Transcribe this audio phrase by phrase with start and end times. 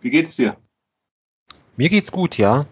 [0.00, 0.56] Wie geht's dir?
[1.76, 2.66] Mir geht's gut, ja.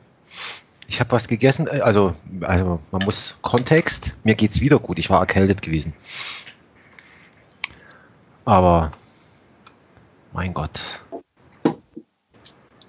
[0.86, 4.98] Ich habe was gegessen, äh, also, also man muss Kontext, mir geht's wieder gut.
[4.98, 5.92] Ich war erkältet gewesen.
[8.44, 8.92] Aber
[10.32, 11.02] mein Gott.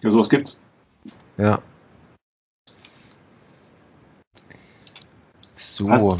[0.01, 0.59] Ja, sowas gibt's.
[1.37, 1.61] Ja.
[5.55, 6.17] So.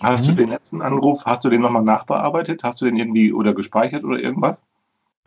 [0.00, 0.36] Hast Hm?
[0.36, 2.64] du den letzten Anruf, hast du den nochmal nachbearbeitet?
[2.64, 4.60] Hast du den irgendwie oder gespeichert oder irgendwas?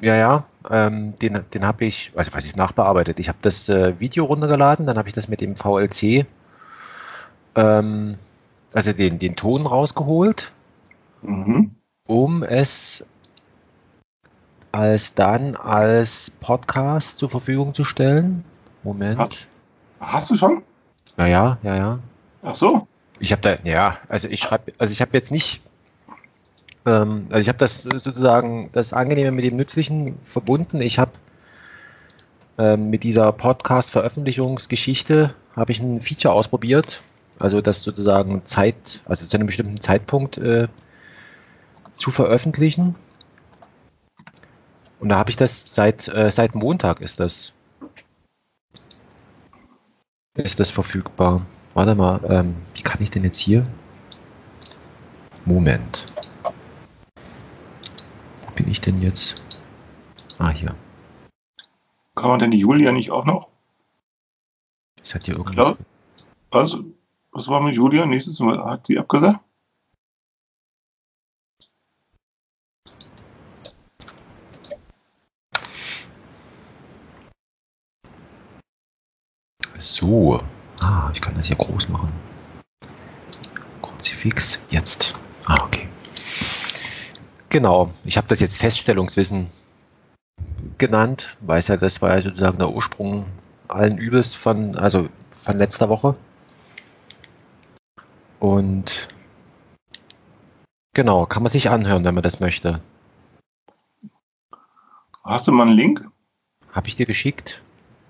[0.01, 3.19] Ja, ja, ähm, den, den habe ich, also was ist nachbearbeitet?
[3.19, 6.25] Ich habe das äh, Video runtergeladen, dann habe ich das mit dem VLC,
[7.55, 8.15] ähm,
[8.73, 10.51] also den, den Ton rausgeholt,
[11.21, 11.75] Mhm.
[12.07, 13.05] um es
[14.71, 18.43] als dann als Podcast zur Verfügung zu stellen.
[18.83, 19.17] Moment.
[19.17, 19.47] Hast,
[20.01, 20.61] hast du schon?
[21.17, 21.99] Ja, ja, ja, ja.
[22.43, 22.87] Ach so.
[23.19, 25.61] Ich habe da, ja, also ich schreibe, also ich habe jetzt nicht,
[26.85, 30.81] ähm, also ich habe das sozusagen, das Angenehme mit dem Nützlichen verbunden.
[30.81, 31.11] Ich habe
[32.57, 37.01] ähm, mit dieser Podcast-Veröffentlichungsgeschichte habe ich ein Feature ausprobiert,
[37.39, 40.67] also das sozusagen Zeit, also zu einem bestimmten Zeitpunkt äh,
[41.93, 42.95] zu veröffentlichen.
[44.99, 47.53] Und da habe ich das seit äh, seit Montag ist das
[50.35, 51.45] ist das verfügbar.
[51.73, 53.65] Warte mal, ähm, wie kann ich denn jetzt hier?
[55.45, 56.05] Moment.
[58.55, 59.43] Bin ich denn jetzt?
[60.39, 60.73] Ah, hier.
[62.15, 63.49] Kann man denn die Julia nicht auch noch?
[64.97, 65.75] Das hat hier irgendwas.
[65.75, 65.77] Klar.
[66.51, 66.83] Also,
[67.31, 68.05] was war mit Julia?
[68.05, 69.41] Nächstes Mal hat die abgesagt?
[79.77, 80.39] So.
[80.81, 82.11] Ah, ich kann das hier groß machen.
[83.81, 84.59] Kruzifix.
[84.69, 85.15] Jetzt.
[85.45, 85.87] Ah, okay.
[87.55, 87.89] Genau.
[88.03, 89.47] Ich habe das jetzt Feststellungswissen
[90.77, 93.27] genannt, weil es ja, das war ja sozusagen der Ursprung
[93.69, 96.17] allen Übels von, also von letzter Woche.
[98.41, 99.07] Und
[100.93, 102.81] genau, kann man sich anhören, wenn man das möchte.
[105.23, 106.05] Hast du mal einen Link?
[106.73, 107.61] Habe ich dir geschickt.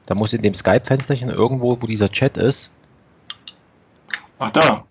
[0.08, 2.72] Da muss in dem Skype-Fensterchen irgendwo, wo dieser Chat ist,
[4.40, 4.88] Ach, da.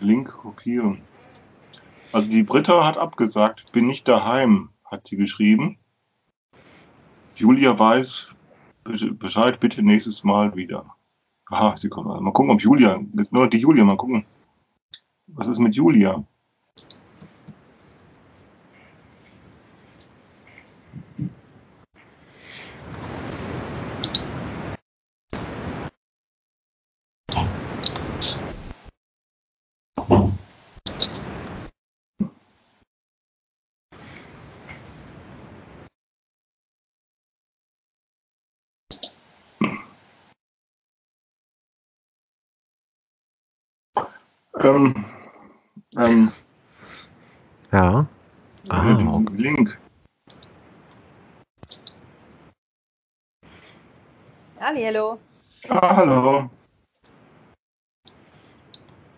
[0.00, 1.02] Link kopieren.
[2.14, 5.78] Also die Britta hat abgesagt, bin nicht daheim, hat sie geschrieben.
[7.34, 8.28] Julia weiß
[9.18, 10.94] Bescheid, bitte nächstes Mal wieder.
[11.46, 12.08] Aha, sie kommt.
[12.08, 14.24] Also mal gucken, ob Julia, jetzt nur die Julia, mal gucken.
[15.26, 16.22] Was ist mit Julia?
[44.64, 44.94] Ähm,
[45.98, 46.32] ähm,
[47.70, 48.06] Ja.
[48.70, 49.78] Ah, diesen Link.
[54.58, 55.18] Hallo.
[55.68, 56.50] Ah, hallo.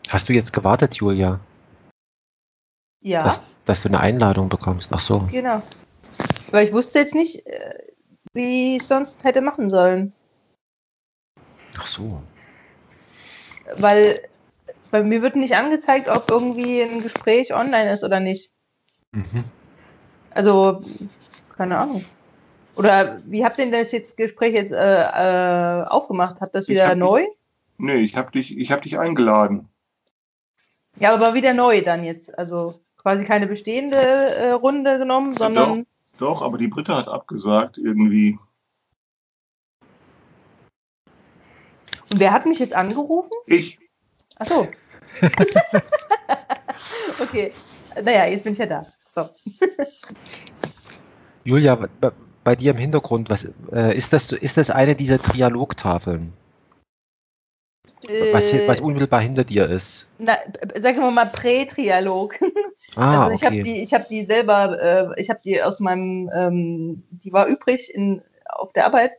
[0.08, 1.38] Hast du jetzt gewartet, Julia,
[3.00, 4.90] Ja, dass, dass du eine Einladung bekommst?
[4.92, 5.18] Ach so.
[5.30, 5.62] genau.
[6.50, 7.84] Weil ich wusste jetzt nicht, äh,
[8.32, 10.12] wie ich es sonst hätte machen sollen.
[11.78, 12.20] Ach so.
[13.76, 14.28] Weil
[14.90, 18.52] bei mir wird nicht angezeigt, ob irgendwie ein Gespräch online ist oder nicht.
[19.12, 19.44] Mhm.
[20.30, 20.80] Also,
[21.56, 22.04] keine Ahnung.
[22.76, 26.40] Oder wie habt ihr denn das jetzt Gespräch jetzt äh, äh, aufgemacht?
[26.40, 27.24] Habt das Ich wieder neu?
[27.78, 29.68] Nee, ich hab dich, ich hab dich eingeladen.
[30.98, 32.38] Ja, aber wieder neu dann jetzt.
[32.38, 35.86] Also quasi keine bestehende äh, Runde genommen, Ja, sondern
[36.18, 38.38] Doch, aber die Britta hat abgesagt irgendwie.
[42.10, 43.32] und wer hat mich jetzt angerufen?
[43.46, 43.78] Ich.
[44.38, 44.68] Ach so.
[47.22, 47.52] okay.
[48.02, 48.82] Naja, jetzt bin ich ja da.
[48.82, 49.24] So.
[51.44, 51.88] Julia,
[52.44, 54.32] bei, dir im Hintergrund, was äh, ist das?
[54.32, 56.32] Ist das eine dieser Dialogtafeln,
[58.32, 60.06] was, Äh, was unmittelbar hinter dir ist?
[60.18, 60.36] na,
[60.76, 62.38] sagen wir mal Prä-Trialog.
[62.94, 63.62] Ah, also ich habe okay.
[63.62, 67.92] die, ich habe die selber, äh, ich habe die aus meinem, ähm, die war übrig
[67.92, 69.14] in, auf der Arbeit.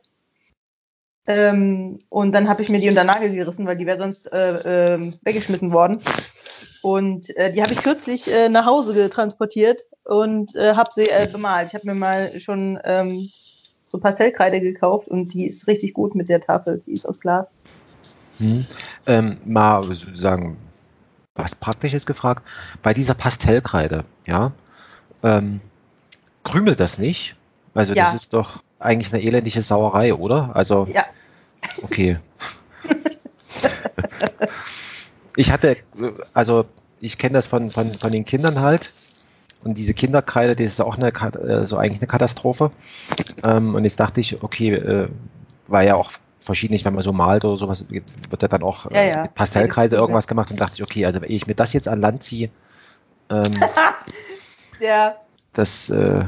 [1.28, 4.94] Ähm, und dann habe ich mir die unter Nagel gerissen, weil die wäre sonst äh,
[4.94, 5.98] ähm, weggeschmissen worden.
[6.82, 11.28] Und äh, die habe ich kürzlich äh, nach Hause getransportiert und äh, habe sie äh,
[11.30, 11.68] bemalt.
[11.68, 13.28] Ich habe mir mal schon ähm,
[13.88, 16.82] so Pastellkreide gekauft und die ist richtig gut mit der Tafel.
[16.86, 17.46] Die ist aus Glas.
[18.38, 18.64] Hm.
[19.06, 20.56] Ähm, mal sozusagen
[21.34, 22.42] was Praktisches gefragt.
[22.82, 24.52] Bei dieser Pastellkreide, ja,
[25.22, 25.60] ähm,
[26.42, 27.36] krümelt das nicht?
[27.74, 28.06] Also Ja.
[28.06, 30.50] das ist doch eigentlich eine elendige Sauerei, oder?
[30.54, 31.04] Also Ja.
[31.82, 32.18] okay.
[35.36, 35.76] ich hatte, äh,
[36.34, 36.64] also
[37.00, 38.92] ich kenne das von, von, von den Kindern halt.
[39.64, 42.70] Und diese Kinderkreide, das ist auch eine, äh, so eigentlich eine Katastrophe.
[43.42, 45.08] Ähm, und jetzt dachte ich, okay, äh,
[45.66, 49.00] war ja auch verschiedentlich, wenn man so malt oder sowas, wird ja dann auch Ja,
[49.00, 49.22] äh, ja.
[49.22, 52.00] mit Pastellkreide irgendwas gemacht und dachte ich, okay, also wenn ich mir das jetzt an
[52.00, 52.50] Land ziehe,
[53.30, 53.52] ähm,
[54.80, 55.16] Ja.
[55.52, 56.24] das, äh,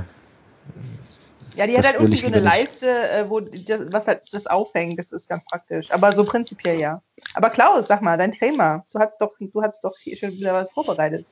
[1.55, 2.41] Ja, die hat halt unten ich so eine.
[2.41, 5.91] Leiste, äh, wo das, was halt das aufhängt, das ist ganz praktisch.
[5.91, 7.02] Aber so prinzipiell ja.
[7.35, 8.85] Aber Klaus, sag mal, dein Thema.
[8.93, 11.26] Du hast doch, du hast doch hier schon wieder was vorbereitet.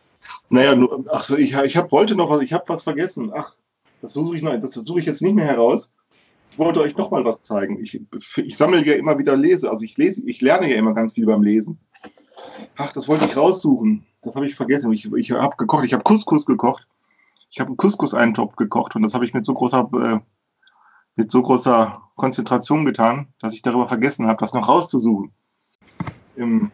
[0.50, 3.31] Naja, nur, ach so, ich, ich hab, wollte noch was, ich habe was vergessen.
[3.35, 3.55] Ach,
[4.03, 5.93] das suche ich, noch- das suche ich jetzt nicht mehr heraus.
[6.50, 7.81] Ich wollte euch noch mal was zeigen.
[7.82, 8.00] Ich,
[8.37, 11.26] ich sammle ja immer wieder Lese, also ich lese, ich lerne ja immer ganz viel
[11.26, 11.79] beim Lesen.
[12.76, 14.05] Ach, das wollte ich raussuchen.
[14.23, 14.93] Das habe ich vergessen.
[14.93, 16.87] Ich, ich habe gekocht, ich habe Couscous gekocht.
[17.50, 20.19] Ich habe einen Couscous-Eintopf gekocht und das habe ich mit so großer, äh,
[21.17, 25.33] mit so großer Konzentration getan, dass ich darüber vergessen habe, das noch rauszusuchen.
[26.37, 26.71] Im,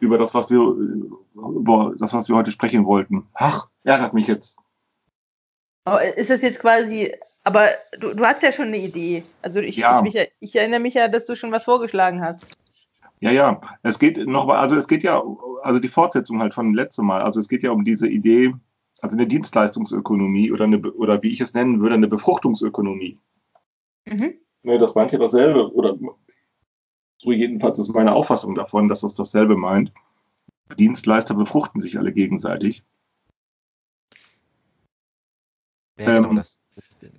[0.00, 3.26] über das, was wir, äh, über das, was wir heute sprechen wollten.
[3.34, 4.58] Ach, ärgert mich jetzt.
[6.16, 7.14] Ist das jetzt quasi,
[7.44, 7.68] aber
[8.00, 9.24] du, du hast ja schon eine Idee.
[9.40, 9.96] Also ich, Ja.
[10.04, 12.58] ich, mich, ich erinnere mich ja, dass du schon was vorgeschlagen hast.
[13.20, 15.22] Ja, ja, es geht noch also es geht ja,
[15.62, 17.22] also die Fortsetzung halt von letztem Mal.
[17.22, 18.54] Also es geht ja um diese Idee,
[19.00, 23.18] also eine Dienstleistungsökonomie oder eine, oder wie ich es nennen würde, eine Befruchtungsökonomie.
[24.06, 24.34] Mhm.
[24.62, 25.96] Ne, das meint ja dasselbe, oder
[27.18, 29.92] so jedenfalls ist meine Auffassung davon, dass das dasselbe meint.
[30.78, 32.84] Dienstleister befruchten sich alle gegenseitig.
[35.98, 37.12] ja, genau, Ähm, das, das,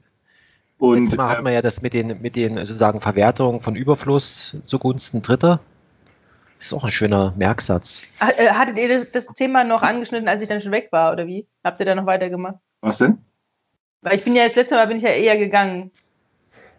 [0.78, 5.22] Und Mal hatten wir ja das mit den, mit den sozusagen Verwertungen von Überfluss zugunsten
[5.22, 5.60] Dritter.
[6.60, 8.04] Das ist auch ein schöner Merksatz.
[8.20, 11.14] Ha- äh, Hattet ihr das, das Thema noch angeschnitten, als ich dann schon weg war,
[11.14, 11.48] oder wie?
[11.64, 12.58] Habt ihr da noch weitergemacht?
[12.82, 13.18] was denn?
[14.02, 15.92] Weil ich bin ja jetzt letztes Mal bin ich ja eher gegangen.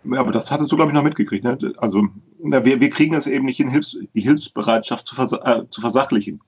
[0.04, 1.44] Ja, aber das hattest du, glaube ich, noch mitgekriegt.
[1.44, 1.58] Ne?
[1.78, 5.64] Also na, wir, wir kriegen es eben nicht hin, Hilfs-, die Hilfsbereitschaft zu, vers äh,
[5.70, 6.40] zu versachlichen.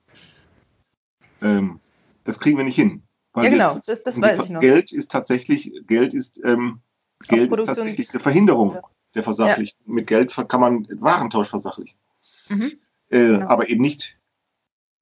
[1.41, 1.79] Ähm,
[2.23, 3.03] das kriegen wir nicht hin.
[3.33, 4.61] Weil Ja, genau, das, das die weiß ich noch.
[4.61, 6.81] Geld ist tatsächlich, Geld ist, ähm,
[7.27, 8.81] Geld ist tatsächlich eine Verhinderung Ja.
[9.15, 9.79] der Versachlichung.
[9.85, 11.97] Mit Geld kann man Warentausch versachlichen.
[12.49, 12.71] Mhm.
[13.13, 13.47] Äh, Genau.
[13.47, 14.17] Aber eben nicht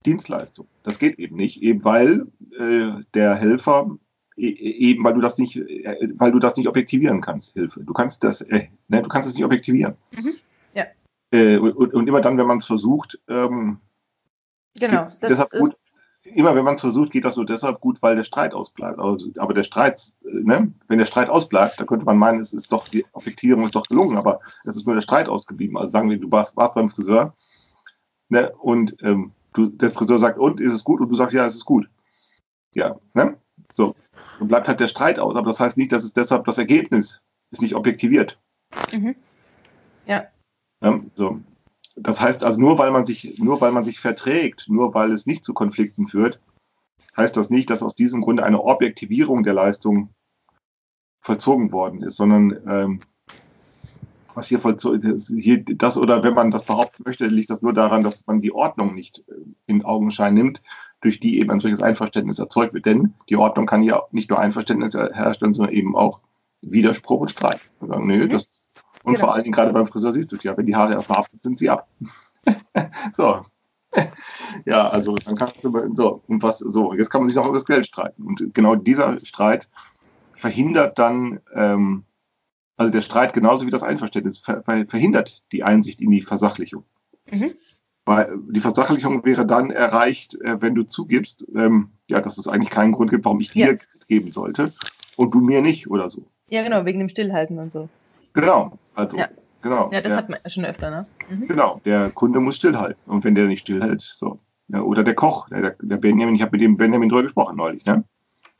[0.05, 0.67] Dienstleistung.
[0.83, 2.27] Das geht eben nicht, eben weil
[2.59, 3.97] äh, der Helfer
[4.35, 7.83] e- eben weil du das nicht, äh, weil du das nicht objektivieren kannst, Hilfe.
[7.83, 9.95] Du kannst das, äh, ne, du kannst es nicht objektivieren.
[10.11, 10.33] Mhm.
[10.73, 10.85] Ja.
[11.31, 13.79] Äh, und, und immer dann, wenn man es versucht, ähm,
[14.79, 15.01] Genau.
[15.01, 15.77] Das deshalb ist, gut.
[16.23, 18.99] Immer wenn man es versucht, geht das nur deshalb gut, weil der Streit ausbleibt.
[18.99, 22.53] Aber, aber der Streit, äh, ne, wenn der Streit ausbleibt, dann könnte man meinen, es
[22.53, 25.77] ist doch die Objektivierung ist doch gelungen, aber es ist nur der Streit ausgeblieben.
[25.77, 27.35] Also sagen wir, du warst, warst beim Friseur,
[28.31, 31.01] ne, und ähm, du, der Friseur sagt, und ist es gut?
[31.01, 31.87] Und du sagst, ja, es ist gut.
[32.73, 33.37] Ja, ne?
[33.75, 33.93] So.
[34.39, 37.21] Dann bleibt halt der Streit aus, aber das heißt nicht, dass es deshalb das Ergebnis
[37.51, 38.39] ist nicht objektiviert.
[38.93, 39.15] mhm.
[40.81, 41.39] Ja, so.
[41.97, 45.25] Das heißt also nur weil man sich nur weil man sich verträgt, nur weil es
[45.25, 46.39] nicht zu Konflikten führt,
[47.17, 50.09] heißt das nicht, dass aus diesem Grunde eine Objektivierung der Leistung
[51.21, 52.99] vollzogen worden ist, sondern ähm,
[54.33, 57.73] was hier vollzogen ist, hier das oder wenn man das behaupten möchte, liegt das nur
[57.73, 59.33] daran, dass man die Ordnung nicht äh,
[59.65, 60.61] in Augenschein nimmt,
[61.01, 62.85] durch die eben ein solches Einverständnis erzeugt wird.
[62.85, 66.19] Denn die Ordnung kann ja nicht nur Einverständnis herstellen, sondern eben auch
[66.61, 67.59] Widerspruch und Streit.
[67.79, 68.49] Und sagen, nö, das,
[69.03, 69.25] und Genau.
[69.25, 71.59] vor allen Dingen gerade beim Friseur siehst du es ja, wenn die Haare verhaftet sind,
[71.59, 71.87] sie ab.
[73.13, 73.41] so.
[74.65, 77.57] Ja, also dann kannst du so und was so jetzt kann man sich noch über
[77.57, 79.69] das Geld streiten und genau dieser Streit
[80.35, 82.03] verhindert dann ähm,
[82.81, 86.83] also der Streit genauso wie das Einverständnis ver ver verhindert die Einsicht in die Versachlichung.
[87.31, 87.51] Mhm.
[88.05, 92.71] Weil die Versachlichung wäre dann erreicht, äh, wenn du zugibst, ähm, ja, dass es eigentlich
[92.71, 93.79] keinen Grund gibt, warum ich dir Ja.
[94.07, 94.71] Geben sollte
[95.15, 96.25] und du mir nicht oder so.
[96.49, 97.87] Ja, genau, wegen dem Stillhalten und so.
[98.33, 99.29] Genau, also Ja.
[99.61, 99.91] genau.
[99.91, 101.05] Ja, das der, hat man schon öfter, ne?
[101.29, 101.47] Mhm.
[101.47, 102.99] Genau, der Kunde muss stillhalten.
[103.05, 104.39] Und wenn der nicht stillhält, so.
[104.69, 107.85] Ja, oder der Koch, der, der Benjamin, ich habe mit dem Benjamin drüber gesprochen neulich,
[107.85, 108.03] ne?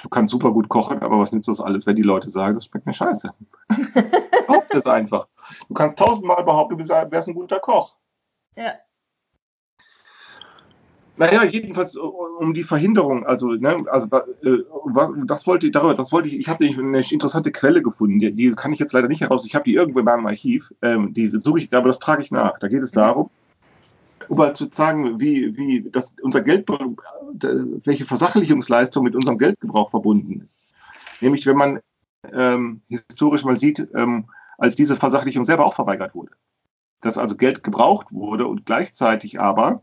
[0.03, 2.65] Du kannst super gut kochen, aber was nützt das alles, wenn die Leute sagen, das
[2.65, 3.34] schmeckt mir scheiße?
[4.48, 5.27] Behaupte es einfach.
[5.67, 7.96] Du kannst tausendmal behaupten, du bist- wärst ein guter Koch.
[8.55, 8.74] Ja.
[11.17, 15.93] Naja, jedenfalls uh, um die Verhinderung, also, ne, also äh, was, das wollte ich darüber,
[15.93, 19.08] das wollte ich, ich habe eine interessante Quelle gefunden, die, die kann ich jetzt leider
[19.08, 22.00] nicht heraus, ich habe die irgendwo in meinem Archiv, ähm, die suche ich, aber das
[22.00, 22.58] trage ich nach.
[22.58, 23.29] Da geht es darum,
[24.30, 30.42] um mal zu sagen, wie, wie das, unser Geld, welche Versachlichungsleistung mit unserem Geldgebrauch verbunden
[30.42, 30.74] ist.
[31.22, 31.80] Nämlich, wenn man
[32.32, 36.32] ähm, historisch mal sieht, ähm, als diese Versachlichung selber auch verweigert wurde.
[37.01, 39.82] Dass also Geld gebraucht wurde und gleichzeitig aber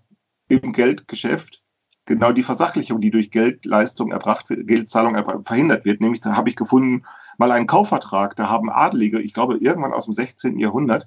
[0.48, 1.62] im Geldgeschäft
[2.06, 6.00] genau die Versachlichung, die durch Geldleistung erbracht wird, Geldzahlung verhindert wird.
[6.00, 7.04] Nämlich, da habe ich gefunden,
[7.36, 10.58] mal einen Kaufvertrag, da haben Adelige, ich glaube irgendwann aus dem 16.
[10.58, 11.06] Jahrhundert,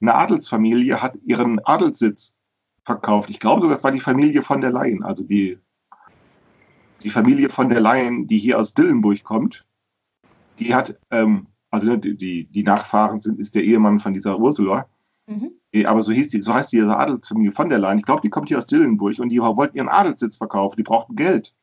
[0.00, 2.34] eine Adelsfamilie hat ihren Adelssitz
[2.90, 3.30] verkauft.
[3.30, 5.58] Ich glaube sogar, das war die Familie von der Leyen, also die,
[7.02, 9.64] die Familie von der Leyen, die hier aus Dillenburg kommt.
[10.58, 14.86] Die hat, ähm, also die, die, die Nachfahren sind, ist der Ehemann von dieser Ursula.
[15.26, 15.52] Mhm.
[15.86, 17.98] Aber so, hieß die, so heißt diese Adelsfamilie von der Leyen.
[17.98, 20.76] Ich glaube, die kommt hier aus Dillenburg und die wollten ihren Adelssitz verkaufen.
[20.76, 21.54] Die brauchten Geld.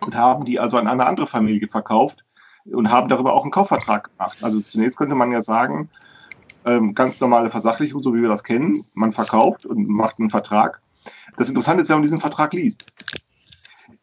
[0.00, 2.24] Und haben die also an eine andere Familie verkauft
[2.64, 4.38] und haben darüber auch einen Kaufvertrag gemacht.
[4.42, 5.90] Also zunächst könnte man ja sagen,
[6.64, 8.84] ähm, ganz normale Versachlichung, so wie wir das kennen.
[8.94, 10.80] Man verkauft und macht einen Vertrag.
[11.36, 12.86] Das Interessante ist, wenn man diesen Vertrag liest.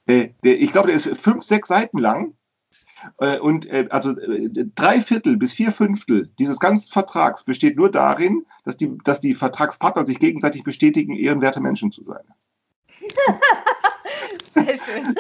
[0.06, 2.34] Äh, der, ich glaube, der ist fünf, sechs Seiten lang.
[3.20, 7.92] Äh, und äh, also äh, drei Viertel bis vier Fünftel dieses ganzen Vertrags besteht nur
[7.92, 12.24] darin, dass die, dass die Vertragspartner sich gegenseitig bestätigen, ehrenwerte Menschen zu sein.
[14.54, 15.16] Sehr schön.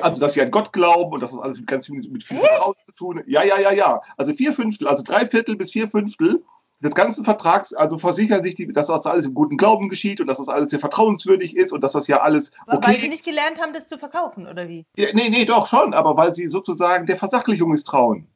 [0.00, 2.74] Also, dass sie an Gott glauben und dass das alles ganz viel mit viel Vertrauen
[2.84, 3.22] zu tun.
[3.26, 4.00] Ja, ja, ja, ja.
[4.16, 6.44] Also vier Fünftel, also drei Viertel bis vier Fünftel
[6.80, 10.28] des ganzen Vertrags, also versichern sich, die, dass das alles im guten Glauben geschieht und
[10.28, 13.24] dass das alles sehr vertrauenswürdig ist und dass das ja alles okay Weil sie nicht
[13.24, 14.86] gelernt haben, das zu verkaufen, oder wie?
[14.96, 18.28] Ja, nee, nee, doch schon, aber weil sie sozusagen der Versachlichung misstrauen.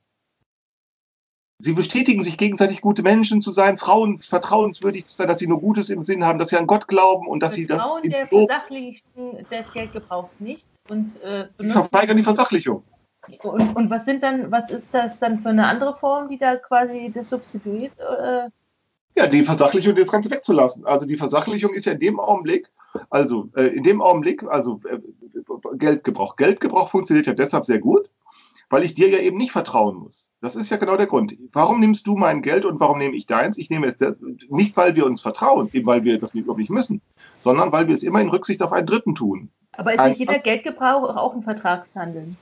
[1.63, 5.61] Sie bestätigen sich gegenseitig gute Menschen zu sein, Frauen vertrauenswürdig zu sein, dass sie nur
[5.61, 8.29] Gutes im Sinn haben, dass sie an Gott glauben und dass Vertrauen sie das.
[8.29, 12.83] der Versachlichung des Geldgebrauchs nicht und äh, sie verweigern die Versachlichung.
[13.45, 16.57] Und, und was sind dann, was ist das dann für eine andere Form, die da
[16.57, 17.93] quasi das substituiert?
[18.01, 18.49] Äh?
[19.17, 20.85] Ja, die Versachlichung, das Ganze wegzulassen.
[20.85, 22.69] Also die Versachlichung ist ja in dem Augenblick,
[23.09, 24.99] also äh, in dem Augenblick, also äh,
[25.79, 26.35] Geldgebrauch.
[26.35, 28.11] Geldgebrauch funktioniert ja deshalb sehr gut,
[28.73, 30.31] weil ich dir ja eben nicht vertrauen muss.
[30.41, 31.37] Das ist ja genau der Grund.
[31.53, 33.59] Warum nimmst du mein Geld und warum nehme ich deins?
[33.59, 33.99] Ich nehme es
[34.49, 37.03] nicht, weil wir uns vertrauen, eben weil wir das nicht wirklich müssen,
[37.39, 39.51] sondern weil wir es immer in Rücksicht auf einen Dritten tun.
[39.73, 42.35] Aber ist nicht jeder Geldgebrauch auch ein Vertragshandeln?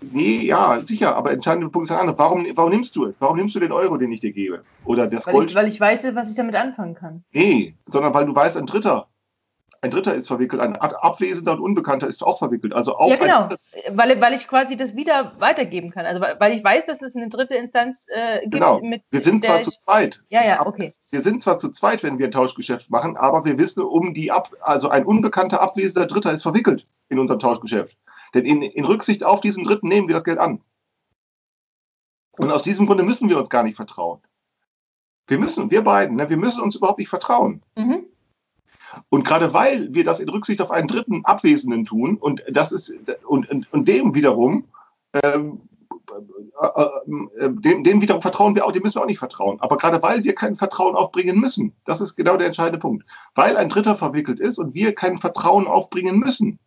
[0.00, 2.18] Nee, ja, sicher, aber entscheidender Punkt ist ein anderer.
[2.18, 3.20] Warum, warum nimmst du es?
[3.20, 4.62] Warum nimmst du den Euro, den ich dir gebe?
[4.84, 5.50] Oder das weil Gold?
[5.50, 7.24] Ich, weil ich weiß, was ich damit anfangen kann.
[7.32, 9.08] Nee, sondern weil du weißt, ein Dritter
[9.82, 12.72] ein Dritter ist verwickelt, ein Abwesender und Unbekannter ist auch verwickelt.
[12.72, 13.48] Also auch ja, genau,
[13.90, 16.06] weil, weil ich quasi das wieder weitergeben kann.
[16.06, 18.54] Also weil ich weiß, dass es eine dritte Instanz äh, gibt.
[18.54, 18.80] Genau.
[18.80, 20.22] Mit, wir sind zwar zu zweit.
[20.30, 20.92] Ja, ja, okay.
[21.10, 24.30] Wir sind zwar zu zweit, wenn wir ein Tauschgeschäft machen, aber wir wissen um die
[24.30, 27.96] Ab, also ein unbekannter abwesender Dritter ist verwickelt in unserem Tauschgeschäft.
[28.34, 30.60] Denn in, in Rücksicht auf diesen Dritten nehmen wir das Geld an.
[32.38, 34.20] Und aus diesem Grunde müssen wir uns gar nicht vertrauen.
[35.26, 37.62] Wir müssen, wir beiden, ne, wir müssen uns überhaupt nicht vertrauen.
[37.76, 38.06] Mhm.
[39.08, 42.92] Und gerade weil wir das in Rücksicht auf einen dritten Abwesenden tun und das ist
[43.26, 44.64] und, und, und dem wiederum
[45.12, 45.60] ähm,
[46.60, 49.60] äh, äh, dem, dem wiederum vertrauen wir auch, dem müssen wir auch nicht vertrauen.
[49.60, 53.04] Aber gerade weil wir kein Vertrauen aufbringen müssen, das ist genau der entscheidende Punkt.
[53.34, 56.58] Weil ein Dritter verwickelt ist und wir kein Vertrauen aufbringen müssen.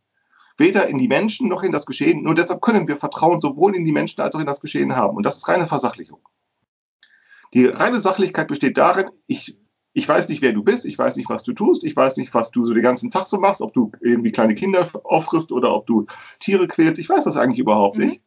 [0.58, 2.24] Weder in die Menschen noch in das Geschehen.
[2.24, 5.18] Nur deshalb können wir Vertrauen sowohl in die Menschen als auch in das Geschehen haben.
[5.18, 6.20] Und das ist reine Versachlichung.
[7.54, 9.58] Die reine Sachlichkeit besteht darin, ich
[9.96, 12.34] ich weiß nicht, wer du bist, ich weiß nicht, was du tust, ich weiß nicht,
[12.34, 15.74] was du so den ganzen Tag so machst, ob du irgendwie kleine Kinder auffrisst oder
[15.74, 16.06] ob du
[16.42, 18.08] Tiere quälst, ich weiß das eigentlich überhaupt mhm.
[18.08, 18.22] nicht.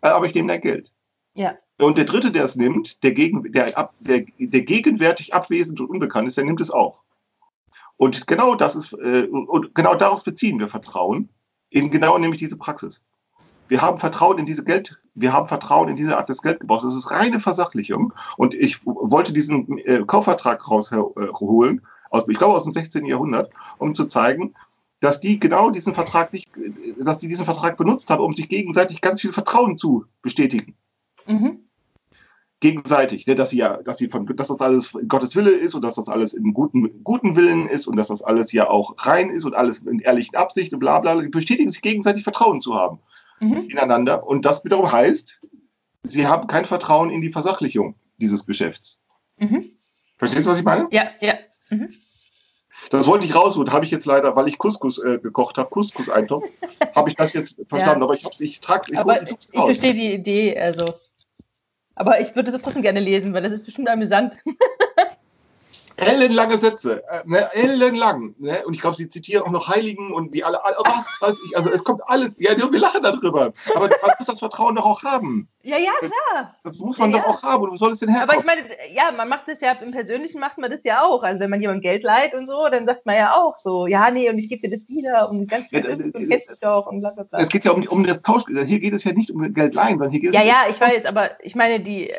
[0.00, 0.92] Äh, aber ich nehme dein Geld.
[1.34, 1.56] Ja.
[1.78, 6.28] Und der Dritte, der es nimmt, der, gegen, der, der, der gegenwärtig abwesend und unbekannt
[6.28, 7.02] ist, der nimmt es auch.
[7.96, 11.30] Und genau das ist, äh, und genau daraus beziehen wir Vertrauen,
[11.68, 13.02] in genau nämlich diese Praxis.
[13.68, 16.84] Wir haben Vertrauen in diese Geld, wir haben Vertrauen in diese Art des Geldgebrauchs.
[16.84, 18.12] Das ist reine Versachlichung.
[18.36, 23.04] Und ich wollte diesen äh, Kaufvertrag rausholen, aus, ich glaube aus dem 16.
[23.04, 24.54] Jahrhundert, um zu zeigen,
[25.00, 26.48] dass die genau diesen Vertrag nicht,
[26.98, 30.74] dass die diesen Vertrag benutzt haben, um sich gegenseitig ganz viel Vertrauen zu bestätigen.
[31.26, 31.60] Mhm.
[32.60, 35.82] Gegenseitig, ne, dass sie ja, dass sie von, dass das alles Gottes Wille ist und
[35.82, 39.30] dass das alles im guten, guten Willen ist und dass das alles ja auch rein
[39.30, 42.98] ist und alles in ehrlichen Absichten, bla bla, die bestätigen sich gegenseitig Vertrauen zu haben
[43.40, 43.68] mhm.
[43.68, 44.26] ineinander.
[44.26, 45.40] Und das wiederum heißt,
[46.02, 49.00] sie haben kein Vertrauen in die Versachlichung dieses Geschäfts.
[49.38, 49.64] Mhm.
[50.16, 50.88] Verstehst du, was ich meine?
[50.90, 51.34] Ja, ja.
[51.70, 51.88] Mhm.
[52.90, 56.44] Das wollte ich rausholen, habe ich jetzt leider, weil ich Couscous äh, gekocht habe, Couscous-Eintopf,
[56.94, 58.00] habe ich das jetzt verstanden.
[58.00, 58.06] Ja.
[58.06, 60.92] Aber ich habe ich trage ich, aber ich, ich verstehe die Idee, also.
[61.94, 64.38] Aber ich würde es trotzdem gerne lesen, weil das ist bestimmt amüsant.
[65.98, 68.34] ellenlange Sätze, äh, ne, ellenlang.
[68.38, 68.64] Ne?
[68.64, 71.56] Und ich glaube, sie zitieren auch noch Heiligen und die alle, alle was weiß ich.
[71.56, 72.36] Also es kommt alles.
[72.38, 73.52] Ja, wir lachen darüber.
[73.74, 75.48] Aber man muss das Vertrauen doch auch haben.
[75.62, 76.54] Ja, ja, klar.
[76.62, 77.64] Das, das muss man ja, doch auch haben.
[77.64, 78.30] Und wo soll es denn herkommen?
[78.30, 78.62] Aber ich meine,
[78.94, 81.22] ja, man macht das ja im Persönlichen macht man das ja auch.
[81.22, 84.10] Also wenn man jemandem Geld leiht und so, dann sagt man ja auch so, ja,
[84.10, 86.60] nee, und ich gebe dir das wieder und ganz viel ja, das, das kennst dich
[86.60, 87.40] doch und bla bla bla.
[87.40, 88.44] Es geht ja um, um das Tausch.
[88.46, 90.80] Hier geht es ja nicht um Geld leihen, sondern hier geht es Ja, ja, ich
[90.80, 92.12] weiß, aber ich meine, die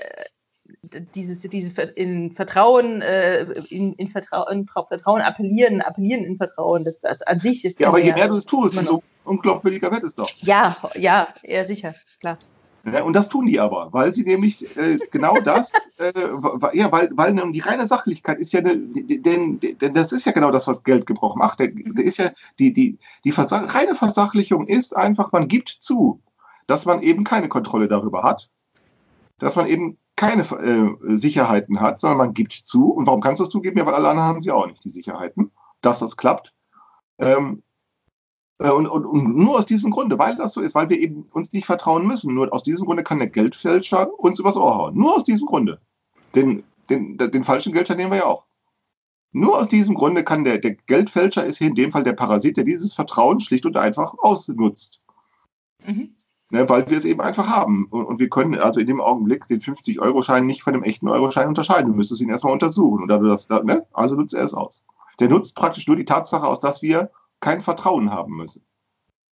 [1.15, 7.21] dieses, dieses in Vertrauen, äh, in, in, Vertrauen, Vertrauen appellieren, appellieren in Vertrauen, das, das
[7.21, 7.79] an sich ist.
[7.79, 10.29] Ja, aber je mehr du es tust, umso unglaubwürdiger wird es doch.
[10.41, 12.37] Ja, ja, ja, sicher, klar.
[12.85, 16.13] Ja, und das tun die aber, weil sie nämlich äh, genau das, äh,
[16.73, 20.65] ja, weil, weil die reine Sachlichkeit ist ja, denn, denn das ist ja genau das,
[20.67, 21.59] was Geldgebrauch macht.
[21.59, 26.21] Der, der ist ja die, die, die Versach reine Versachlichung ist einfach, man gibt zu,
[26.67, 28.49] dass man eben keine Kontrolle darüber hat,
[29.39, 32.91] dass man eben keine äh, Sicherheiten hat, sondern man gibt zu.
[32.91, 33.79] Und warum kannst du es zugeben?
[33.79, 36.53] Ja, weil alle anderen haben sie auch nicht, die Sicherheiten, dass das klappt.
[37.19, 37.63] Ähm,
[38.57, 41.23] äh, und, und, und, nur aus diesem Grunde, weil das so ist, weil wir eben
[41.31, 42.33] uns nicht vertrauen müssen.
[42.33, 44.97] Nur aus diesem Grunde kann der Geldfälscher uns übers Ohr hauen.
[44.97, 45.79] Nur aus diesem Grunde.
[46.35, 48.43] Den, den, den falschen Geldschein nehmen wir ja auch.
[49.31, 52.57] Nur aus diesem Grunde kann der, der Geldfälscher ist hier in dem Fall der Parasit,
[52.57, 54.99] der dieses Vertrauen schlicht und einfach ausnutzt.
[55.85, 56.13] Mhm.
[56.51, 57.85] Ne, weil wir es eben einfach haben.
[57.91, 61.47] Und, und, wir können also in dem Augenblick den 50-Euro-Schein nicht von dem echten Euro-Schein
[61.47, 61.91] unterscheiden.
[61.91, 63.03] Du müsstest ihn erstmal untersuchen.
[63.03, 63.85] Und da das, ne?
[63.93, 64.83] Also nutzt er es aus.
[65.19, 68.63] Der nutzt praktisch nur die Tatsache aus, dass wir kein Vertrauen haben müssen.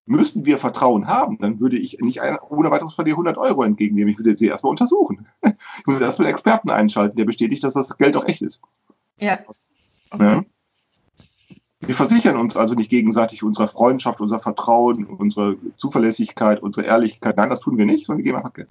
[0.06, 3.62] Müssten wir Vertrauen haben, dann würde ich nicht ein, ohne weiteres von dir 100 Euro
[3.62, 4.12] entgegennehmen.
[4.12, 5.26] Ich würde sie erstmal untersuchen.
[5.42, 8.60] Ich muss erstmal einen Experten einschalten, der bestätigt, dass das Geld auch echt ist.
[9.18, 9.38] Ja.
[10.10, 10.42] Okay.
[11.86, 17.36] Wir versichern uns also nicht gegenseitig unserer Freundschaft, unser Vertrauen, unsere Zuverlässigkeit, unsere Ehrlichkeit.
[17.36, 18.70] Nein, das tun wir nicht, sondern wir geben einfach Geld.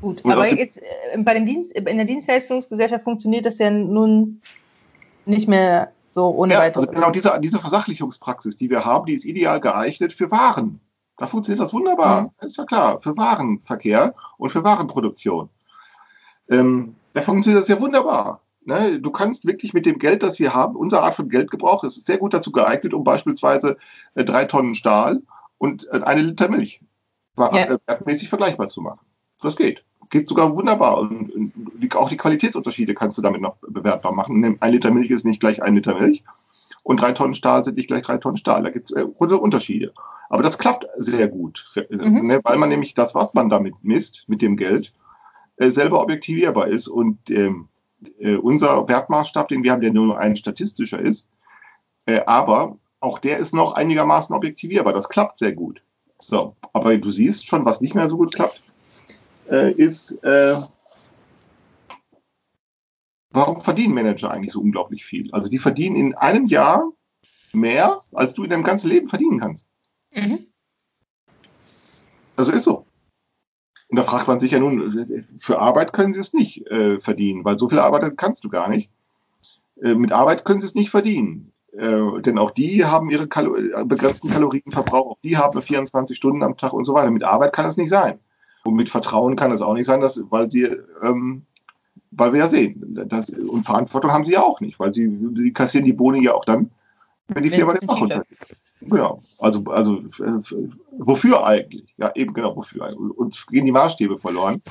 [0.00, 4.40] Gut, Und aber jetzt äh, bei den Dienst, in der Dienstleistungsgesellschaft funktioniert das ja nun
[5.24, 6.88] nicht mehr so ohne ja, weiteres.
[6.88, 10.80] Also genau diese, diese Versachlichungspraxis, die wir haben, die ist ideal geeignet für Waren.
[11.16, 12.22] Da funktioniert das wunderbar.
[12.22, 12.30] Mhm.
[12.38, 15.48] Das ist ja klar, für Warenverkehr und für Warenproduktion.
[16.50, 18.40] Ähm, da funktioniert das ja wunderbar.
[18.66, 19.00] Ne?
[19.00, 22.18] Du kannst wirklich mit dem Geld, das wir haben, unsere Art von Geldgebrauch ist sehr
[22.18, 23.76] gut dazu geeignet, um beispielsweise
[24.14, 25.22] äh, drei Tonnen Stahl
[25.58, 26.80] und äh, eine Liter Milch
[27.38, 27.50] ja.
[27.52, 29.00] äh, wertmäßig vergleichbar zu machen.
[29.40, 30.98] Das geht geht sogar wunderbar.
[30.98, 34.58] Und, und auch die Qualitätsunterschiede kannst du damit noch bewertbar machen.
[34.60, 36.24] Ein Liter Milch ist nicht gleich ein Liter Milch
[36.82, 38.62] und drei Tonnen Stahl sind nicht gleich drei Tonnen Stahl.
[38.62, 39.92] Da gibt es äh, Unterschiede.
[40.28, 42.26] Aber das klappt sehr gut, mhm.
[42.26, 44.92] ne, weil man nämlich das, was man damit misst, mit dem Geld,
[45.56, 46.88] äh, selber objektivierbar ist.
[46.88, 47.68] Und ähm,
[48.18, 51.28] äh, unser Wertmaßstab, den wir haben, der nur ein statistischer ist,
[52.06, 54.92] äh, aber auch der ist noch einigermaßen objektivierbar.
[54.92, 55.82] Das klappt sehr gut.
[56.18, 58.60] So, aber du siehst schon, was nicht mehr so gut klappt
[59.50, 60.58] äh, ist, äh,
[63.30, 65.30] warum verdienen Manager eigentlich so unglaublich viel?
[65.32, 66.90] Also die verdienen in einem Jahr
[67.52, 69.66] mehr, als du in deinem ganzen Leben verdienen kannst.
[70.14, 70.38] Mhm.
[72.36, 72.75] Also ist so.
[73.96, 77.46] Und da fragt man sich ja nun, für Arbeit können sie es nicht äh, verdienen,
[77.46, 78.90] weil so viel Arbeit kannst du gar nicht.
[79.80, 81.50] Äh, mit Arbeit können sie es nicht verdienen.
[81.72, 83.56] Äh, denn auch die haben ihre Kalo
[83.86, 87.10] begrenzten Kalorienverbrauch, auch die haben 24 Stunden am Tag und so weiter.
[87.10, 88.18] Mit Arbeit kann es nicht sein.
[88.64, 91.46] Und mit Vertrauen kann es auch nicht sein, dass, weil sie, ähm,
[92.10, 95.54] weil wir ja sehen, das, und Verantwortung haben sie ja auch nicht, weil sie, sie
[95.54, 96.70] kassieren die Boni ja auch dann,
[97.28, 98.36] wenn die Firma den Bach runtergeht.
[98.88, 99.18] Genau.
[99.40, 100.02] Also, also
[100.98, 101.94] wofür eigentlich?
[101.96, 102.96] Ja, eben genau wofür.
[103.16, 104.62] Uns gehen die Maßstäbe verloren.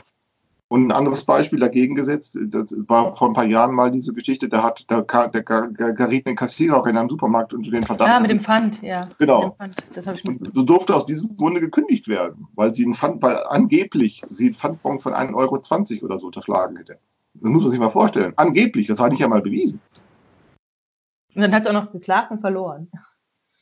[0.67, 4.49] Und ein anderes Beispiel dagegen gesetzt, das war vor ein paar Jahren mal diese Geschichte,
[4.49, 8.11] da hat da, da geriet ein Kassierer in einem Supermarkt unter den Verdacht.
[8.11, 9.07] Ah, mit dem Pfand, ja.
[9.19, 9.51] Genau.
[9.51, 12.95] Pfand, das habe ich und so durfte aus diesem Grunde gekündigt werden, weil sie einen
[12.95, 16.97] Pfand, weil angeblich sie einen Pfandbon von 1,20 Euro oder so unterschlagen hätte.
[17.35, 18.33] Das muss man sich mal vorstellen.
[18.35, 19.79] Angeblich, das war nicht einmal bewiesen.
[21.35, 22.89] Und dann hat sie auch noch geklagt und verloren.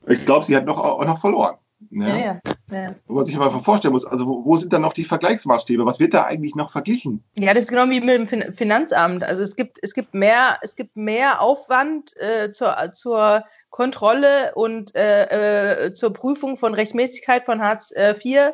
[0.07, 1.57] Ich glaube, sie hat noch, auch noch verloren.
[1.91, 2.39] Ja, ja.
[2.71, 2.95] ja, ja.
[3.07, 5.85] Wo man sich mal vorstellen muss, also wo, wo, sind dann noch die Vergleichsmaßstäbe?
[5.85, 7.23] Was wird da eigentlich noch verglichen?
[7.37, 9.23] Ja, das ist genau wie mit dem Finanzamt.
[9.23, 14.95] Also es gibt, es gibt mehr, es gibt mehr Aufwand äh, zur, zur Kontrolle und
[14.95, 18.53] äh, äh, zur Prüfung von Rechtmäßigkeit von Hartz IV.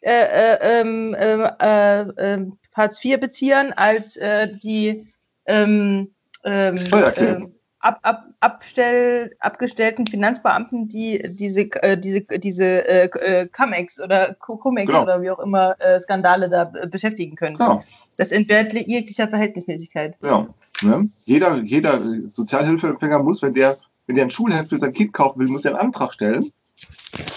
[0.00, 2.46] Äh, äh, ähm, äh, äh,
[2.76, 5.02] Hartz IV beziehern als äh, die
[5.46, 7.36] ähm, ähm, äh,
[7.80, 14.86] ab, ab, abstell, abgestellten Finanzbeamten, die diese, äh, diese, diese äh, äh Camex oder Comex
[14.86, 15.02] genau.
[15.02, 17.56] oder wie auch immer äh, Skandale da beschäftigen können.
[17.56, 17.80] Genau.
[18.16, 20.16] Das entbehrt jeglicher Verhältnismäßigkeit.
[20.22, 20.48] Ja.
[20.82, 21.08] Ne?
[21.24, 25.48] Jeder, jeder Sozialhilfeempfänger muss, wenn der, wenn der ein Schulheft für sein Kind kaufen will,
[25.48, 26.50] muss er einen Antrag stellen.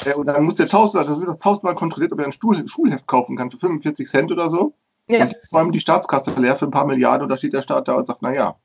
[0.06, 2.68] Äh, und dann muss der tausend, also wird das tausendmal kontrolliert, ob er ein Stuhl,
[2.68, 4.74] Schulheft kaufen kann für 45 Cent oder so.
[5.08, 5.24] Ja.
[5.24, 7.88] Und vor allem die Staatskasse leer für ein paar Milliarden und da steht der Staat
[7.88, 8.56] da und sagt, na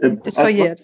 [0.00, 0.82] ähm, das verjährt.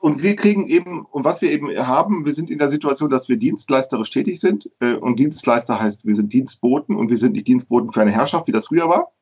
[0.00, 3.28] Und wir kriegen eben, und was wir eben haben, wir sind in der Situation, dass
[3.28, 4.70] wir dienstleisterisch tätig sind.
[4.80, 8.46] Äh, und Dienstleister heißt, wir sind Dienstboten und wir sind nicht Dienstboten für eine Herrschaft,
[8.46, 9.12] wie das früher war,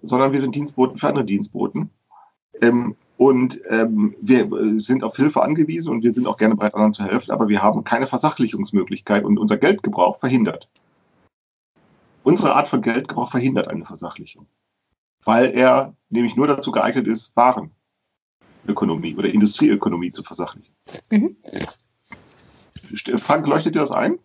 [0.00, 1.90] sondern wir sind Dienstboten für andere Dienstboten.
[2.62, 6.74] Ähm, und ähm, wir äh, sind auf Hilfe angewiesen und wir sind auch gerne bereit,
[6.74, 10.68] anderen zu helfen, aber wir haben keine Versachlichungsmöglichkeit und unser Geldgebrauch verhindert.
[12.22, 14.46] Unsere Art von Geldgebrauch verhindert eine Versachlichung,
[15.24, 17.72] weil er nämlich nur dazu geeignet ist, Waren
[18.66, 20.74] Ökonomie oder Industrieökonomie zu versachlichen.
[21.10, 21.36] Mhm.
[23.18, 24.18] Frank, leuchtet dir das ein?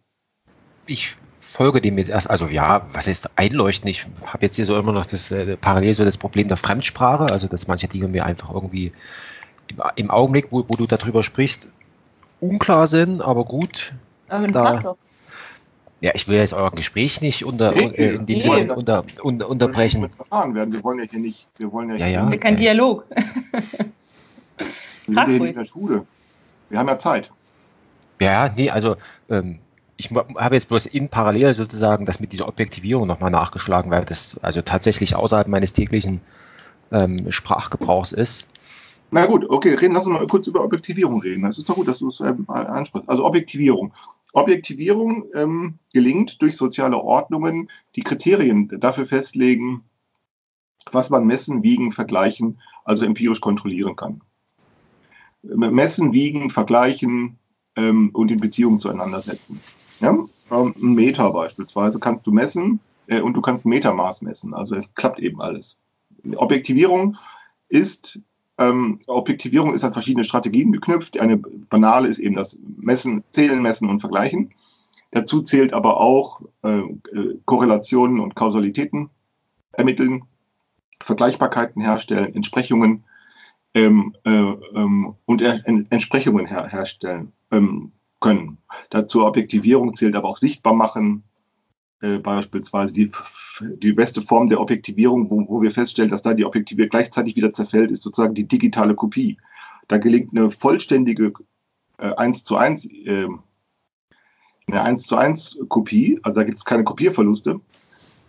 [0.87, 3.89] ich folge dem jetzt erst, also ja, was ist einleuchten?
[3.89, 7.27] Ich habe jetzt hier so immer noch das äh, parallel so das Problem der Fremdsprache,
[7.31, 8.91] also dass manche Dinge mir einfach irgendwie
[9.67, 11.67] im, im Augenblick, wo, wo, du darüber sprichst,
[12.41, 13.93] unklar sind, aber gut.
[14.27, 14.95] Aber da,
[16.01, 19.05] ja, ich will jetzt euer Gespräch nicht unter, nee, äh, in dem nee, Sinne unter,
[19.23, 20.09] unter, unterbrechen.
[20.29, 22.37] Wir wollen ja hier nicht, wir wollen ja, ja, ja.
[22.37, 23.05] Kein Dialog.
[24.57, 24.67] wir
[25.05, 26.05] sind ja in der Schule.
[26.69, 27.31] Wir haben ja Zeit.
[28.19, 28.95] Ja, nee, also
[29.29, 29.59] ähm,
[29.97, 34.39] ich habe jetzt bloß in parallel sozusagen das mit dieser Objektivierung nochmal nachgeschlagen, weil das
[34.41, 36.21] also tatsächlich außerhalb meines täglichen
[36.91, 38.49] ähm, Sprachgebrauchs ist.
[39.11, 41.43] Na gut, okay, reden, lass uns mal kurz über Objektivierung reden.
[41.43, 43.07] Das ist doch gut, dass du es ähm, ansprichst.
[43.07, 43.93] Also Objektivierung.
[44.33, 49.85] Objektivierung ähm, gelingt durch soziale Ordnungen, die Kriterien dafür festlegen,
[50.91, 54.21] was man messen, wiegen, vergleichen, also empirisch kontrollieren kann.
[55.47, 57.37] Messen, wiegen, vergleichen
[57.75, 59.59] ähm, und in Beziehung zueinander setzen.
[59.99, 60.17] Ja?
[60.51, 64.53] Ähm, ein Meter beispielsweise kannst du messen äh, und du kannst Metermaß messen.
[64.53, 65.79] Also es klappt eben alles.
[66.35, 67.17] Objektivierung
[67.69, 68.19] ist
[68.57, 71.19] ähm, Objektivierung ist an verschiedene Strategien geknüpft.
[71.19, 74.53] Eine banale ist eben das Messen, Zählen, Messen und Vergleichen.
[75.11, 79.09] Dazu zählt aber auch äh, äh Korrelationen und Kausalitäten
[79.73, 80.23] ermitteln,
[81.03, 83.03] Vergleichbarkeiten herstellen, Entsprechungen
[83.75, 88.57] ähm, äh, ähm, und Entsprechungen her, herstellen ähm, können.
[88.89, 91.23] Dazu Objektivierung zählt aber auch sichtbar machen,
[92.01, 93.11] äh, beispielsweise die,
[93.59, 97.51] die beste Form der Objektivierung, wo, wo wir feststellen, dass da die Objektivierung gleichzeitig wieder
[97.51, 99.37] zerfällt, ist sozusagen die digitale Kopie.
[99.89, 101.33] Da gelingt eine vollständige
[101.97, 103.27] äh, 1 zu 1 äh,
[104.67, 107.59] eine 1 zu 1 Kopie, also da gibt es keine Kopierverluste.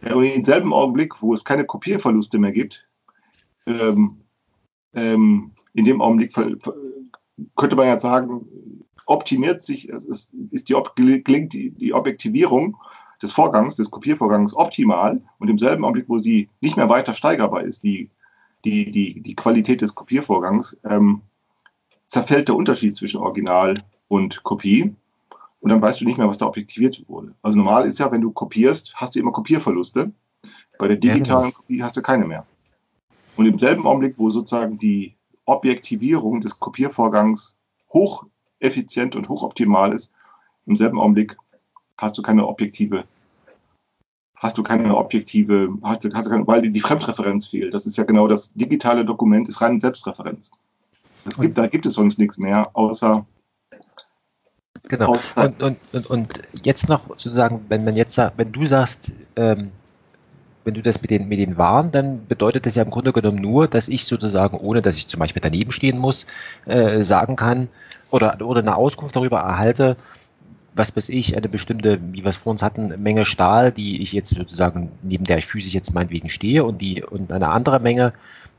[0.03, 2.87] Und im selben Augenblick, wo es keine Kopierverluste mehr gibt,
[3.67, 4.26] ähm,
[4.97, 6.35] ähm, in dem Augenblick
[7.55, 8.47] könnte man ja sagen,
[9.07, 12.77] optimiert sich, ist, ist die, gelingt die, die Objektivierung
[13.23, 17.63] des Vorgangs, des Kopiervorgangs optimal und im selben Augenblick, wo sie nicht mehr weiter steigerbar
[17.63, 18.11] ist, die,
[18.65, 21.23] die, die, die Qualität des Kopiervorgangs, ähm,
[22.09, 23.75] zerfällt der Unterschied zwischen Original
[24.09, 24.95] und Kopie
[25.61, 27.35] und dann weißt du nicht mehr, was da objektiviert wurde.
[27.43, 30.13] Also normal ist ja, wenn du kopierst, hast du immer Kopierverluste.
[30.79, 31.57] Bei der digitalen ja.
[31.57, 32.47] Kopie hast du keine mehr.
[33.37, 37.55] Und im selben Augenblick, wo sozusagen die Objektivierung des Kopiervorgangs
[37.93, 40.11] hocheffizient und hochoptimal ist,
[40.67, 41.37] im selben Augenblick
[41.99, 43.05] hast du keine objektive,
[44.35, 47.75] hast du keine objektive, hast du, hast du keine, weil die Fremdreferenz fehlt.
[47.75, 50.51] Das ist ja genau das digitale Dokument, ist rein Selbstreferenz.
[51.25, 53.27] Es gibt, da gibt es sonst nichts mehr, außer
[54.89, 55.15] Genau.
[55.35, 59.73] Und, und, und, und jetzt noch sozusagen, wenn man jetzt sagt, wenn du sagst, ähm,
[60.67, 63.41] wenn du das mit den, mit den Waren, dann bedeutet das ja im Grunde genommen
[63.41, 66.27] nur, dass ich sozusagen, ohne dass ich zum Beispiel daneben stehen muss,
[66.67, 67.69] äh, sagen kann
[68.11, 69.97] oder, oder eine Auskunft darüber erhalte,
[70.75, 74.13] was weiß ich, eine bestimmte, wie wir es vor uns hatten, Menge Stahl, die ich
[74.13, 78.13] jetzt sozusagen, neben der ich physisch jetzt meinetwegen stehe und die und eine andere Menge,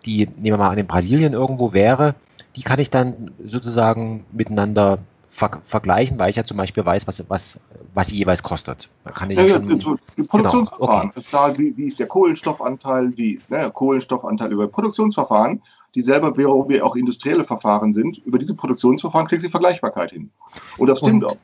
[0.06, 2.16] die, nehmen wir mal an, in Brasilien irgendwo wäre,
[2.56, 5.00] die kann ich dann sozusagen miteinander
[5.38, 7.60] ver vergleichen, weil ich ja zum Beispiel weiß, was, was,
[7.94, 8.90] was sie jeweils kostet.
[9.04, 9.98] Da kann ich ja, schon, die genau,
[10.30, 11.60] Produktionsverfahren, genau, okay.
[11.60, 15.62] wie, wie ist der Kohlenstoffanteil, wie ist ne, Kohlenstoffanteil über Produktionsverfahren,
[15.94, 20.32] die selber wie auch industrielle Verfahren sind, über diese Produktionsverfahren kriegst du Vergleichbarkeit hin.
[20.80, 21.38] Und das stimmt und, auch.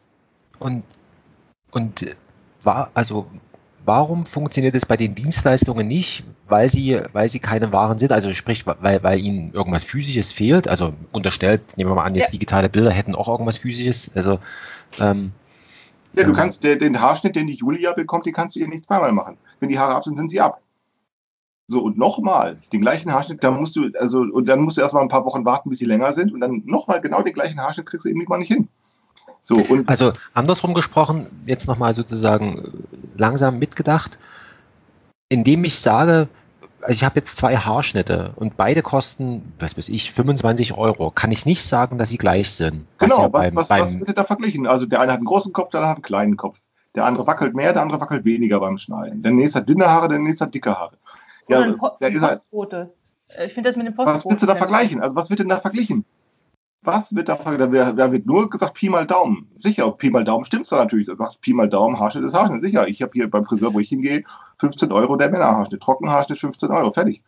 [0.60, 0.84] Und,
[1.70, 2.16] und
[2.64, 3.28] war, also
[3.86, 6.24] warum funktioniert es bei den Dienstleistungen nicht?
[6.48, 10.68] Weil sie, weil sie keine Waren sind, also sprich, weil, weil ihnen irgendwas Physisches fehlt.
[10.68, 12.32] Also unterstellt, nehmen wir mal an, jetzt ja.
[12.32, 14.12] digitale Bilder hätten auch irgendwas Physisches.
[14.16, 14.40] Also
[15.00, 15.32] ähm,
[16.14, 18.68] ja, du ähm, kannst den, den Haarschnitt, den die Julia bekommt, den kannst du ihr
[18.68, 19.38] nicht zweimal machen.
[19.60, 20.62] Wenn die Haare ab sind, sind sie ab.
[21.68, 25.02] So, und nochmal, den gleichen Haarschnitt, da musst du, also, und dann musst du erstmal
[25.02, 27.86] ein paar Wochen warten, bis sie länger sind, und dann nochmal genau den gleichen Haarschnitt
[27.86, 28.68] kriegst du eben mal nicht hin.
[29.44, 32.86] So, und also andersrum gesprochen, jetzt nochmal sozusagen
[33.18, 34.18] langsam mitgedacht,
[35.28, 36.30] indem ich sage,
[36.82, 41.32] also ich habe jetzt zwei Haarschnitte und beide kosten, was weiß ich, 25 Euro, kann
[41.32, 42.86] ich nicht sagen, dass sie gleich sind.
[43.00, 44.66] Genau, was, beim, was, beim, was wird da verglichen?
[44.66, 46.58] Also der eine hat einen großen Kopf, der andere hat einen kleinen Kopf.
[46.96, 49.24] Der andere wackelt mehr, der andere wackelt weniger beim Schneiden.
[49.24, 50.98] Der nächste hat dünne Haare, der nächste hat dicke Haare.
[51.50, 52.42] Ja, der ist halt,
[53.46, 54.18] Ich finde das mit dem Postbote.
[54.18, 55.02] Was willst du da vergleichen?
[55.02, 56.06] Also was wird denn da verglichen?
[56.84, 57.36] Was wird da?
[57.36, 59.48] Da wird nur gesagt Pi mal Daumen.
[59.60, 61.08] Sicher, Pi mal Daumen stimmt's da natürlich.
[61.08, 62.62] Da sagt Pi mal Daumen, Haarschnitt ist Haarschnitt.
[62.62, 64.24] Sicher, ich habe hier beim Friseur, wo ich hingehe,
[64.60, 65.82] 15 Euro der Männerhaarschnitt.
[65.82, 67.24] Trockenhaarschnitt 15 Euro, fertig.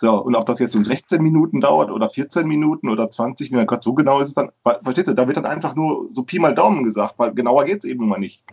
[0.00, 3.66] So, und ob das jetzt um 16 Minuten dauert oder 14 Minuten oder 20 Minuten,
[3.66, 6.38] Gott, so genau ist es dann, verstehst du, da wird dann einfach nur so Pi
[6.38, 8.44] mal Daumen gesagt, weil genauer geht's eben mal nicht.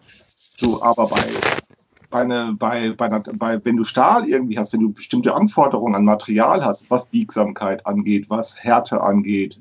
[0.00, 1.24] So, aber bei,
[2.10, 5.94] bei, eine, bei, bei, einer, bei, wenn du Stahl irgendwie hast, wenn du bestimmte Anforderungen
[5.94, 9.58] an Material hast, was Biegsamkeit angeht, was Härte angeht,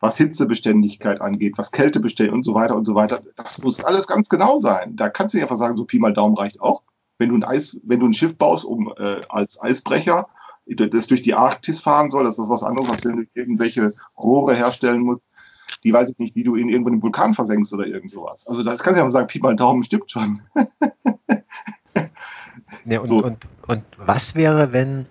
[0.00, 3.22] was Hitzebeständigkeit angeht, was Kältebeständigkeit und so weiter und so weiter.
[3.36, 4.96] Das muss alles ganz genau sein.
[4.96, 6.82] Da kannst du nicht einfach sagen, so Pi mal Daumen reicht auch.
[7.18, 10.28] Wenn du ein Eis, wenn du ein Schiff baust, um äh, als Eisbrecher
[10.66, 14.54] das durch die Arktis fahren soll, das ist was anderes, als wenn du irgendwelche Rohre
[14.54, 15.22] herstellen musst.
[15.84, 18.46] Die weiß ich nicht, wie du in irgendeinem Vulkan versenkst oder irgend sowas.
[18.46, 20.42] Also das kannst du ja mal sagen, Pi mal Daumen stimmt schon.
[22.84, 23.24] ja, und, so.
[23.24, 25.04] und, und was wäre, wenn,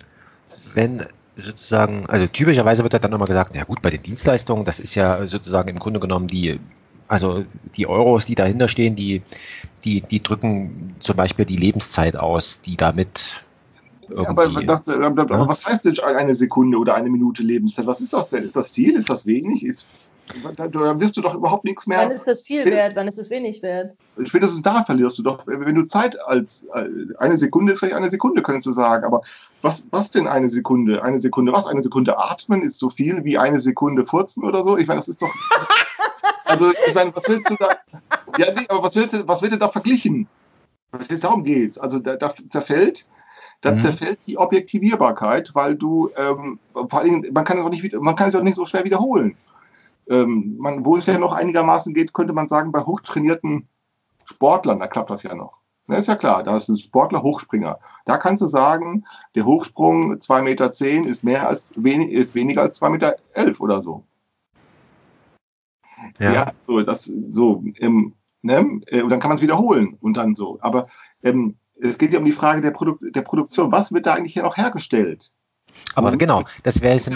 [0.73, 1.04] wenn
[1.39, 5.25] sozusagen, also typischerweise wird dann immer gesagt, ja gut, bei den Dienstleistungen, das ist ja
[5.25, 6.60] sozusagen im Grunde genommen die,
[7.08, 7.43] also
[7.75, 9.21] die Euros, die dahinter stehen, die,
[9.84, 13.43] die, die drücken zum Beispiel die Lebenszeit aus, die damit
[14.15, 15.47] aber, das, aber, ja?
[15.47, 17.86] was heißt denn eine Sekunde oder eine Minute Lebenszeit?
[17.86, 18.43] Was ist das denn?
[18.43, 18.95] Ist das viel?
[18.95, 19.63] Ist das wenig?
[19.63, 19.86] Ist,
[20.55, 21.99] da wirst du doch überhaupt nichts mehr.
[21.99, 22.95] Wann ist das viel wert?
[22.95, 23.95] Wann ist es wenig wert?
[24.23, 26.85] Spätestens da verlierst du doch, wenn du Zeit als äh,
[27.17, 29.05] eine Sekunde ist vielleicht eine Sekunde, könntest du sagen.
[29.05, 29.21] Aber
[29.61, 31.03] was, was denn eine Sekunde?
[31.03, 31.65] Eine Sekunde was?
[31.65, 34.77] Eine Sekunde atmen ist so viel wie eine Sekunde furzen oder so?
[34.77, 35.33] Ich meine, das ist doch.
[36.45, 37.77] Also, ich meine, was willst du da?
[38.37, 40.27] Ja, nee, aber was willst du, was wird denn da verglichen?
[41.21, 41.77] Darum geht's.
[41.77, 43.05] Also, da, da zerfällt
[43.61, 43.79] dann mhm.
[43.79, 48.29] zerfällt die Objektivierbarkeit, weil du ähm, vor allem, man kann es auch nicht, man kann
[48.29, 49.35] es auch nicht so schwer wiederholen.
[50.09, 53.67] Ähm, man, wo es ja noch einigermaßen geht, könnte man sagen, bei hochtrainierten
[54.25, 55.59] Sportlern, da klappt das ja noch.
[55.87, 57.79] Das ist ja klar, da ist ein Sportler Hochspringer.
[58.05, 62.61] Da kannst du sagen, der Hochsprung 2,10 Meter zehn ist mehr als wenig, ist weniger
[62.61, 64.03] als 2,11 Meter elf oder so.
[66.19, 66.33] Ja.
[66.33, 68.81] ja, so, das, so, ähm, ne?
[68.87, 70.59] Äh, und dann kann man es wiederholen und dann so.
[70.61, 70.87] Aber
[71.23, 73.71] ähm, es geht ja um die Frage der, Produ der Produktion.
[73.71, 75.31] Was wird da eigentlich hier noch hergestellt?
[75.95, 77.11] Aber genau, das wäre jetzt,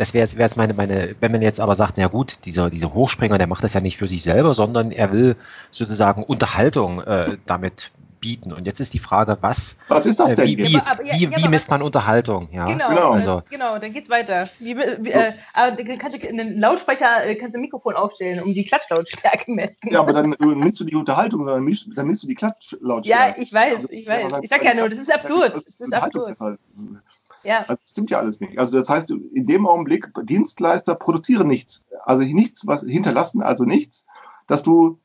[0.00, 3.36] das wäre jetzt meine, meine, wenn man jetzt aber sagt, na gut, dieser, dieser Hochspringer,
[3.36, 5.36] der macht das ja nicht für sich selber, sondern er will
[5.72, 8.50] sozusagen Unterhaltung äh, damit bieten.
[8.50, 10.46] Und jetzt ist die Frage, was, was ist das äh, denn?
[10.46, 12.48] Wie, wie, aber, aber, wie, wie misst man Unterhaltung?
[12.50, 12.64] Ja?
[12.64, 13.10] Genau, genau.
[13.10, 14.48] Also, genau dann geht's weiter.
[14.58, 18.64] Wie, wie, äh, kannst du einen Lautsprecher, äh, kannst du ein Mikrofon aufstellen, um die
[18.64, 19.76] Klatschlautstärke messen.
[19.90, 23.34] Ja, aber dann misst du die Unterhaltung, dann misst, dann misst du die Klatschlautstärke.
[23.36, 24.32] Ja, ich weiß, ich weiß.
[24.40, 25.56] Ich sag ja nur, das ist absurd.
[25.56, 26.38] Das ist absurd.
[27.42, 27.60] Ja.
[27.60, 28.58] Also das stimmt ja alles nicht.
[28.58, 31.86] Also das heißt, in dem Augenblick, Dienstleister produzieren nichts.
[32.04, 34.06] Also nichts, was hinterlassen, also nichts,
[34.46, 34.98] dass du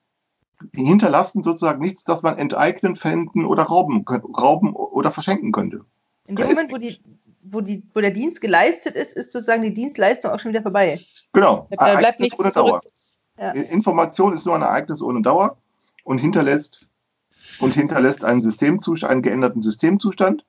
[0.73, 5.81] die hinterlassen sozusagen nichts, das man enteignen, fänden oder rauben, rauben oder verschenken könnte.
[6.27, 6.99] In dem Moment, wo, die,
[7.43, 10.97] wo, die, wo der Dienst geleistet ist, ist sozusagen die Dienstleistung auch schon wieder vorbei.
[11.33, 11.67] Genau.
[11.71, 12.51] Da bleibt nichts ohne.
[12.51, 12.81] Dauer.
[13.37, 13.51] Ja.
[13.51, 15.57] Information ist nur ein Ereignis ohne Dauer
[16.03, 16.87] und hinterlässt,
[17.59, 20.45] und hinterlässt einen Systemzustand, einen geänderten Systemzustand.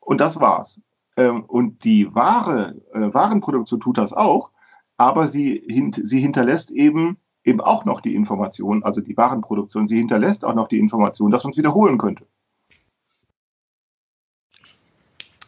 [0.00, 0.80] Und das war's.
[1.16, 4.50] Ähm, und die Ware, äh, Warenproduktion tut das auch,
[4.96, 10.44] aber sie, sie hinterlässt eben eben auch noch die Information, also die Warenproduktion, sie hinterlässt
[10.44, 12.26] auch noch die Information, dass man es wiederholen könnte.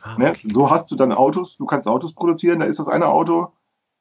[0.02, 0.30] Ah, ne?
[0.30, 0.46] okay.
[0.48, 0.54] ne?
[0.54, 3.52] So hast du dann Autos, du kannst Autos produzieren, da ist das eine Auto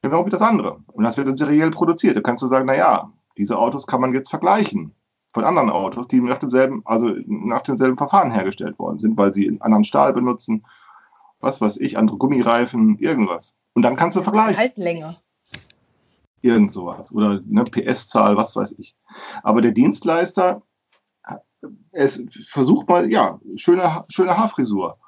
[0.02, 0.80] genau wie das andere.
[0.88, 2.16] Und das wird dann seriell produziert.
[2.16, 4.94] Da kannst du sagen, naja, diese Autos kann man jetzt vergleichen
[5.32, 9.48] von anderen Autos, die nach demselben, also nach demselben Verfahren hergestellt worden sind, weil sie
[9.48, 10.64] einen anderen Stahl benutzen,
[11.44, 13.54] was weiß ich, andere Gummireifen, irgendwas.
[13.74, 14.56] Und dann kannst du vergleichen.
[14.56, 15.14] Halt länger
[16.44, 18.94] irgend sowas oder ne, PS-Zahl, was weiß ich.
[19.42, 20.62] Aber der Dienstleister,
[21.90, 24.98] es versucht mal, ja, schöne, schöne Haarfrisur.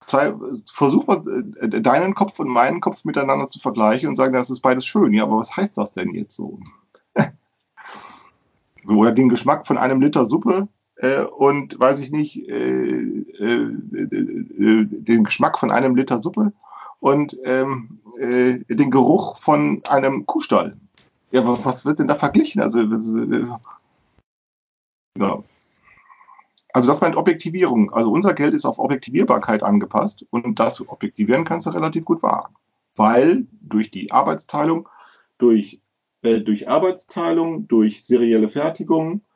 [0.00, 0.34] Zwei,
[0.70, 1.24] versuch mal
[1.60, 5.14] äh, deinen Kopf und meinen Kopf miteinander zu vergleichen und sagen, das ist beides schön.
[5.14, 6.60] Ja, aber was heißt das denn jetzt so?
[8.84, 10.68] so oder den Geschmack von einem Liter Suppe
[11.36, 16.52] und weiß ich nicht, äh, äh, äh den Geschmack von einem Liter Suppe
[17.00, 20.76] und ähm, äh, den Geruch von einem Kuhstall.
[21.32, 22.60] Ja, was, wird denn da verglichen?
[22.60, 23.46] Also, äh,
[25.18, 25.42] ja.
[26.72, 27.92] Also das meint Objektivierung.
[27.92, 32.54] Also unser Geld ist auf Objektivierbarkeit angepasst und das Objektivieren kannst du relativ gut wahren.
[32.96, 34.88] Weil durch die Arbeitsteilung,
[35.38, 35.80] durch,
[36.22, 39.33] äh, durch Arbeitsteilung, durch serielle Fertigung äh,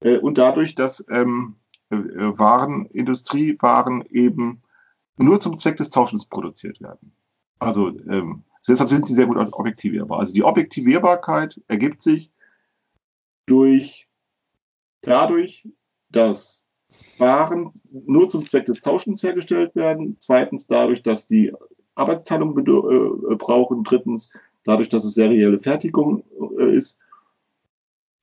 [0.00, 1.56] und dadurch, dass ähm,
[1.90, 4.62] äh, Waren, Industriewaren eben
[5.16, 7.12] nur zum Zweck des Tauschens produziert werden.
[7.58, 10.20] Also ähm, deshalb sind sie sehr gut objektivierbar.
[10.20, 12.30] Also die Objektivierbarkeit ergibt sich
[13.46, 14.08] durch
[15.00, 15.66] dadurch,
[16.10, 16.66] dass
[17.18, 20.16] Waren nur zum Zweck des Tauschens hergestellt werden.
[20.20, 21.52] Zweitens dadurch, dass die
[21.94, 23.84] Arbeitsteilung äh, brauchen.
[23.84, 24.32] Drittens
[24.64, 26.24] dadurch, dass es serielle Fertigung
[26.58, 26.98] äh, ist.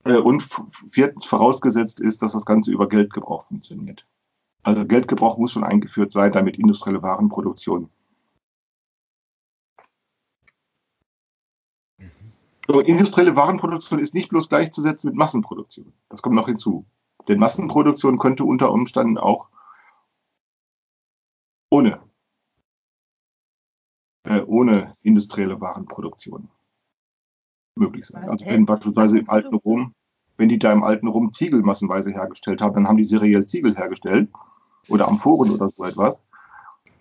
[0.06, 0.48] Äh, und
[0.90, 4.06] viertens vorausgesetzt ist, dass das Ganze über Geldgebrauch funktioniert.
[4.62, 7.90] Also Geldgebrauch muss schon eingeführt sein, damit industrielle Warenproduktion
[12.68, 15.92] So, industrielle Warenproduktion ist nicht bloß gleichzusetzen mit Massenproduktion.
[16.08, 16.84] Das kommt noch hinzu.
[17.28, 19.48] Denn Massenproduktion könnte unter Umständen auch
[21.70, 22.00] ohne,
[24.24, 26.50] äh, ohne industrielle Warenproduktion
[27.76, 28.28] möglich sein.
[28.28, 29.94] Also wenn beispielsweise im alten Rom,
[30.36, 33.76] wenn die da im alten Rom Ziegel massenweise hergestellt haben, dann haben die seriell Ziegel
[33.76, 34.30] hergestellt
[34.88, 36.16] oder Amphoren oder so etwas.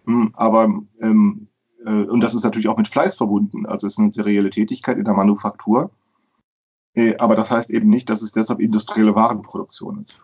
[0.06, 0.66] Hm, aber
[1.02, 1.48] ähm,
[1.86, 3.66] äh, und das ist natürlich auch mit Fleiß verbunden.
[3.66, 5.92] Also es ist eine serielle Tätigkeit in der Manufaktur.
[6.94, 10.20] Äh, aber das heißt eben nicht, dass es deshalb industrielle Warenproduktion ist.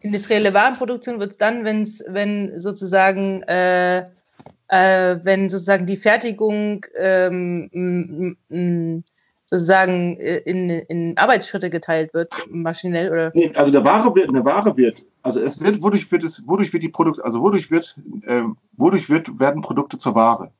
[0.00, 4.08] Industrielle Warenproduktion wird es dann, wenn's, wenn sozusagen äh,
[4.68, 8.36] äh, wenn sozusagen die Fertigung ähm,
[9.44, 13.32] sozusagen äh, in, in Arbeitsschritte geteilt wird, maschinell oder?
[13.34, 16.72] Nee, also eine Ware wird, eine Ware wird, also es wird, wodurch wird es, wodurch
[16.72, 18.42] wird die Produkt, also wodurch wird, äh,
[18.76, 20.52] wodurch wird, werden Produkte zur Ware.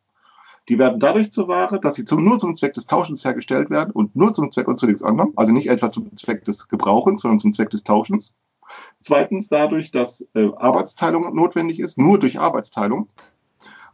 [0.68, 3.90] Die werden dadurch zur Ware, dass sie zum, nur zum Zweck des Tauschens hergestellt werden
[3.90, 7.22] und nur zum Zweck und zu nichts anderem, also nicht etwa zum Zweck des Gebrauchens,
[7.22, 8.34] sondern zum Zweck des Tauschens.
[9.00, 13.08] Zweitens dadurch, dass äh, Arbeitsteilung notwendig ist, nur durch Arbeitsteilung.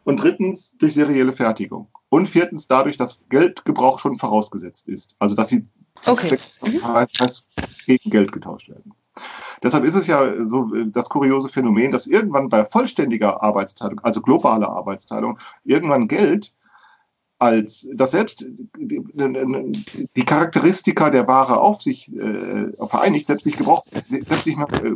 [0.05, 1.89] Und drittens durch serielle Fertigung.
[2.09, 5.15] Und viertens dadurch, dass Geldgebrauch schon vorausgesetzt ist.
[5.19, 5.67] Also dass sie
[6.07, 6.37] okay.
[6.37, 8.93] heißt, gegen Geld getauscht werden.
[9.63, 14.69] Deshalb ist es ja so das kuriose Phänomen, dass irgendwann bei vollständiger Arbeitsteilung, also globaler
[14.69, 16.53] Arbeitsteilung, irgendwann Geld
[17.37, 18.45] als das selbst
[18.77, 19.03] die,
[20.15, 24.95] die Charakteristika der Ware auf sich äh, vereinigt, selbst nicht, gebrauch, selbst nicht mehr äh,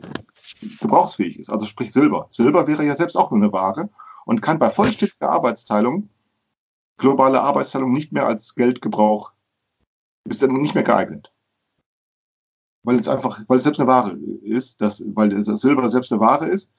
[0.80, 1.50] gebrauchsfähig ist.
[1.50, 2.28] Also sprich Silber.
[2.32, 3.90] Silber wäre ja selbst auch nur eine Ware
[4.26, 6.10] und kann bei vollständiger Arbeitsteilung,
[6.98, 9.32] globale Arbeitsteilung nicht mehr als Geldgebrauch,
[10.26, 11.32] ist dann nicht mehr geeignet.
[12.84, 16.22] Weil es einfach, weil es selbst eine Ware ist, das, weil das Silber selbst eine
[16.22, 16.74] Ware ist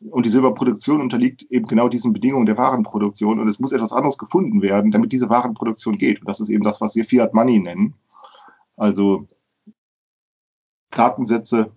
[0.00, 4.18] und die Silberproduktion unterliegt eben genau diesen Bedingungen der Warenproduktion und es muss etwas anderes
[4.18, 6.20] gefunden werden, damit diese Warenproduktion geht.
[6.20, 7.94] Und das ist eben das, was wir Fiat Money nennen.
[8.76, 9.26] Also
[10.90, 11.72] Datensätze,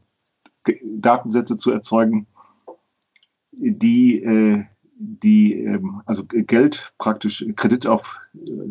[0.84, 2.28] Datensätze zu erzeugen,
[3.52, 4.66] die, äh,
[5.02, 8.20] die ähm, also Geld praktisch Kredit auf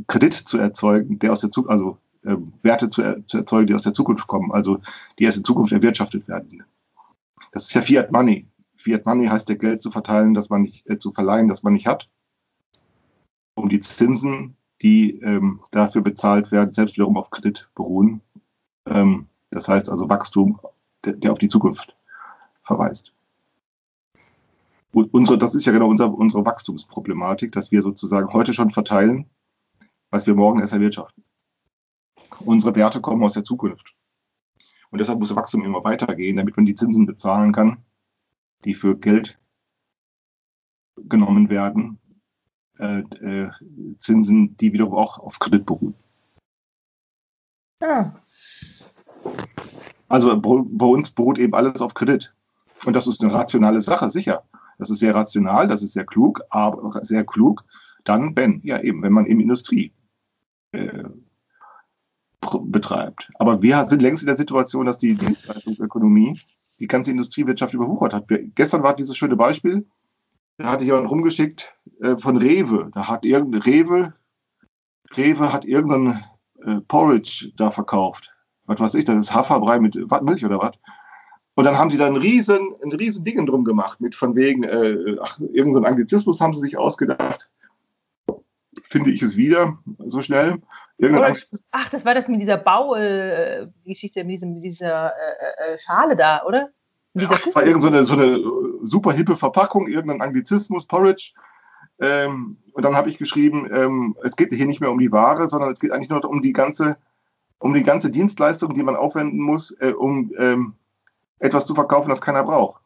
[0.07, 3.75] Kredit zu erzeugen, der aus der Zukunft, also äh, Werte zu, er, zu erzeugen, die
[3.75, 4.81] aus der Zukunft kommen, also
[5.19, 6.63] die erst in Zukunft erwirtschaftet werden.
[7.53, 8.47] Das ist ja Fiat Money.
[8.77, 11.73] Fiat Money heißt ja Geld zu verteilen, das man nicht, äh, zu verleihen, das man
[11.73, 12.09] nicht hat,
[13.55, 18.21] um die Zinsen, die ähm, dafür bezahlt werden, selbst wiederum auf Kredit beruhen.
[18.87, 20.61] Ähm, das heißt also Wachstum,
[21.05, 21.97] der, der auf die Zukunft
[22.63, 23.13] verweist.
[24.93, 29.31] Und unsere, das ist ja genau unser, unsere Wachstumsproblematik, dass wir sozusagen heute schon verteilen,
[30.11, 31.25] was wir morgen erst erwirtschaften.
[32.41, 33.95] Unsere Werte kommen aus der Zukunft.
[34.91, 37.85] Und deshalb muss Wachstum immer weitergehen, damit man die Zinsen bezahlen kann,
[38.65, 39.39] die für Geld
[41.09, 41.99] genommen werden,
[42.79, 43.51] äh, äh,
[43.99, 45.95] Zinsen, die wiederum auch auf Kredit beruhen.
[47.81, 48.11] Ah.
[50.09, 52.35] Also bei uns beruht eben alles auf Kredit.
[52.85, 54.45] Und das ist eine rationale Sache, sicher.
[54.81, 57.65] Das ist sehr rational, das ist sehr klug, aber sehr klug.
[58.05, 59.93] Dann, wenn, ja eben, wenn man eben Industrie
[60.73, 61.05] äh,
[62.41, 63.31] betreibt.
[63.39, 66.41] Aber wir sind längst in der Situation, dass die Dienstleistungsökonomie
[66.79, 68.31] die ganze Industriewirtschaft überwuchert hat.
[68.31, 69.87] Wir, gestern war dieses schöne Beispiel,
[70.57, 72.91] da hatte jemand rumgeschickt äh, von Rewe.
[72.95, 74.15] Da hat irgendein Rewe,
[75.17, 76.25] Rewe hat irgendein
[76.65, 78.33] äh, Porridge da verkauft.
[78.67, 80.73] Was weiß ich, das ist Haferbrei mit Milch oder was.
[81.61, 84.65] Und dann haben sie da ein riesen, ein riesen Ding drum gemacht, mit von wegen,
[84.65, 87.51] äh, ach, irgendein Anglizismus haben sie sich ausgedacht.
[88.89, 90.63] Finde ich es wieder so schnell.
[90.99, 91.35] Oder,
[91.73, 96.17] ach, das war das mit dieser Baugeschichte, äh, mit, diesem, mit dieser äh, äh, Schale
[96.17, 96.71] da, oder?
[97.13, 101.35] Mit dieser ja, war irgendeine so eine, so eine super hippe Verpackung, irgendein Anglizismus, Porridge.
[102.01, 105.51] Ähm, und dann habe ich geschrieben, ähm, es geht hier nicht mehr um die Ware,
[105.51, 106.97] sondern es geht eigentlich nur um die ganze,
[107.59, 110.77] um die ganze Dienstleistung, die man aufwenden muss, äh, um ähm,
[111.41, 112.83] etwas zu verkaufen, das keiner braucht.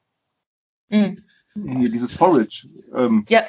[0.91, 1.17] Mhm.
[1.55, 2.67] Hier, dieses Porridge.
[2.95, 3.43] Ähm, ja.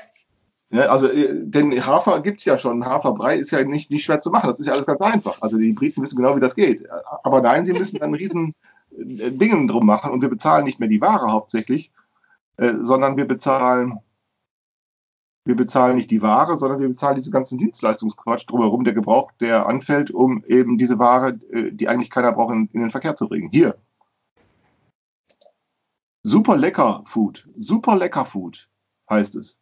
[0.70, 0.88] ja.
[0.88, 2.86] Also, äh, denn Hafer gibt es ja schon.
[2.86, 4.48] Haferbrei ist ja nicht, nicht schwer zu machen.
[4.48, 5.42] Das ist ja alles ganz einfach.
[5.42, 6.86] Also die Briten wissen genau, wie das geht.
[7.24, 8.54] Aber nein, sie müssen einen riesen
[8.92, 11.92] äh, Dingen drum machen und wir bezahlen nicht mehr die Ware hauptsächlich,
[12.58, 14.00] äh, sondern wir bezahlen
[15.48, 19.68] wir bezahlen nicht die Ware, sondern wir bezahlen diese ganzen Dienstleistungsquatsch drumherum, der Gebrauch, der
[19.68, 23.28] anfällt, um eben diese Ware, äh, die eigentlich keiner braucht, in, in den Verkehr zu
[23.28, 23.50] bringen.
[23.52, 23.78] Hier,
[26.26, 27.48] Super lecker Food.
[27.56, 28.68] Super lecker Food
[29.12, 29.56] heißt es.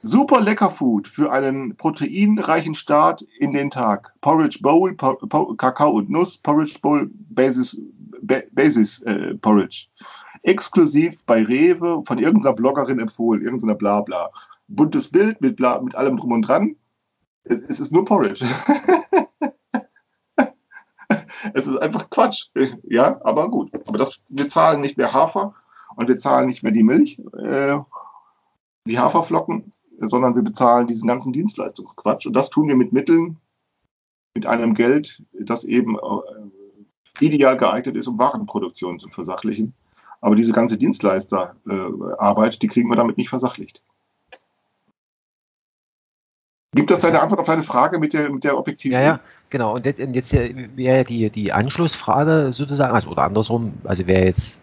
[0.00, 4.14] Super lecker Food für einen proteinreichen Start in den Tag.
[4.20, 7.82] Porridge Bowl, po po Kakao und Nuss, Porridge Bowl, Basis,
[8.22, 9.88] ba Basis äh, Porridge.
[10.44, 14.30] Exklusiv bei Rewe von irgendeiner Bloggerin empfohlen, irgendeiner Blabla.
[14.68, 16.76] Buntes Bild mit, bla, mit allem drum und dran.
[17.42, 18.46] Es, es ist nur Porridge.
[21.56, 22.50] Es ist einfach Quatsch.
[22.82, 23.70] Ja, aber gut.
[23.88, 25.54] Aber das, wir zahlen nicht mehr Hafer
[25.96, 27.78] und wir zahlen nicht mehr die Milch, äh,
[28.84, 32.26] die Haferflocken, sondern wir bezahlen diesen ganzen Dienstleistungsquatsch.
[32.26, 33.38] Und das tun wir mit Mitteln,
[34.34, 39.72] mit einem Geld, das eben äh, ideal geeignet ist, um Warenproduktion zu versachlichen.
[40.20, 43.80] Aber diese ganze Dienstleisterarbeit, äh, die kriegen wir damit nicht versachlicht.
[46.76, 49.02] Gibt das deine Antwort auf deine Frage mit der, mit der Objektivität?
[49.02, 49.74] Ja, ja, genau.
[49.74, 50.32] Und jetzt,
[50.76, 54.60] wäre die, die Anschlussfrage sozusagen, also oder andersrum, also wäre jetzt,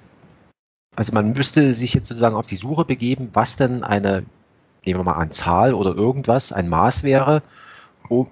[0.96, 4.24] also man müsste sich jetzt sozusagen auf die Suche begeben, was denn eine,
[4.86, 7.42] nehmen wir mal an, Zahl oder irgendwas, ein Maß wäre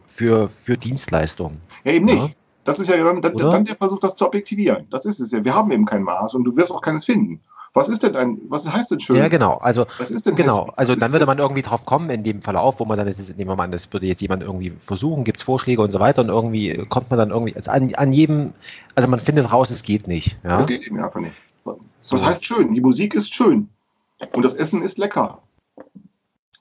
[0.05, 1.59] für, für Dienstleistungen.
[1.83, 2.17] Ja, eben nicht.
[2.17, 2.29] Ja?
[2.63, 4.85] Das ist ja dann, dann, dann der Versuch, das zu objektivieren.
[4.91, 5.43] Das ist es ja.
[5.43, 7.41] Wir haben eben kein Maß und du wirst auch keines finden.
[7.73, 9.15] Was ist denn ein, was heißt denn schön?
[9.15, 9.55] Ja, genau.
[9.57, 10.59] Also, was ist denn genau.
[10.59, 10.77] Hässlich?
[10.77, 13.37] Also, dann würde man irgendwie drauf kommen, in dem Verlauf, wo man dann, das ist,
[13.37, 15.99] nehmen wir mal an, das würde jetzt jemand irgendwie versuchen, gibt es Vorschläge und so
[16.01, 18.53] weiter und irgendwie kommt man dann irgendwie, also an, an jedem,
[18.95, 20.35] also man findet raus, es geht nicht.
[20.43, 20.59] Ja?
[20.59, 21.35] Es geht eben einfach nicht.
[21.63, 22.25] Was so.
[22.25, 22.73] heißt schön?
[22.73, 23.69] Die Musik ist schön.
[24.33, 25.41] Und das Essen ist lecker.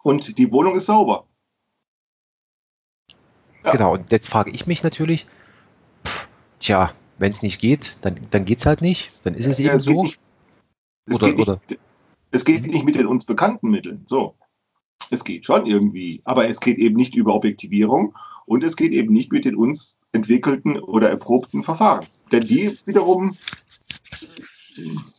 [0.02, 1.24] Und die Wohnung ist sauber.
[3.64, 3.72] Ja.
[3.72, 3.94] Genau.
[3.94, 5.26] Und jetzt frage ich mich natürlich,
[6.04, 6.28] pff,
[6.60, 9.12] tja, wenn es nicht geht, dann, dann geht es halt nicht.
[9.24, 10.04] Dann ist es ja, eben so.
[10.04, 10.18] Nicht,
[11.10, 11.60] es, oder, geht nicht, oder?
[12.30, 14.02] es geht nicht mit den uns bekannten Mitteln.
[14.06, 14.34] So.
[15.10, 18.14] Es geht schon irgendwie, aber es geht eben nicht über Objektivierung
[18.46, 22.06] und es geht eben nicht mit den uns entwickelten oder erprobten Verfahren.
[22.30, 23.32] Denn die wiederum,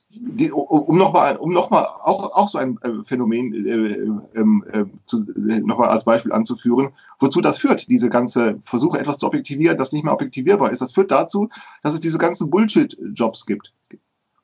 [0.10, 4.80] die, um nochmal, um noch mal auch, auch so ein äh, Phänomen äh, ähm, äh,
[4.80, 6.90] äh, nochmal als Beispiel anzuführen,
[7.20, 10.82] wozu das führt, diese ganze Versuche, etwas zu objektivieren, das nicht mehr objektivierbar ist.
[10.82, 11.50] Das führt dazu,
[11.84, 13.74] dass es diese ganzen Bullshit-Jobs gibt.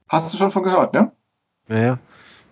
[0.08, 1.12] Hast du schon von gehört, ne?
[1.70, 2.00] Ja,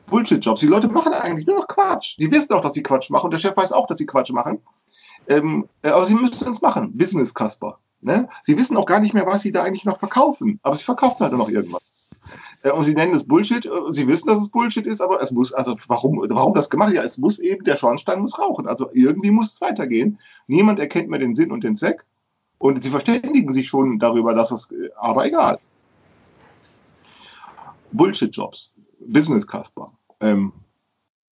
[0.07, 0.61] Bullshit-Jobs.
[0.61, 2.17] Die Leute machen eigentlich nur noch Quatsch.
[2.19, 4.31] Die wissen auch, dass sie Quatsch machen und der Chef weiß auch, dass sie Quatsch
[4.31, 4.59] machen.
[5.27, 6.95] Ähm, äh, aber sie müssen es machen.
[6.95, 7.79] Business Kasper.
[8.01, 8.29] Ne?
[8.43, 10.59] Sie wissen auch gar nicht mehr, was sie da eigentlich noch verkaufen.
[10.61, 12.09] Aber sie verkaufen halt noch irgendwas.
[12.63, 13.65] Äh, und sie nennen es Bullshit.
[13.65, 16.93] Äh, sie wissen, dass es Bullshit ist, aber es muss, also warum, warum das gemacht?
[16.93, 18.67] Ja, es muss eben, der Schornstein muss rauchen.
[18.67, 20.19] Also irgendwie muss es weitergehen.
[20.47, 22.05] Niemand erkennt mehr den Sinn und den Zweck.
[22.59, 25.57] Und sie verständigen sich schon darüber, dass es, aber egal.
[27.91, 28.74] Bullshit-Jobs.
[28.99, 29.91] Business Casper.
[30.19, 30.53] Ähm,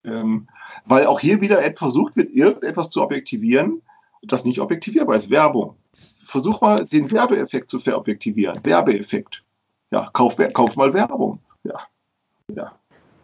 [0.03, 0.47] ähm,
[0.85, 3.81] weil auch hier wieder versucht wird, irgendetwas zu objektivieren,
[4.23, 5.29] das nicht objektivierbar ist.
[5.29, 5.75] Werbung.
[5.93, 8.59] Versuch mal, den Werbeeffekt zu verobjektivieren.
[8.63, 9.43] Werbeeffekt.
[9.91, 11.39] Ja, kauf, kauf mal Werbung.
[11.63, 11.79] Ja.
[12.53, 12.73] Ja.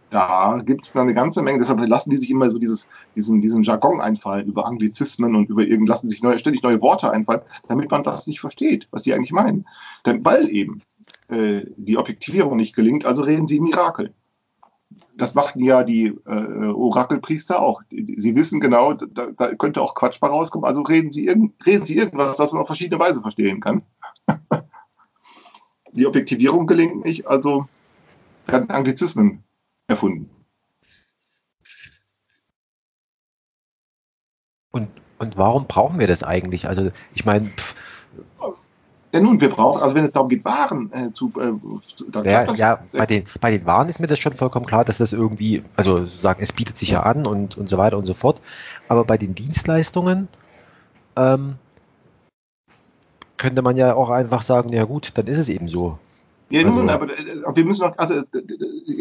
[0.09, 3.63] Da gibt es eine ganze Menge, deshalb lassen die sich immer so dieses, diesen, diesen
[3.63, 7.89] Jargon einfallen über Anglizismen und über irgend, lassen sich neue, ständig neue Worte einfallen, damit
[7.89, 9.65] man das nicht versteht, was die eigentlich meinen.
[10.05, 10.83] Denn weil eben
[11.29, 14.13] äh, die Objektivierung nicht gelingt, also reden sie Mirakel.
[15.15, 17.81] Das machten ja die äh, Orakelpriester auch.
[17.89, 20.65] Sie wissen genau, da, da, könnte auch Quatsch mal rauskommen.
[20.65, 23.83] Also reden sie, irgend, reden sie irgendwas, das man auf verschiedene Weise verstehen kann.
[25.93, 27.67] die Objektivierung gelingt nicht, also
[28.47, 29.43] werden Anglizismen
[29.87, 30.29] erfunden.
[34.71, 34.89] Und,
[35.19, 36.67] und warum brauchen wir das eigentlich?
[36.67, 37.51] Also ich meine,
[39.13, 41.31] ja, nun, wir brauchen, also wenn es darum geht, Waren äh, zu.
[41.39, 41.53] Äh,
[42.09, 44.83] dann ja, das, ja bei, den, bei den Waren ist mir das schon vollkommen klar,
[44.85, 48.05] dass das irgendwie, also sozusagen, es bietet sich ja an und, und so weiter und
[48.05, 48.41] so fort.
[48.87, 50.29] Aber bei den Dienstleistungen
[51.15, 51.55] ähm,
[53.37, 55.99] könnte man ja auch einfach sagen, ja gut, dann ist es eben so.
[56.49, 58.23] Ja, nun, also, aber äh, wir müssen noch, also äh,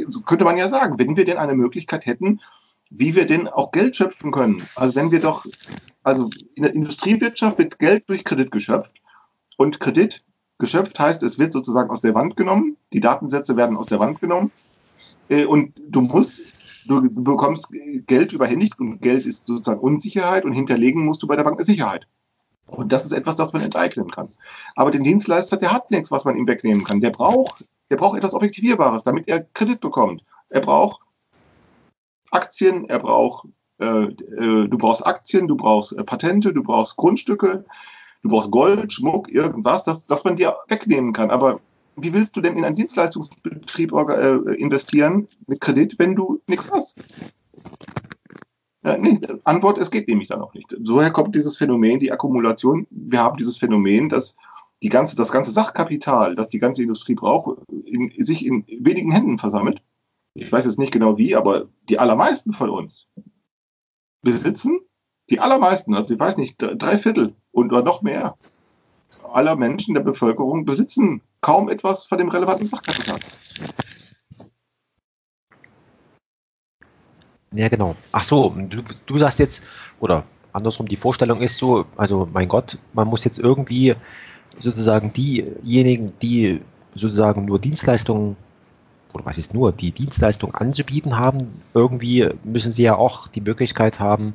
[0.09, 2.43] so könnte man ja sagen, wenn wir denn eine Möglichkeit hätten,
[2.91, 4.63] wie wir denn auch Geld schöpfen können.
[4.77, 5.47] Also wenn wir doch,
[6.03, 9.02] also in der Industriewirtschaft wird Geld durch Kredit geschöpft
[9.63, 10.25] und Kredit
[10.59, 14.21] geschöpft heißt, es wird sozusagen aus der Wand genommen, die Datensätze werden aus der Wand
[14.21, 14.51] genommen
[15.29, 16.53] äh, und du musst,
[16.89, 17.69] du bekommst
[18.07, 21.65] Geld überhändigt und Geld ist sozusagen Unsicherheit und hinterlegen musst du bei der Bank eine
[21.65, 22.07] Sicherheit.
[22.67, 24.31] Und das ist etwas, das man enteignen kann.
[24.75, 27.01] Aber den Dienstleister, der hat nichts, was man ihm wegnehmen kann.
[27.01, 30.25] Der braucht, der braucht etwas Objektivierbares, damit er Kredit bekommt.
[30.49, 31.01] Er braucht
[32.31, 33.47] Aktien, er braucht,
[33.79, 37.65] äh, äh, du brauchst Aktien, du brauchst äh, Patente, du brauchst Grundstücke,
[38.23, 41.31] du brauchst Gold, Schmuck, irgendwas, das, das man dir wegnehmen kann.
[41.31, 41.61] Aber
[41.97, 46.97] wie willst du denn in einen Dienstleistungsbetrieb äh, investieren mit Kredit, wenn du nichts hast?
[48.85, 50.75] Ja, nee, Antwort, es geht nämlich dann noch nicht.
[50.83, 52.87] Soher kommt dieses Phänomen, die Akkumulation.
[52.91, 54.37] Wir haben dieses Phänomen, dass
[54.83, 59.39] die ganze, das ganze Sachkapital, das die ganze Industrie braucht, in, sich in wenigen Händen
[59.39, 59.81] versammelt.
[60.35, 63.07] Ich weiß jetzt nicht genau wie, aber die allermeisten von uns
[64.23, 64.81] besitzen,
[65.31, 68.37] die allermeisten, also ich weiß nicht, drei Viertel und oder noch mehr
[69.33, 73.19] aller Menschen der Bevölkerung besitzen kaum etwas von dem relevanten Sachkapital.
[77.53, 77.95] Ja, genau.
[78.13, 79.65] Ach so, du, du sagst jetzt,
[80.01, 83.95] oder andersrum, die Vorstellung ist so, also mein Gott, man muss jetzt irgendwie
[84.59, 86.61] sozusagen diejenigen, die
[86.95, 88.37] sozusagen nur Dienstleistungen
[89.13, 94.01] oder was ist nur, die Dienstleistung anzubieten haben, irgendwie müssen sie ja auch die Möglichkeit
[94.01, 94.35] haben,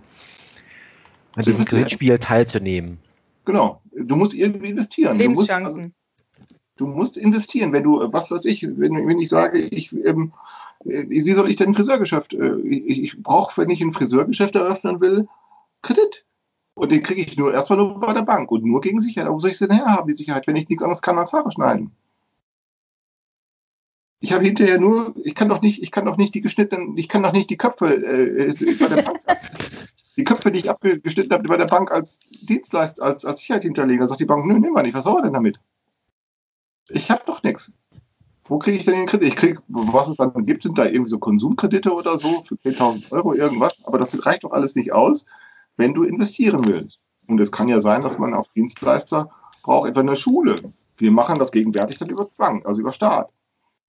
[1.35, 2.99] an diesem Kreditspiel teilzunehmen.
[3.47, 3.81] Genau.
[3.93, 5.17] Du musst irgendwie investieren.
[5.17, 5.93] Lebenschancen.
[6.35, 7.71] Du musst, du musst investieren.
[7.71, 10.33] Wenn du, was weiß ich, wenn, wenn ich sage, ich, ähm,
[10.83, 12.33] wie soll ich denn ein Friseurgeschäft?
[12.33, 15.29] Äh, ich, ich brauche, wenn ich ein Friseurgeschäft eröffnen will,
[15.81, 16.25] Kredit.
[16.73, 19.31] Und den kriege ich nur erstmal nur bei der Bank und nur gegen Sicherheit.
[19.31, 21.49] Wo soll ich sie denn herhaben, die Sicherheit, wenn ich nichts anderes kann als Haare
[21.49, 21.91] schneiden?
[24.19, 27.07] Ich habe hinterher nur, ich kann doch nicht, ich kann doch nicht die geschnittenen, ich
[27.07, 29.19] kann doch nicht die Köpfe äh, bei der Bank,
[30.17, 34.01] die Köpfe, die ich abgeschnitten habe, bei der Bank als Dienstleister, als, als Sicherheit hinterlegen.
[34.01, 35.59] Da sagt die Bank, nö, nehmen wir nicht, was soll er denn damit?
[36.89, 37.73] Ich habe doch nichts.
[38.45, 39.27] Wo kriege ich denn den Kredit?
[39.27, 43.11] Ich kriege, was es dann gibt, sind da irgendwie so Konsumkredite oder so für 10.000
[43.11, 45.25] Euro irgendwas, aber das reicht doch alles nicht aus,
[45.75, 46.99] wenn du investieren willst.
[47.27, 49.29] Und es kann ja sein, dass man auf Dienstleister
[49.63, 50.55] braucht, etwa eine Schule.
[50.97, 53.29] Wir machen das gegenwärtig dann über Zwang, also über Staat.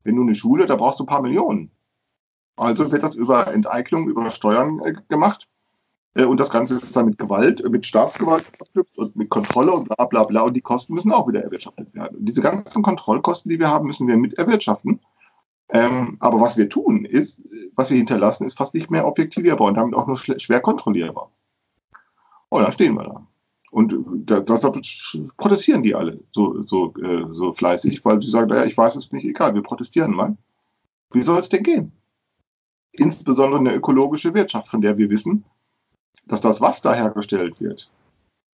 [0.05, 1.71] Wenn du eine Schule, da brauchst du ein paar Millionen.
[2.57, 5.49] Also wird das über Enteignung, über Steuern äh, gemacht.
[6.15, 9.73] Äh, und das Ganze ist dann mit Gewalt, äh, mit Staatsgewalt verknüpft und mit Kontrolle
[9.73, 10.43] und bla bla bla.
[10.43, 12.19] Und die Kosten müssen auch wieder erwirtschaftet werden.
[12.19, 15.01] Und diese ganzen Kontrollkosten, die wir haben, müssen wir mit erwirtschaften.
[15.71, 17.43] Ähm, aber was wir tun, ist,
[17.77, 21.31] was wir hinterlassen, ist fast nicht mehr objektivierbar und damit auch nur schwer kontrollierbar.
[22.49, 23.27] Und dann stehen wir da.
[23.71, 24.79] Und äh, deshalb
[25.37, 29.13] protestieren die alle so, so, äh, so fleißig, weil sie sagen, naja, ich weiß es
[29.13, 30.37] nicht, egal, wir protestieren mal.
[31.11, 31.93] Wie soll es denn gehen?
[32.93, 35.45] Insbesondere eine ökologische Wirtschaft, von der wir wissen,
[36.27, 37.91] dass das, was da hergestellt wird,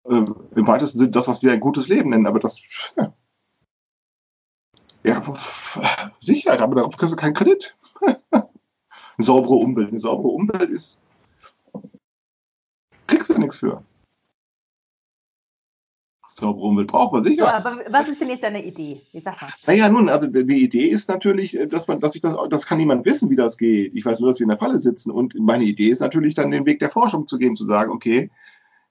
[0.06, 2.62] äh, im weitesten Sinne das, was wir ein gutes Leben nennen, aber das,
[2.98, 3.14] ja,
[5.04, 5.36] ja
[6.22, 7.76] Sicherheit, aber darauf kriegst du keinen Kredit.
[8.32, 8.46] eine
[9.20, 11.00] saubere Umwelt, eine saubere Umwelt ist,
[13.08, 13.84] kriegst du nichts für
[16.42, 17.46] Umwelt braucht man sicher.
[17.46, 19.00] So, aber was ist denn jetzt deine Idee?
[19.68, 22.78] Naja, nun, aber die Idee ist natürlich, äh, dass man, dass ich das, das kann
[22.78, 23.94] niemand wissen, wie das geht.
[23.96, 25.12] Ich weiß nur, dass wir in der Falle sitzen.
[25.12, 28.32] Und meine Idee ist natürlich dann den Weg der Forschung zu gehen, zu sagen, okay,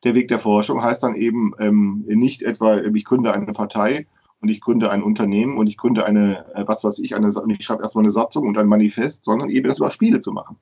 [0.04, 4.06] der Weg der Forschung heißt dann eben ähm, nicht etwa, ich gründe eine Partei
[4.40, 7.64] und ich gründe ein Unternehmen und ich gründe eine, äh, was weiß ich, eine, ich
[7.64, 10.56] schreibe erstmal eine Satzung und ein Manifest, sondern eben das über Spiele zu machen.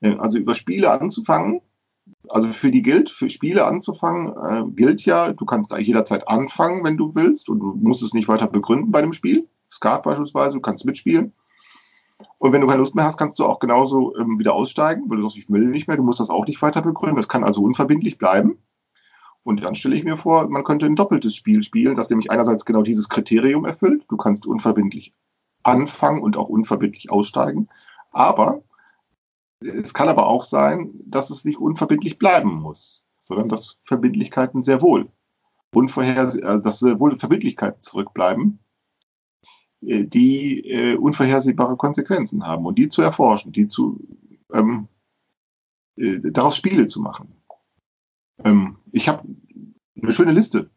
[0.00, 1.62] Äh, also über Spiele anzufangen
[2.28, 6.84] also für die gilt, für Spiele anzufangen, äh, gilt ja, du kannst da jederzeit anfangen,
[6.84, 9.48] wenn du willst, und du musst es nicht weiter begründen bei dem Spiel.
[9.72, 11.32] Skat beispielsweise, du kannst mitspielen.
[12.38, 15.18] Und wenn du keine Lust mehr hast, kannst du auch genauso ähm, wieder aussteigen, weil
[15.18, 17.16] du sagst, ich will nicht mehr, du musst das auch nicht weiter begründen.
[17.16, 18.58] Das kann also unverbindlich bleiben.
[19.42, 22.64] Und dann stelle ich mir vor, man könnte ein doppeltes Spiel spielen, das nämlich einerseits
[22.64, 24.04] genau dieses Kriterium erfüllt.
[24.08, 25.14] Du kannst unverbindlich
[25.62, 27.68] anfangen und auch unverbindlich aussteigen.
[28.12, 28.62] Aber
[29.60, 34.82] es kann aber auch sein, dass es nicht unverbindlich bleiben muss, sondern dass Verbindlichkeiten sehr
[34.82, 35.10] wohl
[35.72, 38.58] äh, dass sehr wohl Verbindlichkeiten zurückbleiben,
[39.82, 44.00] äh, die äh, unvorhersehbare Konsequenzen haben und die zu erforschen, die zu
[44.52, 44.88] ähm,
[45.96, 47.32] äh, daraus Spiele zu machen.
[48.42, 49.28] Ähm, ich habe
[50.00, 50.70] eine schöne Liste,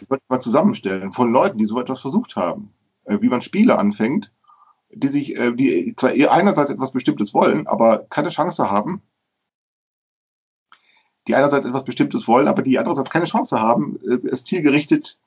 [0.00, 2.70] die ich mal zusammenstellen von Leuten, die so etwas versucht haben,
[3.06, 4.30] wie man Spiele anfängt
[4.94, 9.02] die sich, äh, die zwar einerseits etwas Bestimmtes wollen, aber keine Chance haben,
[11.26, 15.18] die einerseits etwas Bestimmtes wollen, aber die andererseits keine Chance haben, äh, es zielgerichtet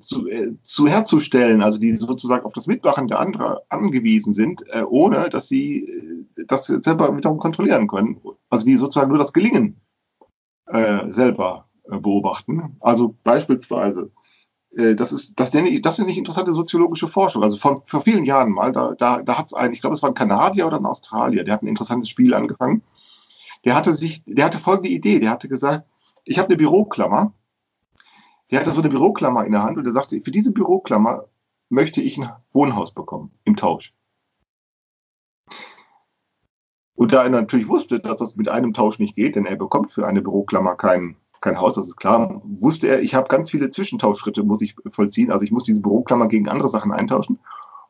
[0.00, 5.28] zu, äh, zu herzustellen, also die sozusagen auf das Mitmachen der anderen angewiesen sind, ohne
[5.28, 8.18] dass sie das selber wiederum kontrollieren können.
[8.48, 9.80] Also die sozusagen nur das Gelingen
[10.66, 12.78] selber beobachten.
[12.80, 14.10] Also beispielsweise
[14.76, 17.42] das ist, das nenne ich, das finde ich interessante soziologische Forschung.
[17.42, 20.02] Also von, vor vielen Jahren mal, da, da, da hat es einen, ich glaube, es
[20.02, 22.82] war ein Kanadier oder ein Australier, der hat ein interessantes Spiel angefangen.
[23.64, 25.86] Der hatte sich, der hatte folgende Idee, der hatte gesagt,
[26.24, 27.32] ich habe eine Büroklammer.
[28.50, 31.26] Der hatte so eine Büroklammer in der Hand und der sagte, für diese Büroklammer
[31.68, 33.94] möchte ich ein Wohnhaus bekommen im Tausch.
[36.94, 39.92] Und da er natürlich wusste, dass das mit einem Tausch nicht geht, denn er bekommt
[39.92, 42.40] für eine Büroklammer keinen kein Haus, das ist klar.
[42.42, 45.30] Wusste er, ich habe ganz viele Zwischentauschschritte, muss ich vollziehen.
[45.30, 47.38] Also ich muss diese Büroklammer gegen andere Sachen eintauschen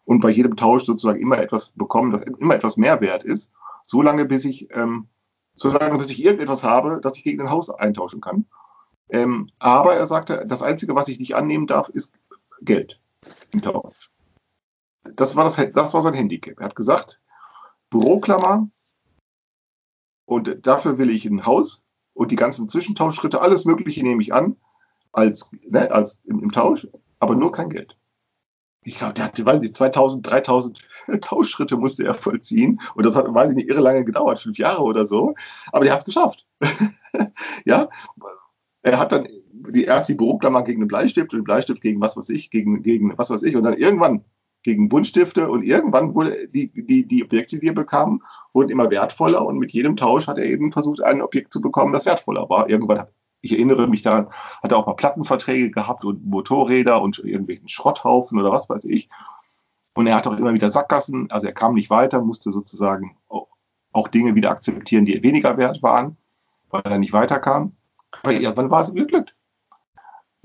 [0.05, 3.53] und bei jedem Tausch sozusagen immer etwas bekommen, das immer etwas mehr wert ist,
[3.85, 5.07] so lange bis ich, ähm,
[5.55, 8.47] so bis ich irgendetwas habe, das ich gegen ein Haus eintauschen kann.
[9.09, 12.13] Ähm, aber er sagte, das Einzige, was ich nicht annehmen darf, ist
[12.61, 13.01] Geld
[13.53, 14.11] im Tausch.
[15.15, 16.59] Das war, das, das war sein Handicap.
[16.59, 17.21] Er hat gesagt,
[17.89, 18.69] Büroklammer
[20.25, 21.84] und dafür will ich ein Haus
[22.15, 24.57] und die ganzen Zwischentauschschritte, alles Mögliche nehme ich an,
[25.13, 26.89] als, ne, als im, im Tausch,
[27.19, 27.97] aber nur kein Geld.
[28.87, 30.89] Ich glaube, der hatte, weiß nicht, 2000, 3000
[31.23, 32.81] Tauschschritte musste er vollziehen.
[32.95, 35.35] Und das hat, weiß ich nicht, irre lange gedauert, fünf Jahre oder so.
[35.73, 36.47] Aber der hat es geschafft.
[37.65, 37.89] ja,
[38.83, 39.27] er hat dann
[39.71, 42.83] die erst die Büroklammer gegen einen Bleistift und den Bleistift gegen was weiß ich, gegen,
[42.83, 43.57] gegen was weiß ich.
[43.57, 44.25] Und dann irgendwann
[44.65, 49.45] gegen Buntstifte und irgendwann wurde die, die, die Objekte, die er bekam, wurden immer wertvoller
[49.47, 52.69] und mit jedem Tausch hat er eben versucht, ein Objekt zu bekommen, das wertvoller war.
[52.69, 53.07] Irgendwann,
[53.43, 54.29] ich erinnere mich daran,
[54.63, 59.09] hat er auch mal Plattenverträge gehabt und Motorräder und irgendwelchen Schrotthaufen oder was weiß ich.
[59.95, 63.17] Und er hat auch immer wieder Sackgassen, also er kam nicht weiter, musste sozusagen
[63.93, 66.17] auch Dinge wieder akzeptieren, die weniger wert waren,
[66.71, 67.77] weil er nicht weiterkam.
[68.23, 69.34] Aber irgendwann war es geglückt.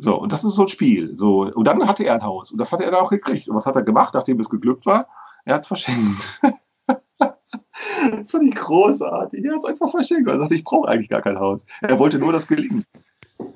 [0.02, 1.18] So, und das ist so ein Spiel.
[1.18, 3.50] So, und dann hatte er ein Haus und das hat er dann auch gekriegt.
[3.50, 5.08] Und was hat er gemacht, nachdem es geglückt war?
[5.44, 6.42] Er hat es verschenkt.
[7.20, 9.44] das fand ich großartig.
[9.44, 10.30] Er hat es einfach verschenkt.
[10.30, 11.66] Er sagte, ich brauche eigentlich gar kein Haus.
[11.82, 12.86] Er wollte nur das gelingen.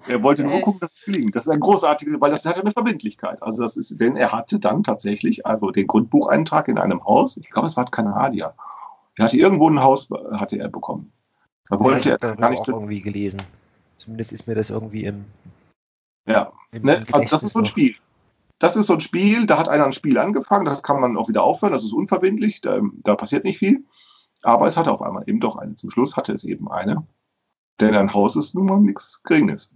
[0.08, 1.34] Er wollte nur gucken, dass es gelingt.
[1.34, 3.42] Das ist ein großartiges, weil das hat eine Verbindlichkeit.
[3.42, 7.50] Also das ist, denn er hatte dann tatsächlich, also den Grundbucheintrag in einem Haus, ich
[7.50, 8.54] glaube, es war Kanadier.
[9.16, 11.14] Er hatte irgendwo ein Haus, hatte er bekommen.
[11.70, 13.42] Da wollte ja, er gar nicht auch irgendwie gelesen.
[13.96, 15.26] Zumindest ist mir das irgendwie im,
[16.26, 17.04] ja, ne?
[17.12, 17.96] also das ist so ein Spiel.
[18.60, 21.28] Das ist so ein Spiel, da hat einer ein Spiel angefangen, das kann man auch
[21.28, 23.86] wieder aufhören, das ist unverbindlich, da, da passiert nicht viel.
[24.42, 25.76] Aber es hatte auf einmal eben doch eine.
[25.76, 27.08] Zum Schluss hatte es eben eine.
[27.80, 29.74] Denn ein Haus ist nun mal nichts Geringes.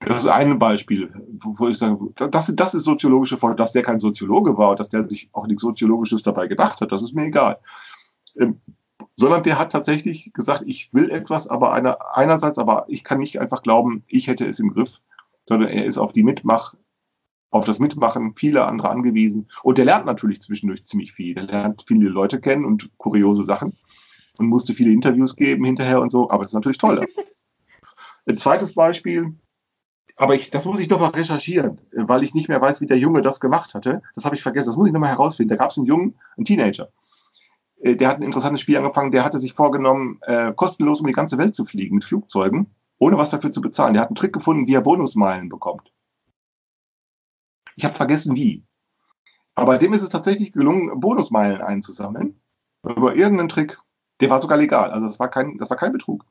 [0.00, 4.00] Das ist ein Beispiel, wo ich sage, das, das ist soziologische Folge, dass der kein
[4.00, 7.26] Soziologe war und dass der sich auch nichts Soziologisches dabei gedacht hat, das ist mir
[7.26, 7.58] egal.
[9.16, 13.40] Sondern der hat tatsächlich gesagt, ich will etwas, aber einer, einerseits, aber ich kann nicht
[13.40, 15.00] einfach glauben, ich hätte es im Griff,
[15.46, 16.74] sondern er ist auf die Mitmach,
[17.50, 19.48] auf das Mitmachen vieler anderer angewiesen.
[19.62, 21.36] Und der lernt natürlich zwischendurch ziemlich viel.
[21.36, 23.72] Er lernt viele Leute kennen und kuriose Sachen
[24.38, 27.04] und musste viele Interviews geben hinterher und so, aber das ist natürlich toll.
[28.26, 29.34] Ein zweites Beispiel,
[30.16, 32.98] aber ich, das muss ich doch mal recherchieren, weil ich nicht mehr weiß, wie der
[32.98, 34.02] Junge das gemacht hatte.
[34.14, 34.68] Das habe ich vergessen.
[34.68, 35.50] Das muss ich nochmal herausfinden.
[35.50, 36.88] Da gab es einen Jungen, einen Teenager,
[37.84, 41.36] der hat ein interessantes Spiel angefangen, der hatte sich vorgenommen, äh, kostenlos um die ganze
[41.36, 43.92] Welt zu fliegen mit Flugzeugen, ohne was dafür zu bezahlen.
[43.92, 45.92] Der hat einen Trick gefunden, wie er Bonusmeilen bekommt.
[47.76, 48.64] Ich habe vergessen, wie.
[49.54, 52.40] Aber dem ist es tatsächlich gelungen, Bonusmeilen einzusammeln.
[52.82, 53.78] Über irgendeinen Trick.
[54.20, 54.90] Der war sogar legal.
[54.90, 56.24] Also das war kein, das war kein Betrug.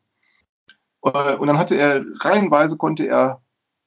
[1.04, 3.42] Äh, und dann hatte er, reihenweise konnte er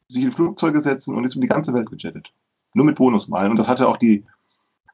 [0.08, 2.32] sich in Flugzeuge setzen und ist um die ganze Welt gejettet.
[2.74, 3.50] Nur mit Bonusmeilen.
[3.50, 4.24] Und das hatte auch die,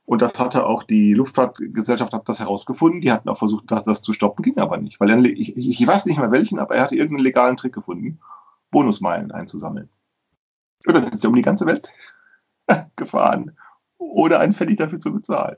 [0.04, 3.00] und das hatte auch die Luftfahrtgesellschaft hat das herausgefunden.
[3.00, 4.98] Die hatten auch versucht, das zu stoppen, ging aber nicht.
[5.00, 8.20] Weil er, ich, ich weiß nicht mehr welchen, aber er hatte irgendeinen legalen Trick gefunden,
[8.70, 9.90] Bonusmeilen einzusammeln.
[10.86, 11.88] Und dann ist er um die ganze Welt
[12.96, 13.56] gefahren,
[13.98, 15.56] ohne einen Pfennig dafür zu bezahlen.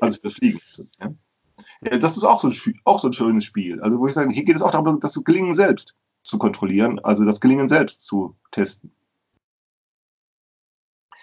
[0.00, 0.60] Also fürs Fliegen.
[1.00, 1.98] Ja.
[1.98, 3.82] Das ist auch so, ein, auch so ein schönes Spiel.
[3.82, 7.24] Also wo ich sage, hier geht es auch darum, das Gelingen selbst zu kontrollieren, also
[7.24, 8.92] das Gelingen selbst zu testen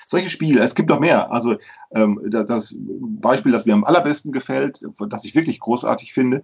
[0.09, 1.31] solche Spiele, es gibt noch mehr.
[1.31, 1.57] Also
[1.91, 6.43] ähm, das Beispiel, das mir am allerbesten gefällt, das ich wirklich großartig finde,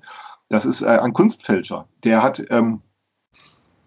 [0.50, 1.88] das ist äh, ein Kunstfälscher.
[2.04, 2.82] Der hat, ähm,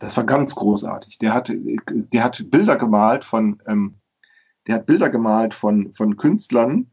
[0.00, 1.18] das war ganz großartig.
[1.18, 3.94] Der hat, der hat Bilder gemalt von, ähm,
[4.66, 6.90] der hat Bilder gemalt von von Künstlern,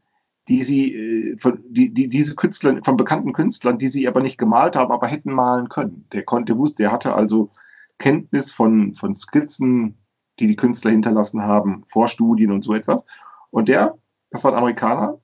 [0.48, 4.38] die sie, äh, von, die, die, diese Künstler, von bekannten Künstlern, die sie aber nicht
[4.38, 6.06] gemalt haben, aber hätten malen können.
[6.12, 7.50] Der konnte, der hatte also
[7.98, 9.96] Kenntnis von, von Skizzen,
[10.38, 13.06] die die Künstler hinterlassen haben, Vorstudien und so etwas.
[13.50, 13.96] Und der,
[14.30, 15.18] das war ein Amerikaner,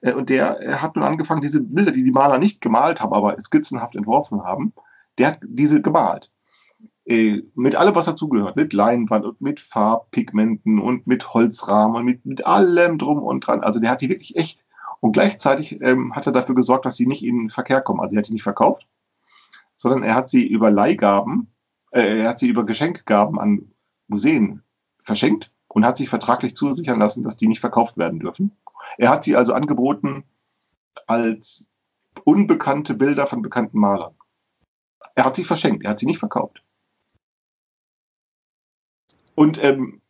[0.00, 3.12] äh, und der äh, hat nun angefangen, diese Bilder, die die Maler nicht gemalt haben,
[3.12, 4.72] aber skizzenhaft entworfen haben,
[5.18, 6.30] der hat diese gemalt.
[7.04, 12.26] Äh, mit allem, was dazugehört, mit Leinwand und mit Farbpigmenten und mit Holzrahmen und mit,
[12.26, 13.62] mit allem drum und dran.
[13.62, 14.64] Also der hat die wirklich echt.
[15.00, 18.00] Und gleichzeitig ähm, hat er dafür gesorgt, dass die nicht in den Verkehr kommen.
[18.00, 18.86] Also er hat die nicht verkauft,
[19.76, 21.52] sondern er hat sie über Leihgaben,
[21.92, 23.70] äh, er hat sie über Geschenkgaben an
[24.08, 24.62] Museen
[25.02, 28.56] verschenkt und hat sich vertraglich zusichern lassen, dass die nicht verkauft werden dürfen.
[28.96, 30.24] Er hat sie also angeboten
[31.06, 31.68] als
[32.24, 34.14] unbekannte Bilder von bekannten Malern.
[35.14, 36.62] Er hat sie verschenkt, er hat sie nicht verkauft.
[39.34, 40.00] Und ähm,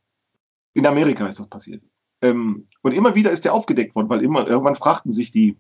[0.73, 1.83] in Amerika ist das passiert.
[2.23, 5.59] Ähm, und immer wieder ist er aufgedeckt worden, weil immer irgendwann fragten sich die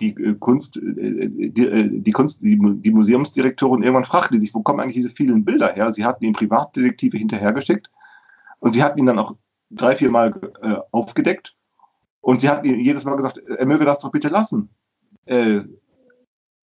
[0.00, 4.62] die äh, Kunst, äh, die, äh, die Kunst, die, die Museumsdirektorin irgendwann fragte sich, wo
[4.62, 5.92] kommen eigentlich diese vielen Bilder her?
[5.92, 7.90] Sie hatten ihm Privatdetektive hinterhergeschickt
[8.58, 9.36] und sie hatten ihn dann auch
[9.70, 11.54] drei, vier Mal äh, aufgedeckt
[12.20, 14.70] und sie hatten ihm jedes Mal gesagt, er möge das doch bitte lassen.
[15.26, 15.60] Äh,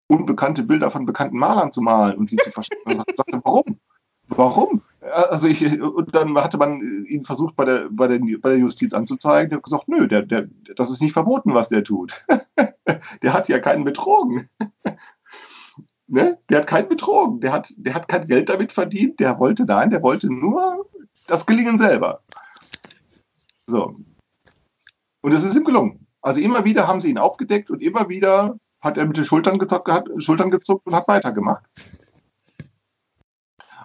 [0.07, 2.79] unbekannte Bilder von bekannten Malern zu malen und sie zu verstehen.
[2.85, 3.79] Und sagte, warum?
[4.27, 4.81] Warum?
[5.11, 8.93] Also ich, und dann hatte man ihn versucht, bei der, bei der, bei der Justiz
[8.93, 9.49] anzuzeigen.
[9.49, 12.13] Der hat gesagt, nö, der, der, das ist nicht verboten, was der tut.
[13.21, 14.49] der hat ja keinen betrogen.
[16.07, 16.39] ne?
[16.49, 17.39] Der hat keinen betrogen.
[17.39, 19.19] Der hat, der hat kein Geld damit verdient.
[19.19, 20.89] Der wollte, nein, der wollte nur
[21.27, 22.21] das Gelingen selber.
[23.65, 23.95] So.
[25.21, 26.07] Und es ist ihm gelungen.
[26.21, 29.59] Also immer wieder haben sie ihn aufgedeckt und immer wieder hat er mit den Schultern,
[29.59, 31.63] gezockt, hat, Schultern gezuckt und hat weitergemacht.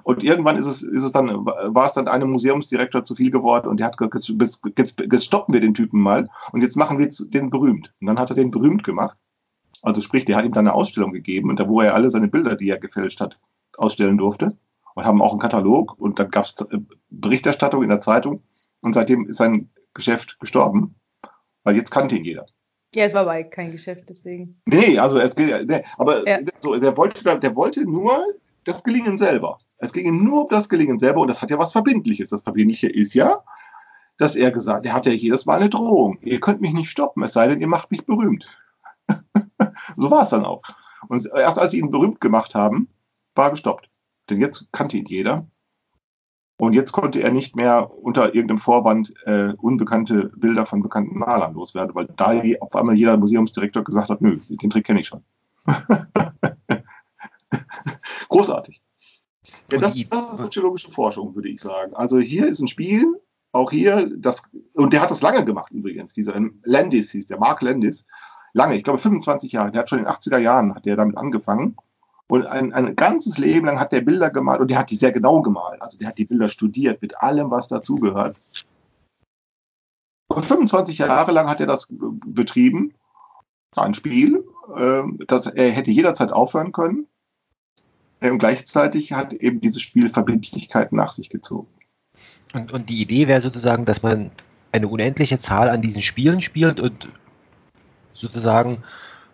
[0.04, 3.68] Und irgendwann ist es, ist es dann, war es dann einem Museumsdirektor zu viel geworden
[3.68, 6.98] und der hat gesagt, jetzt, jetzt, jetzt stoppen wir den Typen mal und jetzt machen
[6.98, 7.92] wir den berühmt.
[8.00, 9.16] Und dann hat er den berühmt gemacht.
[9.82, 12.28] Also sprich, der hat ihm dann eine Ausstellung gegeben und da wo er alle seine
[12.28, 13.38] Bilder, die er gefälscht hat,
[13.76, 14.56] ausstellen durfte.
[14.94, 16.78] Und haben auch einen Katalog und dann gab es äh,
[17.08, 18.42] Berichterstattung in der Zeitung
[18.82, 20.96] und seitdem ist sein Geschäft gestorben,
[21.64, 22.46] weil jetzt kannte ihn jeder.
[22.94, 24.60] Ja, es war aber kein Geschäft, deswegen.
[24.66, 26.40] Nee, also es geht, nee, aber ja.
[26.60, 28.22] so, der, wollte, der wollte nur
[28.64, 29.58] das Gelingen selber.
[29.82, 32.28] Es ging ihm nur um das Gelingen selber und das hat ja was Verbindliches.
[32.28, 33.42] Das Verbindliche ist ja,
[34.16, 36.18] dass er gesagt, er hat ja jedes Mal eine Drohung.
[36.22, 38.46] Ihr könnt mich nicht stoppen, es sei denn, ihr macht mich berühmt.
[39.96, 40.62] so war es dann auch.
[41.08, 42.90] Und erst als sie ihn berühmt gemacht haben,
[43.34, 43.90] war gestoppt.
[44.30, 45.48] Denn jetzt kannte ihn jeder.
[46.58, 51.54] Und jetzt konnte er nicht mehr unter irgendeinem Vorwand äh, unbekannte Bilder von bekannten Malern
[51.54, 55.24] loswerden, weil da auf einmal jeder Museumsdirektor gesagt hat, nö, den Trick kenne ich schon.
[58.28, 58.81] Großartig.
[59.72, 61.94] Ja, das, das, ist soziologische Forschung, würde ich sagen.
[61.94, 63.20] Also hier ist ein Spiel,
[63.52, 64.42] auch hier, das,
[64.74, 68.06] und der hat das lange gemacht übrigens, dieser Landis hieß der, Mark Landis,
[68.52, 71.16] lange, ich glaube 25 Jahre, der hat schon in den 80er Jahren, hat der damit
[71.16, 71.76] angefangen.
[72.28, 75.12] Und ein, ein ganzes Leben lang hat der Bilder gemalt und der hat die sehr
[75.12, 75.82] genau gemalt.
[75.82, 78.38] Also der hat die Bilder studiert mit allem, was dazugehört.
[80.28, 82.94] Und 25 Jahre lang hat er das betrieben,
[83.76, 87.06] ein Spiel, äh, das er hätte jederzeit aufhören können.
[88.22, 91.68] Und gleichzeitig hat eben dieses Spiel Verbindlichkeit nach sich gezogen.
[92.52, 94.30] Und, und die Idee wäre sozusagen, dass man
[94.70, 97.08] eine unendliche Zahl an diesen Spielen spielt und
[98.12, 98.82] sozusagen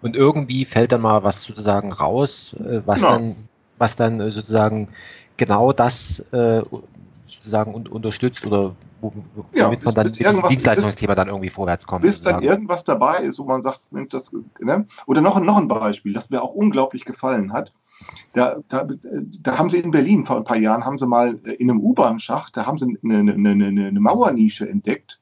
[0.01, 3.12] und irgendwie fällt dann mal was sozusagen raus, äh, was genau.
[3.12, 3.36] dann
[3.78, 4.89] was dann äh, sozusagen
[5.36, 6.62] genau das äh,
[7.26, 12.03] sozusagen un unterstützt oder womit ja, bis, man dann dem Dienstleistungsthema dann irgendwie vorwärts kommt.
[12.03, 12.45] Bis sozusagen.
[12.45, 14.86] dann irgendwas dabei ist, wo man sagt, Mensch, das, ne?
[15.07, 17.72] oder noch, noch ein Beispiel, das mir auch unglaublich gefallen hat.
[18.34, 18.86] Da, da,
[19.40, 22.57] da haben sie in Berlin vor ein paar Jahren, haben sie mal in einem U-Bahn-Schacht,
[22.57, 25.18] da haben sie eine, eine, eine, eine Mauernische entdeckt.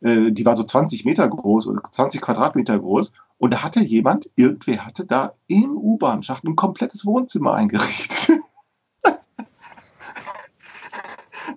[0.00, 3.12] Äh, die war so 20 Meter groß oder 20 Quadratmeter groß.
[3.38, 8.40] Und da hatte jemand, irgendwer hatte da im U-Bahn-Schacht ein komplettes Wohnzimmer eingerichtet.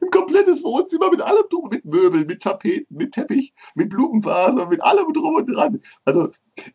[0.02, 4.84] ein komplettes Wohnzimmer mit allem drum, mit Möbeln, mit Tapeten, mit Teppich, mit Blumenvase, mit
[4.84, 5.82] allem drum und dran.
[6.06, 6.30] Also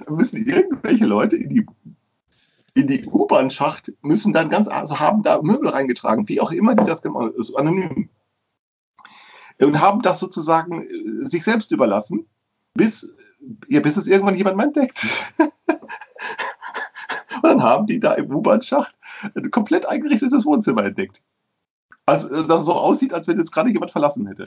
[0.05, 1.67] da müssen irgendwelche Leute in die
[2.77, 6.85] in die U-Bahn-Schacht müssen dann ganz, also haben da Möbel reingetragen, wie auch immer die
[6.85, 8.11] das gemacht haben, ist anonym.
[9.59, 12.29] Und haben das sozusagen äh, sich selbst überlassen,
[12.75, 13.17] bis,
[13.69, 15.07] ja, bis es irgendwann jemand mal entdeckt.
[15.39, 15.53] Und
[17.43, 18.99] dann haben die da im U-Bahn-Schacht
[19.35, 21.23] ein komplett eingerichtetes Wohnzimmer entdeckt.
[22.05, 24.45] Also, äh, das so aussieht, als wenn jetzt gerade jemand verlassen hätte.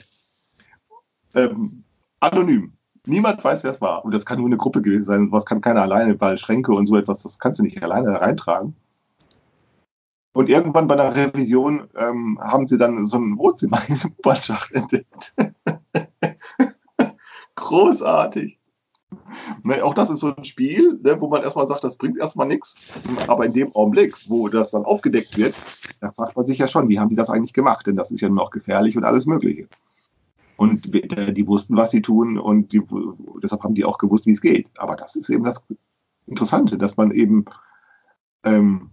[1.34, 1.82] Ähm,
[2.20, 2.74] anonym.
[3.06, 4.04] Niemand weiß, wer es war.
[4.04, 5.26] Und das kann nur eine Gruppe gewesen sein.
[5.26, 8.18] Sowas kann keiner alleine, weil Schränke und so etwas, das kannst du nicht alleine da
[8.18, 8.74] reintragen.
[10.32, 14.72] Und irgendwann bei der Revision ähm, haben sie dann so ein Wohnzimmer in der U-Bahn-Schacht
[14.72, 15.34] entdeckt.
[17.56, 18.58] Großartig.
[19.64, 22.46] Ne, auch das ist so ein Spiel, ne, wo man erstmal sagt, das bringt erstmal
[22.46, 22.98] nichts.
[23.26, 25.54] Aber in dem Augenblick, wo das dann aufgedeckt wird,
[26.00, 27.86] da fragt man sich ja schon, wie haben die das eigentlich gemacht?
[27.86, 29.68] Denn das ist ja nur noch gefährlich und alles Mögliche.
[30.60, 32.82] Und die wussten, was sie tun und die,
[33.42, 34.68] deshalb haben die auch gewusst, wie es geht.
[34.76, 35.62] Aber das ist eben das
[36.26, 37.46] Interessante, dass man eben
[38.42, 38.90] ähm,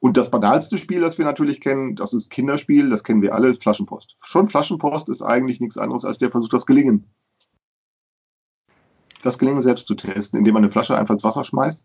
[0.00, 3.54] und das banalste Spiel, das wir natürlich kennen, das ist Kinderspiel, das kennen wir alle,
[3.54, 4.18] Flaschenpost.
[4.20, 7.06] Schon Flaschenpost ist eigentlich nichts anderes als der Versuch, das Gelingen
[9.22, 11.84] das Gelingen selbst zu testen, indem man eine Flasche einfach ins Wasser schmeißt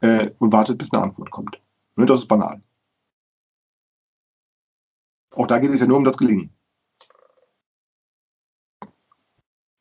[0.00, 1.60] äh, und wartet, bis eine Antwort kommt.
[1.96, 2.62] Und das ist banal.
[5.34, 6.50] Auch da geht es ja nur um das Gelingen.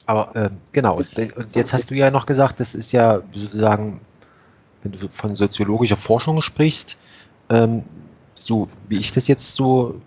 [0.05, 1.07] Aber äh, genau, und,
[1.55, 4.01] jetzt hast du ja noch gesagt, das ist ja sozusagen,
[4.83, 6.97] wenn du von soziologischer Forschung sprichst,
[7.49, 7.83] ähm,
[8.35, 10.01] so wie ich das jetzt so,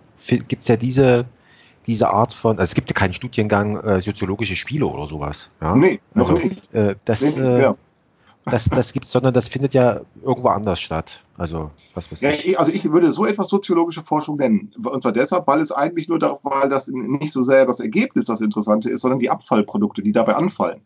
[0.47, 1.25] gibt es ja diese
[1.89, 5.49] diese Art von, also es gibt ja keinen Studiengang äh, soziologische Spiele oder sowas.
[5.59, 5.75] Ja?
[5.75, 6.73] Nee, also, nicht.
[6.73, 7.75] Äh, das, nee, äh, ja.
[8.45, 11.23] Das, das gibt es, sondern das findet ja irgendwo anders statt.
[11.37, 12.57] Also, was weiß ja, ich.
[12.57, 14.71] Also ich würde so etwas soziologische Forschung nennen.
[14.83, 18.25] Und zwar deshalb, weil es eigentlich nur darauf, weil das nicht so sehr das Ergebnis
[18.25, 20.81] das Interessante ist, sondern die Abfallprodukte, die dabei anfallen.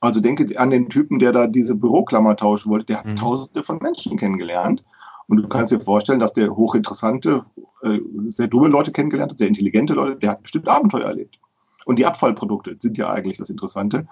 [0.00, 3.16] Also denke an den Typen, der da diese Büroklammer tauschen wollte, der hat mhm.
[3.16, 4.82] tausende von Menschen kennengelernt
[5.30, 7.44] und du kannst dir vorstellen, dass der hochinteressante,
[7.82, 11.38] äh, sehr dumme Leute kennengelernt hat, sehr intelligente Leute, der hat bestimmt Abenteuer erlebt.
[11.84, 14.08] Und die Abfallprodukte sind ja eigentlich das Interessante.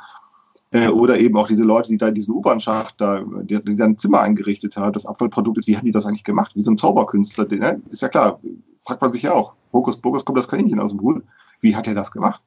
[0.70, 3.98] Äh, oder eben auch diese Leute, die da diesen U-Bahn-Schacht da, die, die dann ein
[3.98, 4.92] Zimmer eingerichtet haben.
[4.92, 6.52] Das Abfallprodukt ist, wie haben die das eigentlich gemacht?
[6.54, 7.80] Wie so ein Zauberkünstler, ne?
[7.88, 8.40] ist ja klar,
[8.84, 9.54] fragt man sich ja auch.
[9.72, 11.22] Hokus Pokus kommt das Kaninchen aus dem Hut.
[11.60, 12.42] Wie hat er das gemacht?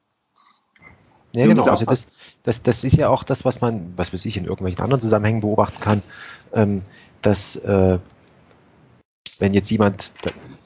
[1.34, 1.64] Ja, genau.
[1.64, 2.08] Also das,
[2.42, 5.40] das, das ist ja auch das, was man, was weiß ich, in irgendwelchen anderen Zusammenhängen
[5.40, 6.02] beobachten kann,
[6.52, 6.82] ähm,
[7.22, 7.98] dass äh,
[9.42, 10.12] wenn jetzt jemand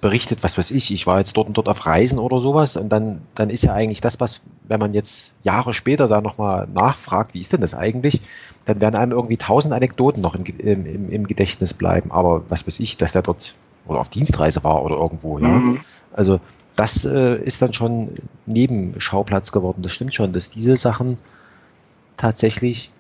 [0.03, 2.91] berichtet, was weiß ich, ich war jetzt dort und dort auf Reisen oder sowas und
[2.91, 7.33] dann, dann ist ja eigentlich das, was, wenn man jetzt Jahre später da nochmal nachfragt,
[7.33, 8.21] wie ist denn das eigentlich,
[8.67, 12.13] dann werden einem irgendwie tausend Anekdoten noch im, im, im Gedächtnis bleiben.
[12.13, 13.55] Aber was weiß ich, dass der dort
[13.87, 15.49] oder auf Dienstreise war oder irgendwo, ja.
[15.49, 15.81] Mhm.
[16.13, 16.39] Also
[16.75, 18.11] das äh, ist dann schon
[18.45, 19.81] Nebenschauplatz geworden.
[19.81, 21.17] Das stimmt schon, dass diese Sachen
[22.19, 22.93] tatsächlich,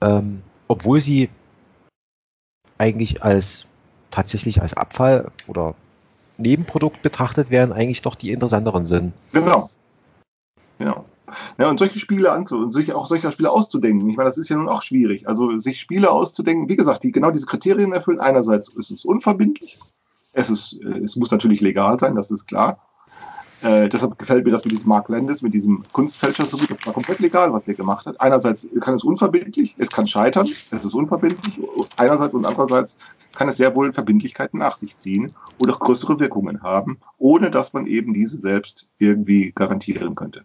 [0.00, 1.28] ähm, obwohl sie
[2.76, 3.66] eigentlich als
[4.16, 5.74] tatsächlich als Abfall oder
[6.38, 9.12] Nebenprodukt betrachtet werden, eigentlich doch die interessanteren sind.
[9.32, 9.68] Genau.
[10.78, 11.04] Ja.
[11.58, 14.08] Ja, und solche Spiele anzu und sich auch solcher Spiele auszudenken.
[14.08, 15.28] Ich meine, das ist ja nun auch schwierig.
[15.28, 18.20] Also sich Spiele auszudenken, wie gesagt, die genau diese Kriterien erfüllen.
[18.20, 19.76] Einerseits ist es unverbindlich,
[20.32, 22.78] es, ist, äh, es muss natürlich legal sein, das ist klar.
[23.62, 26.70] Äh, deshalb gefällt mir das mit diesem Mark Landis, mit diesem Kunstfälscher so gut.
[26.70, 28.20] Das war komplett legal, was der gemacht hat.
[28.20, 31.58] Einerseits kann es unverbindlich, es kann scheitern, es ist unverbindlich.
[31.96, 32.96] Einerseits und andererseits
[33.36, 37.72] kann es sehr wohl Verbindlichkeiten nach sich ziehen oder auch größere Wirkungen haben, ohne dass
[37.72, 40.44] man eben diese selbst irgendwie garantieren könnte.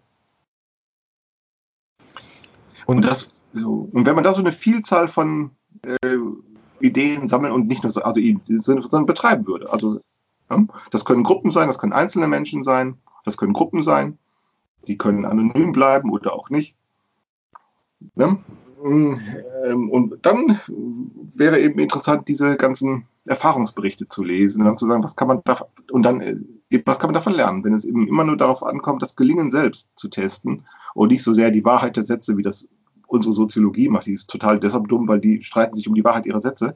[2.86, 5.52] Und, das, so, und wenn man da so eine Vielzahl von
[5.84, 6.18] äh,
[6.82, 9.72] Ideen sammeln und nicht nur also sondern betreiben würde.
[9.72, 10.00] Also
[10.50, 14.18] ja, das können Gruppen sein, das können einzelne Menschen sein, das können Gruppen sein,
[14.88, 16.76] die können anonym bleiben oder auch nicht.
[18.16, 18.38] Ja?
[18.84, 20.60] Ähm, und dann
[21.36, 25.42] wäre eben interessant, diese ganzen Erfahrungsberichte zu lesen und dann zu sagen, was kann man
[25.46, 26.38] da und dann äh,
[26.86, 29.90] was kann man davon lernen, wenn es eben immer nur darauf ankommt, das Gelingen selbst
[29.96, 30.64] zu testen
[30.94, 32.70] und nicht so sehr die Wahrheit der Sätze, wie das
[33.08, 34.08] unsere Soziologie macht.
[34.08, 36.76] Die ist total deshalb dumm, weil die streiten sich um die Wahrheit ihrer Sätze.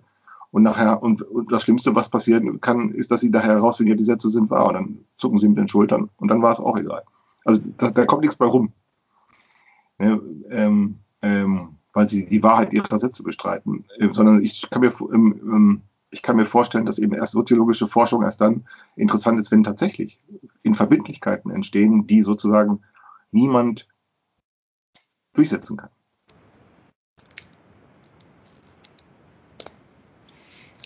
[0.52, 3.98] Und nachher, und, und das Schlimmste, was passieren kann, ist, dass sie daher herausfinden, ja,
[3.98, 4.68] die Sätze sind wahr.
[4.68, 7.04] Und dann zucken sie mit den Schultern und dann war es auch egal.
[7.46, 8.72] Also da, da kommt nichts bei rum.
[10.00, 13.86] Ja, ähm, ähm, weil sie die Wahrheit ihrer Sätze bestreiten.
[14.00, 15.82] Ähm, sondern ich kann mir ähm, ähm,
[16.12, 18.66] ich kann mir vorstellen, dass eben erst soziologische Forschung erst dann
[18.96, 20.20] interessant ist, wenn tatsächlich
[20.64, 22.84] in Verbindlichkeiten entstehen, die sozusagen
[23.32, 23.88] niemand
[25.34, 25.90] durchsetzen kann.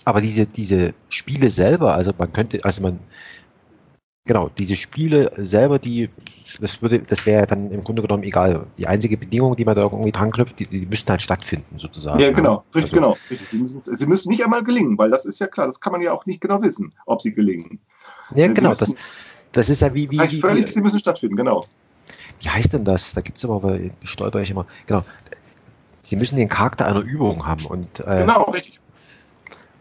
[0.04, 2.98] Aber diese, diese Spiele selber, also man könnte, also man,
[4.30, 6.08] genau, diese Spiele selber, die,
[6.60, 8.68] das würde, das wäre dann im Grunde genommen egal.
[8.78, 12.20] Die einzige Bedingung, die man da irgendwie dran knüpft, die, die müssten halt stattfinden, sozusagen.
[12.20, 13.10] Ja, genau, richtig, also, genau.
[13.28, 13.48] Richtig.
[13.48, 16.00] Sie, müssen, sie müssen nicht einmal gelingen, weil das ist ja klar, das kann man
[16.00, 17.80] ja auch nicht genau wissen, ob sie gelingen.
[18.36, 18.94] Ja, sie genau, müssen, das,
[19.50, 21.62] das ist ja wie, wie, wie völlig, wie, sie müssen stattfinden, genau.
[22.38, 23.12] Wie heißt denn das?
[23.12, 25.02] Da gibt es immer, weil stolper ich immer, genau.
[26.02, 28.78] Sie müssen den Charakter einer Übung haben und äh, genau, richtig.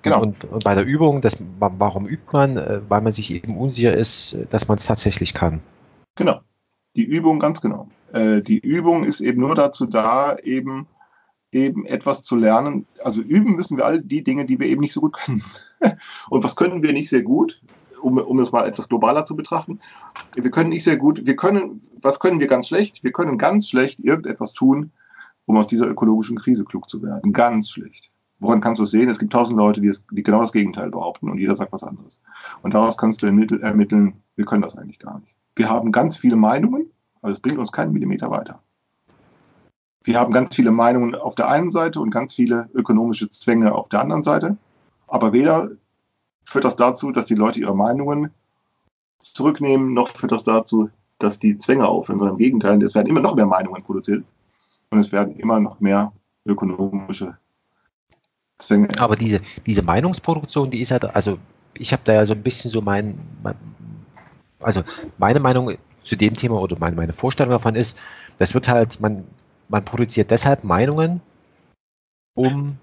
[0.02, 0.22] Genau.
[0.22, 2.58] Und, und, bei der Übung, das, warum übt man?
[2.58, 5.62] Äh, weil man sich eben unsicher ist, dass man es tatsächlich kann.
[6.16, 6.42] Genau.
[6.96, 7.90] Die Übung, ganz genau.
[8.14, 10.88] Äh, die Übung ist eben nur dazu da, eben,
[11.52, 12.86] eben etwas zu lernen.
[13.04, 15.44] Also üben müssen wir all die Dinge, die wir eben nicht so gut können.
[16.30, 17.62] und was können wir nicht sehr gut?
[18.02, 19.82] Um, um es mal etwas globaler zu betrachten.
[20.34, 23.04] Wir können nicht sehr gut, wir können, was können wir ganz schlecht?
[23.04, 24.92] Wir können ganz schlecht irgendetwas tun,
[25.46, 27.34] um aus dieser ökologischen Krise klug zu werden.
[27.34, 28.09] Ganz schlecht.
[28.40, 29.10] Woran kannst du es sehen?
[29.10, 31.84] Es gibt tausend Leute, die, es, die, genau das Gegenteil behaupten und jeder sagt was
[31.84, 32.22] anderes.
[32.62, 35.36] Und daraus kannst du ermitteln, wir können das eigentlich gar nicht.
[35.56, 36.90] Wir haben ganz viele Meinungen,
[37.22, 38.62] aber es bringt uns keinen Millimeter weiter.
[40.04, 43.90] Wir haben ganz viele Meinungen auf der einen Seite und ganz viele ökonomische Zwänge auf
[43.90, 44.58] der anderen Seite.
[45.08, 45.72] Aber weder
[46.46, 48.32] führt das dazu, dass die Leute ihre Meinungen
[49.20, 53.20] zurücknehmen, noch führt das dazu, dass die Zwänge aufhören, sondern im Gegenteil, es werden immer
[53.20, 54.24] noch mehr Meinungen produziert
[54.90, 56.14] und es werden immer noch mehr
[56.46, 57.38] ökonomische
[58.60, 58.90] Zwänge.
[59.00, 61.40] Aber diese, diese Meinungsproduktion, die ist halt, also
[61.74, 63.56] ich habe da ja so ein bisschen so mein, mein,
[64.60, 64.84] also
[65.18, 68.00] meine Meinung zu dem Thema oder meine, meine Vorstellung davon ist,
[68.38, 69.24] das wird halt, man,
[69.70, 71.22] man produziert deshalb Meinungen,
[72.36, 72.78] um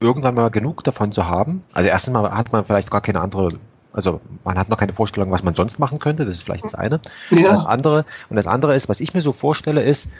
[0.00, 1.64] irgendwann mal genug davon zu haben.
[1.72, 3.48] Also erstens mal hat man vielleicht gar keine andere,
[3.92, 6.26] also man hat noch keine Vorstellung, was man sonst machen könnte.
[6.26, 7.00] Das ist vielleicht das eine.
[7.30, 7.36] Ja.
[7.36, 10.10] Und das andere und das andere ist, was ich mir so vorstelle, ist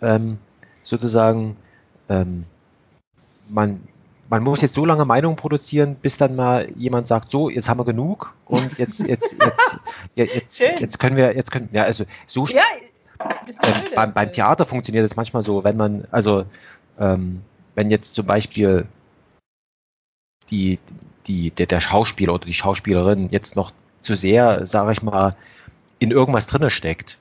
[0.00, 0.38] ähm,
[0.82, 1.56] sozusagen
[2.08, 2.44] ähm,
[3.48, 3.80] man,
[4.30, 7.78] man muss jetzt so lange Meinungen produzieren, bis dann mal jemand sagt, so, jetzt haben
[7.78, 9.78] wir genug und jetzt, jetzt, jetzt,
[10.14, 12.62] jetzt, jetzt, jetzt können wir, jetzt können, ja, also so ja,
[13.18, 16.44] äh, beim, beim Theater funktioniert es manchmal so, wenn man, also
[16.98, 17.42] ähm,
[17.74, 18.86] wenn jetzt zum Beispiel
[20.50, 20.78] die,
[21.26, 25.36] die, der, der Schauspieler oder die Schauspielerin jetzt noch zu sehr, sage ich mal,
[25.98, 27.18] in irgendwas drinne steckt,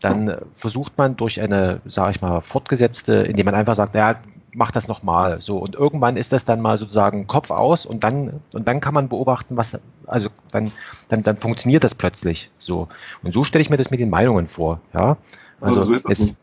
[0.00, 4.20] dann versucht man durch eine, sage ich mal, fortgesetzte, indem man einfach sagt, ja,
[4.54, 5.40] mach das nochmal.
[5.40, 8.94] So, und irgendwann ist das dann mal sozusagen Kopf aus und dann, und dann kann
[8.94, 10.72] man beobachten, was, also dann,
[11.08, 12.88] dann, dann funktioniert das plötzlich so.
[13.22, 15.16] Und so stelle ich mir das mit den Meinungen vor, ja.
[15.60, 16.36] Also, also so jetzt,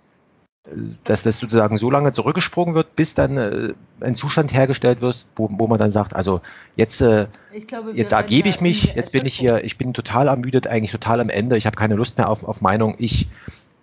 [1.04, 5.50] dass das sozusagen so lange zurückgesprungen wird, bis dann äh, ein Zustand hergestellt wird, wo,
[5.52, 6.42] wo man dann sagt, also
[6.76, 7.28] jetzt, äh,
[7.68, 11.22] glaube, jetzt ergebe ich mich, jetzt bin ich hier, ich bin total ermüdet, eigentlich total
[11.22, 13.28] am Ende, ich habe keine Lust mehr auf, auf Meinung, ich,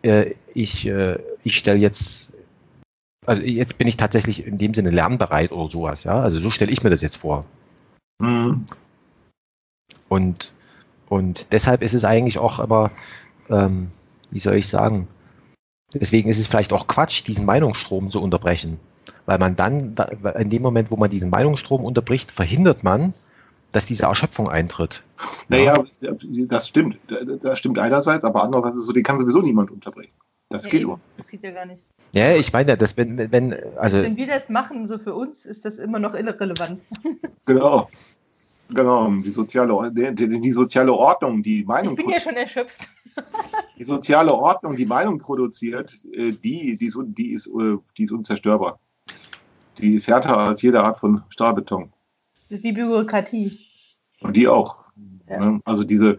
[0.02, 2.31] äh, ich, äh, ich stelle jetzt,
[3.26, 6.72] also jetzt bin ich tatsächlich in dem Sinne lernbereit oder sowas, ja, also so stelle
[6.72, 7.44] ich mir das jetzt vor.
[8.18, 8.64] Mhm.
[10.08, 10.52] Und,
[11.08, 12.90] und deshalb ist es eigentlich auch aber,
[13.48, 13.88] ähm,
[14.30, 15.08] wie soll ich sagen,
[15.94, 18.78] Deswegen ist es vielleicht auch Quatsch, diesen Meinungsstrom zu unterbrechen.
[19.26, 19.94] Weil man dann,
[20.38, 23.14] in dem Moment, wo man diesen Meinungsstrom unterbricht, verhindert man,
[23.72, 25.02] dass diese Erschöpfung eintritt.
[25.48, 26.12] Naja, ja.
[26.46, 26.98] das stimmt.
[27.42, 30.12] Das stimmt einerseits, aber andererseits ist es so, die kann sowieso niemand unterbrechen.
[30.52, 31.00] Das ja, geht nur.
[31.16, 31.82] Das geht ja gar nicht.
[32.12, 34.02] Ja, ich meine, dass wenn, wenn, also.
[34.02, 36.82] Wenn wir das machen, so für uns, ist das immer noch irrelevant.
[37.46, 37.88] Genau.
[38.68, 41.98] Genau, die soziale, die, die soziale Ordnung, die Meinung.
[41.98, 42.88] Ich bin ja schon erschöpft.
[43.78, 48.12] Die soziale Ordnung, die Meinung produziert, äh, die, die, ist, die, ist, äh, die ist
[48.12, 48.78] unzerstörbar.
[49.78, 51.92] Die ist härter als jede Art von Stahlbeton.
[52.32, 53.50] Das ist die Bürokratie.
[54.20, 54.76] Und die auch.
[55.28, 55.40] Ja.
[55.40, 55.60] Ne?
[55.64, 56.18] Also diese,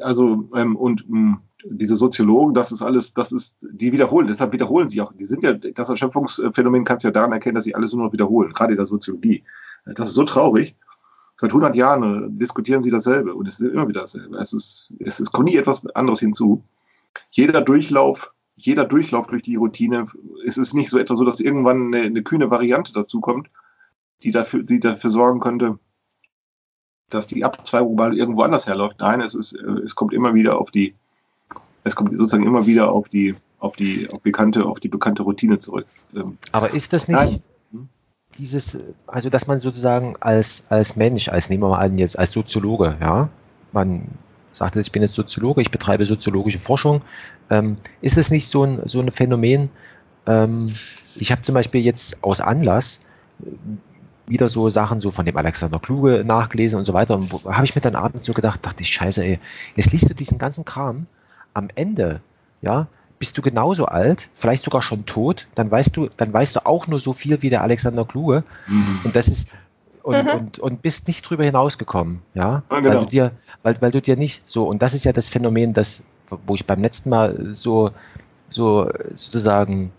[0.00, 4.90] also ähm, und ähm, diese Soziologen, das ist alles, das ist, die wiederholen, deshalb wiederholen
[4.90, 5.12] sie auch.
[5.12, 8.12] Die sind ja, das Erschöpfungsphänomen kannst du ja daran erkennen, dass sie alles nur noch
[8.12, 9.42] wiederholen, gerade in der Soziologie.
[9.84, 10.76] Das ist so traurig.
[11.36, 14.36] Seit 100 Jahren diskutieren sie dasselbe und es ist immer wieder dasselbe.
[14.38, 16.62] Es, ist, es, ist, kommt nie etwas anderes hinzu.
[17.30, 20.06] Jeder Durchlauf, jeder Durchlauf durch die Routine,
[20.44, 23.48] es ist nicht so etwa so, dass irgendwann eine, eine kühne Variante dazu kommt,
[24.22, 25.78] die dafür, die dafür sorgen könnte,
[27.08, 28.96] dass die Abzweigung mal irgendwo anders herläuft.
[29.00, 30.94] Nein, es ist, es kommt immer wieder auf die,
[31.90, 35.58] es kommt sozusagen immer wieder auf die, auf die, auf bekannte, auf die bekannte Routine
[35.58, 35.86] zurück.
[36.14, 37.42] Ähm, Aber ist das nicht, Nein
[38.38, 42.32] dieses, also dass man sozusagen als, als Mensch, als nehmen wir mal an, jetzt als
[42.32, 43.28] Soziologe, ja,
[43.72, 44.08] man
[44.52, 47.02] sagt, ich bin jetzt Soziologe, ich betreibe soziologische Forschung,
[47.50, 49.70] ähm, ist es nicht so ein, so ein Phänomen,
[50.26, 50.66] ähm,
[51.16, 53.04] ich habe zum Beispiel jetzt aus Anlass
[53.42, 53.46] äh,
[54.26, 57.16] wieder so Sachen so von dem Alexander Kluge nachgelesen und so weiter.
[57.16, 59.40] Und habe ich mir dann abends so gedacht, dachte ich, scheiße, ey,
[59.74, 61.06] jetzt liest du diesen ganzen Kram.
[61.54, 62.20] Am Ende,
[62.62, 62.86] ja,
[63.18, 66.86] bist du genauso alt, vielleicht sogar schon tot, dann weißt du, dann weißt du auch
[66.86, 68.44] nur so viel wie der Alexander Kluge.
[68.66, 69.00] Mhm.
[69.04, 69.48] Und das ist,
[70.02, 70.30] und, mhm.
[70.30, 72.88] und, und bist nicht drüber hinausgekommen, ja, ja genau.
[72.88, 73.32] weil du dir,
[73.62, 76.02] weil, weil du dir nicht so, und das ist ja das Phänomen, das,
[76.46, 77.90] wo ich beim letzten Mal so,
[78.48, 79.92] so sozusagen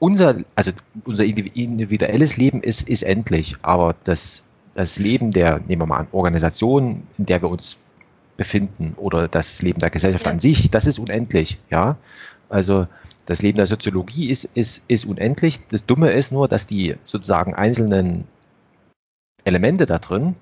[0.00, 0.72] unser, also
[1.04, 4.44] unser individuelles Leben ist, ist endlich, aber das,
[4.74, 7.78] das Leben der, nehmen wir mal an, Organisation, in der wir uns
[8.38, 10.32] befinden oder das Leben der Gesellschaft ja.
[10.32, 11.98] an sich, das ist unendlich, ja.
[12.48, 12.86] Also
[13.26, 15.60] das Leben der Soziologie ist, ist, ist unendlich.
[15.68, 18.24] Das Dumme ist nur, dass die sozusagen einzelnen
[19.44, 20.34] Elemente da drin,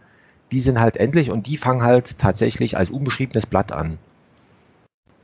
[0.53, 3.99] die sind halt endlich und die fangen halt tatsächlich als unbeschriebenes Blatt an.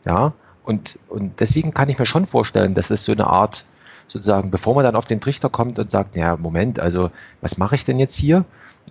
[0.05, 0.33] Ja,
[0.65, 3.65] und, und deswegen kann ich mir schon vorstellen, dass es so eine Art,
[4.09, 7.11] sozusagen, bevor man dann auf den Trichter kommt und sagt, ja, Moment, also
[7.41, 8.45] was mache ich denn jetzt hier,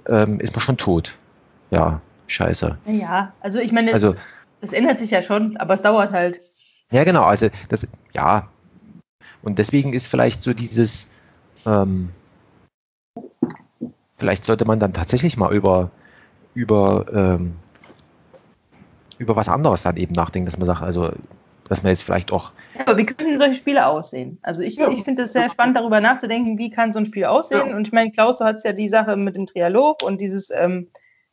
[0.08, 1.18] ähm, ist man schon tot.
[1.70, 2.00] Ja,
[2.32, 2.78] scheiße.
[2.86, 4.16] Ja, also ich meine, also,
[4.62, 6.40] das ändert sich ja schon, aber es dauert halt.
[6.92, 8.48] Ja, genau, also das, ja.
[9.42, 11.08] Und deswegen ist vielleicht so dieses,
[11.66, 12.10] ähm,
[14.18, 15.92] vielleicht sollte man dann tatsächlich mal über,
[16.54, 17.56] über, ähm,
[19.18, 21.12] über was anderes dann eben nachdenken, dass man sagt, also,
[21.68, 22.52] dass man jetzt vielleicht auch.
[22.76, 24.38] Ja, aber wie könnten solche Spiele aussehen?
[24.42, 24.90] Also ich, ja.
[24.90, 27.70] ich finde es sehr spannend, darüber nachzudenken, wie kann so ein Spiel aussehen.
[27.70, 27.76] Ja.
[27.76, 30.88] Und ich meine, Klaus, du hast ja die Sache mit dem Trialog und dieses, ähm,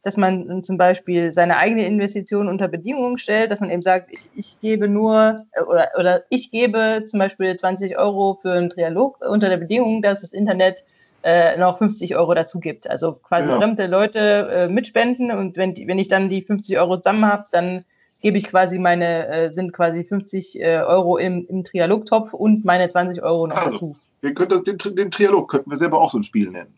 [0.08, 4.30] dass man zum Beispiel seine eigene Investition unter Bedingungen stellt, dass man eben sagt, ich,
[4.34, 9.18] ich gebe nur äh, oder, oder ich gebe zum Beispiel 20 Euro für einen Trialog
[9.20, 10.82] unter der Bedingung, dass das Internet
[11.22, 12.88] äh, noch 50 Euro dazu gibt.
[12.88, 13.58] Also quasi ja.
[13.58, 14.18] fremde Leute
[14.50, 17.84] äh, mitspenden und wenn, die, wenn ich dann die 50 Euro zusammen habe, dann
[18.22, 22.88] gebe ich quasi meine, äh, sind quasi 50 äh, Euro im, im Trialogtopf und meine
[22.88, 23.96] 20 Euro noch also, dazu.
[24.22, 26.74] Wir könnten den, den Trialog könnten wir selber auch so ein Spiel nennen.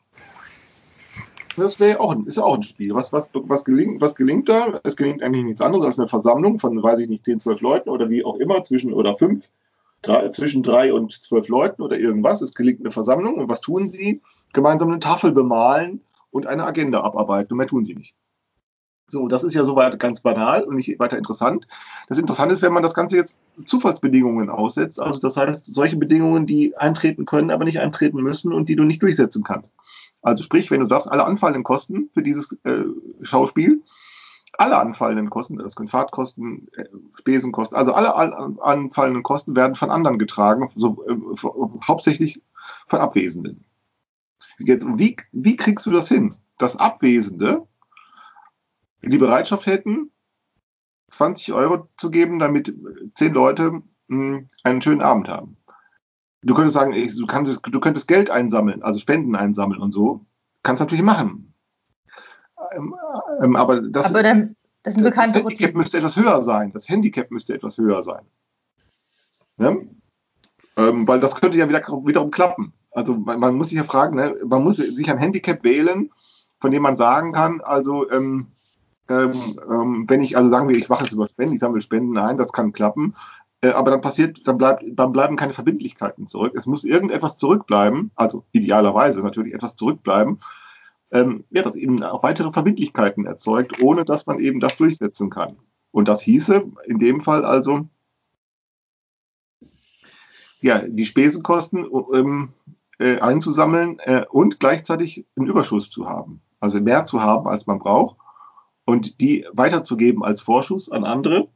[1.57, 2.95] Das wäre auch, ist auch ein Spiel.
[2.95, 4.81] Was, was, was, gelingt, was gelingt da?
[4.85, 7.91] Es gelingt eigentlich nichts anderes als eine Versammlung von, weiß ich nicht, 10, 12 Leuten
[7.91, 9.49] oder wie auch immer, zwischen oder fünf,
[10.03, 12.43] drei, zwischen drei und zwölf Leuten oder irgendwas.
[12.43, 14.21] Es gelingt eine Versammlung und was tun sie?
[14.53, 17.53] Gemeinsam eine Tafel bemalen und eine Agenda abarbeiten.
[17.53, 18.15] Und mehr tun sie nicht.
[19.09, 21.67] So, das ist ja soweit ganz banal und nicht weiter interessant.
[22.09, 23.37] Das Interessante ist, wenn man das Ganze jetzt
[23.67, 28.69] Zufallsbedingungen aussetzt, also das heißt solche Bedingungen, die eintreten können, aber nicht eintreten müssen und
[28.69, 29.73] die du nicht durchsetzen kannst.
[30.23, 32.85] Also sprich, wenn du sagst, alle anfallenden Kosten für dieses äh,
[33.23, 33.83] Schauspiel,
[34.59, 36.85] alle anfallenden Kosten, das können Fahrtkosten, äh,
[37.19, 41.17] Spesenkosten, also alle an, anfallenden Kosten werden von anderen getragen, so, äh,
[41.87, 42.43] hauptsächlich
[42.87, 43.65] von Abwesenden.
[44.59, 47.67] Jetzt, wie, wie kriegst du das hin, dass Abwesende
[49.03, 50.11] die Bereitschaft hätten,
[51.11, 52.75] 20 Euro zu geben, damit
[53.15, 55.57] zehn Leute mh, hm, einen schönen Abend haben?
[56.43, 60.27] Du könntest sagen, ich, du, kannst, du könntest Geld einsammeln, also Spenden einsammeln und so.
[60.63, 61.55] Kannst natürlich machen.
[62.73, 62.95] Ähm,
[63.43, 66.73] ähm, aber das, Aber dann, das sind bekannte das Handicap müsste etwas höher sein.
[66.73, 68.25] Das Handicap müsste etwas höher sein.
[69.57, 69.89] Ne?
[70.77, 72.73] Ähm, weil das könnte ja wieder, wiederum klappen.
[72.93, 74.37] Also man, man muss sich ja fragen, ne?
[74.45, 76.11] man muss sich ein Handicap wählen,
[76.61, 78.47] von dem man sagen kann, also ähm,
[79.09, 79.33] ähm,
[79.71, 82.37] ähm wenn ich, also sagen wir, ich mache jetzt über Spenden, ich sammle Spenden ein,
[82.37, 83.15] das kann klappen.
[83.63, 86.55] Äh, aber dann passiert, dann bleibt, dann bleiben keine Verbindlichkeiten zurück.
[86.57, 90.41] Es muss irgendetwas zurückbleiben, also idealerweise natürlich etwas zurückbleiben,
[91.13, 95.57] ähm, ja, das eben auch weitere Verbindlichkeiten erzeugt, ohne dass man eben das durchsetzen kann.
[95.91, 97.89] Und das hieße in dem Fall also,
[100.61, 102.51] ja, die Spesenkosten ähm,
[102.99, 106.43] äh, einzusammeln äh, und gleichzeitig einen Überschuss zu haben.
[106.61, 108.17] Also mehr zu haben, als man braucht
[108.85, 111.49] und die weiterzugeben als Vorschuss an andere,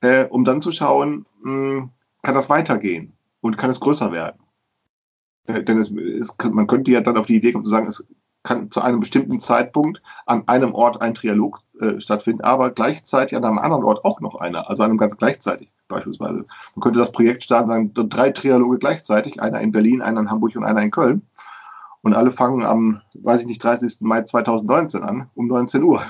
[0.00, 1.90] äh, um dann zu schauen, mh, hm,
[2.22, 4.40] kann das weitergehen und kann es größer werden.
[5.46, 8.06] Äh, denn es, es, man könnte ja dann auf die Idee kommen zu sagen, es
[8.42, 13.44] kann zu einem bestimmten Zeitpunkt an einem Ort ein Trialog äh, stattfinden, aber gleichzeitig an
[13.44, 16.46] einem anderen Ort auch noch einer, also einem ganz gleichzeitig beispielsweise.
[16.74, 20.56] Man könnte das Projekt starten, sagen, drei Trialoge gleichzeitig, einer in Berlin, einer in Hamburg
[20.56, 21.22] und einer in Köln.
[22.02, 24.00] Und alle fangen am, weiß ich nicht, 30.
[24.00, 26.02] Mai 2019 an, um 19 Uhr.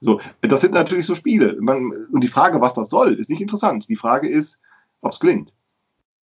[0.00, 1.56] So, das sind natürlich so Spiele.
[1.60, 3.88] Man, und die Frage, was das soll, ist nicht interessant.
[3.88, 4.60] Die Frage ist,
[5.00, 5.52] ob es gelingt.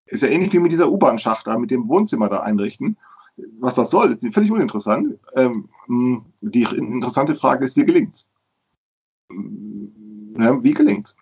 [0.06, 2.96] Ist ja ähnlich wie mit dieser U-Bahn-Schacht da, mit dem Wohnzimmer da einrichten
[3.36, 5.18] was das soll, ist völlig uninteressant.
[5.34, 5.68] Ähm,
[6.40, 8.28] die interessante Frage ist, wie gelingt's?
[10.38, 11.16] Ja, wie gelingt's?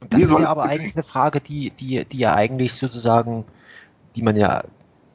[0.00, 3.44] Das wie ist ja aber eigentlich eine Frage, die, die, die ja eigentlich sozusagen,
[4.16, 4.64] die man ja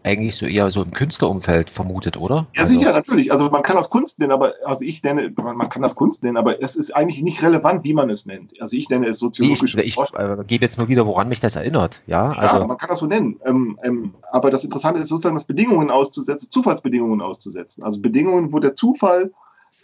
[0.05, 2.47] eigentlich so eher so im Künstlerumfeld vermutet, oder?
[2.53, 3.31] Ja, also, sicher, natürlich.
[3.31, 6.37] Also man kann das Kunst nennen, aber also ich nenne, man kann das Kunst nennen,
[6.37, 8.53] aber es ist eigentlich nicht relevant, wie man es nennt.
[8.61, 11.55] Also ich nenne es soziologische Ich, ich äh, gebe jetzt nur wieder, woran mich das
[11.55, 12.01] erinnert.
[12.05, 13.39] Ja, ja also, man kann das so nennen.
[13.45, 17.83] Ähm, ähm, aber das Interessante ist sozusagen, das Bedingungen auszusetzen, Zufallsbedingungen auszusetzen.
[17.83, 19.31] Also Bedingungen, wo der Zufall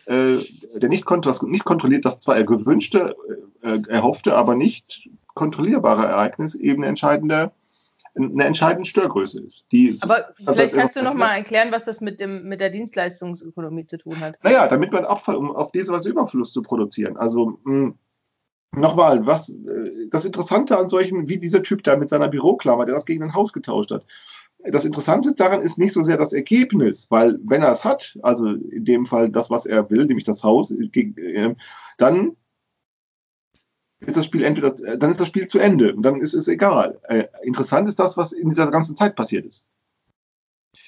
[0.06, 0.38] äh,
[0.80, 3.16] der nicht, kont nicht kontrolliert, das zwar er gewünschte,
[3.64, 7.52] äh, erhoffte, aber nicht kontrollierbare Ereignis eben eine entscheidende
[8.16, 9.66] eine entscheidende Störgröße ist.
[10.04, 13.98] Aber vielleicht kannst du noch mal erklären, was das mit, dem, mit der Dienstleistungsökonomie zu
[13.98, 14.38] tun hat.
[14.44, 17.18] Naja, damit man Abfall, um auf diese Weise Überfluss zu produzieren.
[17.18, 17.96] Also hm,
[18.76, 22.96] nochmal, was äh, das Interessante an solchen, wie dieser Typ da mit seiner Büroklammer, der
[22.96, 24.06] das gegen ein Haus getauscht hat.
[24.64, 28.46] Das Interessante daran ist nicht so sehr das Ergebnis, weil wenn er es hat, also
[28.48, 31.56] in dem Fall das, was er will, nämlich das Haus, äh,
[31.98, 32.36] dann
[34.02, 36.48] ist das Spiel entweder, äh, dann ist das Spiel zu Ende und dann ist es
[36.48, 37.00] egal.
[37.04, 39.66] Äh, interessant ist das, was in dieser ganzen Zeit passiert ist.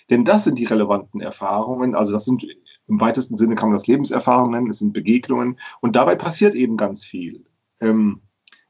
[0.10, 2.46] Denn das sind die relevanten Erfahrungen, also das sind
[2.88, 6.76] im weitesten Sinne kann man das Lebenserfahrungen nennen, es sind Begegnungen und dabei passiert eben
[6.76, 7.46] ganz viel.
[7.80, 8.22] Ähm,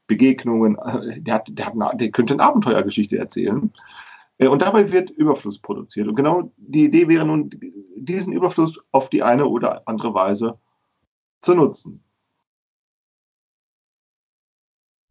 [0.06, 3.72] Begegnungen, äh, der, hat, der, hat eine, der könnte eine Abenteuergeschichte erzählen.
[4.38, 6.06] Äh, und dabei wird Überfluss produziert.
[6.06, 7.50] Und genau die Idee wäre nun,
[7.96, 10.58] diesen Überfluss auf die eine oder andere Weise
[11.42, 12.03] zu nutzen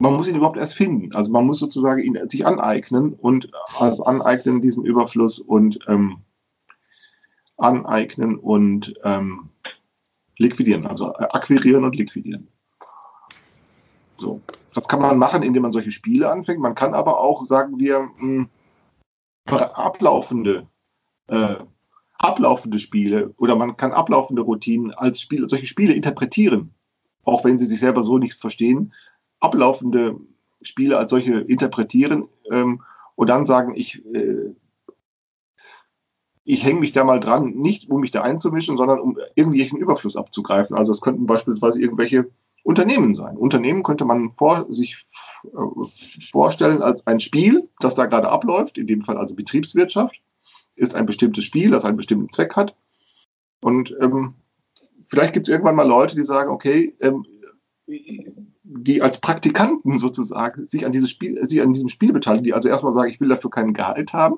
[0.04, 1.16] man muss ihn überhaupt erst finden.
[1.16, 3.50] Also man muss sozusagen ihn sich aneignen und
[3.80, 6.18] also aneignen diesen Überfluss und ähm,
[7.56, 9.50] aneignen und ähm,
[10.38, 12.50] liquidieren, also akquirieren und liquidieren.
[14.18, 14.42] So,
[14.74, 16.60] das kann man machen, indem man solche Spiele anfängt.
[16.60, 18.50] Man kann aber auch, sagen wir, mh, hm,
[19.48, 20.68] ablaufende
[21.28, 21.56] äh,
[22.18, 26.74] ablaufende Spiele oder man kann ablaufende Routinen als Spiel, solche Spiele interpretieren,
[27.24, 28.94] auch wenn sie sich selber so nicht verstehen,
[29.44, 30.16] ablaufende
[30.62, 32.82] Spiele als solche interpretieren ähm,
[33.16, 34.56] und dann sagen, ich, äh,
[36.46, 40.16] ich hänge mich da mal dran, nicht um mich da einzumischen, sondern um irgendwelchen Überfluss
[40.16, 40.76] abzugreifen.
[40.76, 42.30] Also es könnten beispielsweise irgendwelche
[42.64, 43.36] Unternehmen sein.
[43.36, 45.06] Unternehmen könnte man vor, sich
[45.44, 50.16] äh, vorstellen als ein Spiel, das da gerade abläuft, in dem Fall also Betriebswirtschaft,
[50.76, 52.76] ist ein bestimmtes Spiel, das einen bestimmten Zweck hat.
[53.62, 54.36] Und ähm,
[55.04, 57.26] vielleicht gibt es irgendwann mal Leute, die sagen, okay, ähm,
[57.86, 62.70] die als Praktikanten sozusagen sich an, dieses Spiel, sich an diesem Spiel beteiligen, die also
[62.70, 64.38] erstmal sagen, ich will dafür keinen Gehalt haben,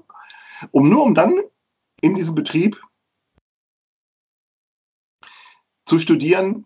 [0.71, 1.39] um nur um dann
[2.01, 2.81] in diesem Betrieb
[5.85, 6.65] zu studieren,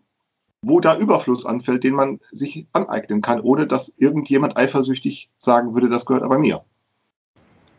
[0.62, 5.88] wo da Überfluss anfällt, den man sich aneignen kann, ohne dass irgendjemand eifersüchtig sagen würde,
[5.88, 6.64] das gehört aber mir.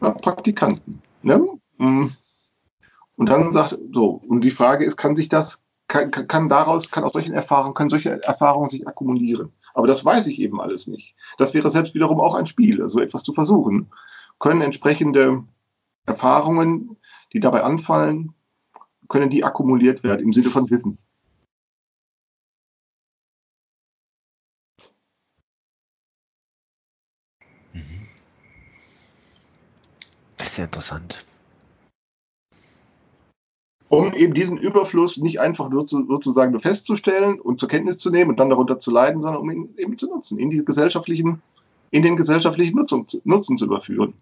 [0.01, 1.01] Ja, Praktikanten.
[1.21, 1.47] Ne?
[1.77, 2.07] Mm.
[3.15, 5.61] Und dann sagt, so, und die Frage ist, kann sich das,
[5.91, 9.51] kann, kann daraus, kann aus solchen Erfahrungen, können solche Erfahrungen sich akkumulieren?
[9.73, 11.15] Aber das weiß ich eben alles nicht.
[11.37, 13.91] Das wäre selbst wiederum auch ein Spiel, also etwas zu versuchen.
[14.39, 15.43] Können entsprechende
[16.05, 16.97] Erfahrungen,
[17.33, 18.33] die dabei anfallen,
[19.09, 20.97] können die akkumuliert werden im Sinne von Wissen.
[30.51, 31.30] ist ja interessant.
[33.91, 38.09] Um eben diesen Überfluss nicht einfach nur zu, sozusagen nur festzustellen und zur Kenntnis zu
[38.09, 41.41] nehmen und dann darunter zu leiden, sondern um ihn eben zu nutzen, in die gesellschaftlichen,
[41.89, 44.13] in den gesellschaftlichen Nutzung, Nutzen zu überführen.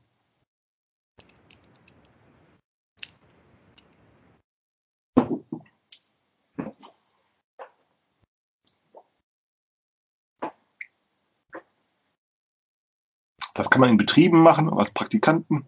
[13.54, 15.68] Das kann man in Betrieben machen, als Praktikanten.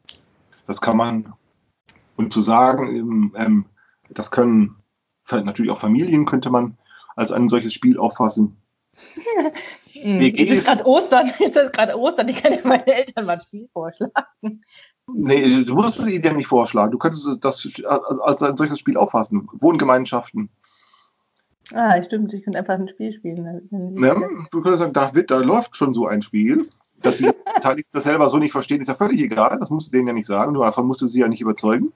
[0.66, 1.34] Das kann man,
[2.16, 3.66] und zu sagen, ähm,
[4.14, 4.78] das können
[5.30, 6.78] natürlich auch Familien, könnte man
[7.16, 8.58] als ein solches Spiel auffassen.
[9.94, 13.34] Hm, jetzt ist gerade Ostern, jetzt ist gerade Ostern, ich kann ja meine Eltern mal
[13.34, 14.64] ein Spiel vorschlagen.
[15.14, 16.92] Nee, du musst es ihnen ja nicht vorschlagen.
[16.92, 19.50] Du könntest das als ein solches Spiel auffassen.
[19.54, 20.50] Wohngemeinschaften.
[21.74, 23.70] Ah, stimmt, ich könnte einfach ein Spiel spielen.
[24.02, 26.70] Ja, du könntest sagen, da, da läuft schon so ein Spiel.
[27.02, 29.58] Dass die Beteiligten das selber so nicht verstehen, ist ja völlig egal.
[29.60, 30.54] Das musst du denen ja nicht sagen.
[30.54, 31.92] Du einfach musst du sie ja nicht überzeugen.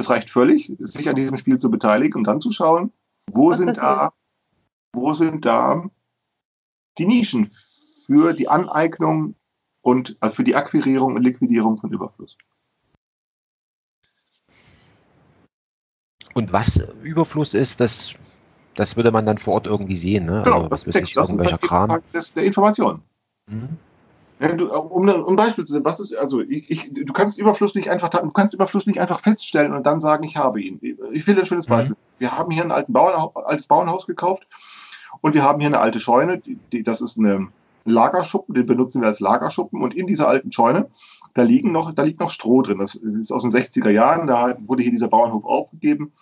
[0.00, 2.90] Es reicht völlig, sich an diesem Spiel zu beteiligen und dann zu schauen,
[3.30, 4.14] wo Was sind da,
[4.94, 5.90] wo sind da
[6.96, 7.44] die Nischen
[8.06, 9.34] für die Aneignung
[9.82, 12.38] und also für die Akquirierung und Liquidierung von Überfluss.
[16.32, 18.14] Und was Überfluss ist, das,
[18.74, 20.40] das würde man dann vor Ort irgendwie sehen, ne?
[20.44, 22.00] Genau, also, das, Text, das irgendwelcher Kram.
[22.12, 23.02] Das der Information.
[23.46, 23.76] Mhm.
[24.40, 27.74] Ja, du, um, um Beispiel zu sehen, was ist, also ich, ich, du kannst Überfluss
[27.74, 30.80] nicht einfach, du kannst Überfluss nicht einfach feststellen und dann sagen, ich habe ihn.
[31.12, 31.72] Ich will ein schönes mhm.
[31.72, 31.96] Beispiel.
[31.96, 32.18] Mhm.
[32.20, 34.46] Wir haben hier ein alten Bauern, altes Bauernhaus gekauft
[35.20, 37.48] und wir haben hier eine alte Scheune, die, die, das ist eine
[37.84, 40.88] Lagerschuppen, den benutzen wir als Lagerschuppen und in dieser alten Scheune,
[41.34, 42.78] da liegen noch, da liegt noch Stroh drin.
[42.78, 46.12] Das ist aus den 60er Jahren, da wurde hier dieser Bauernhof aufgegeben.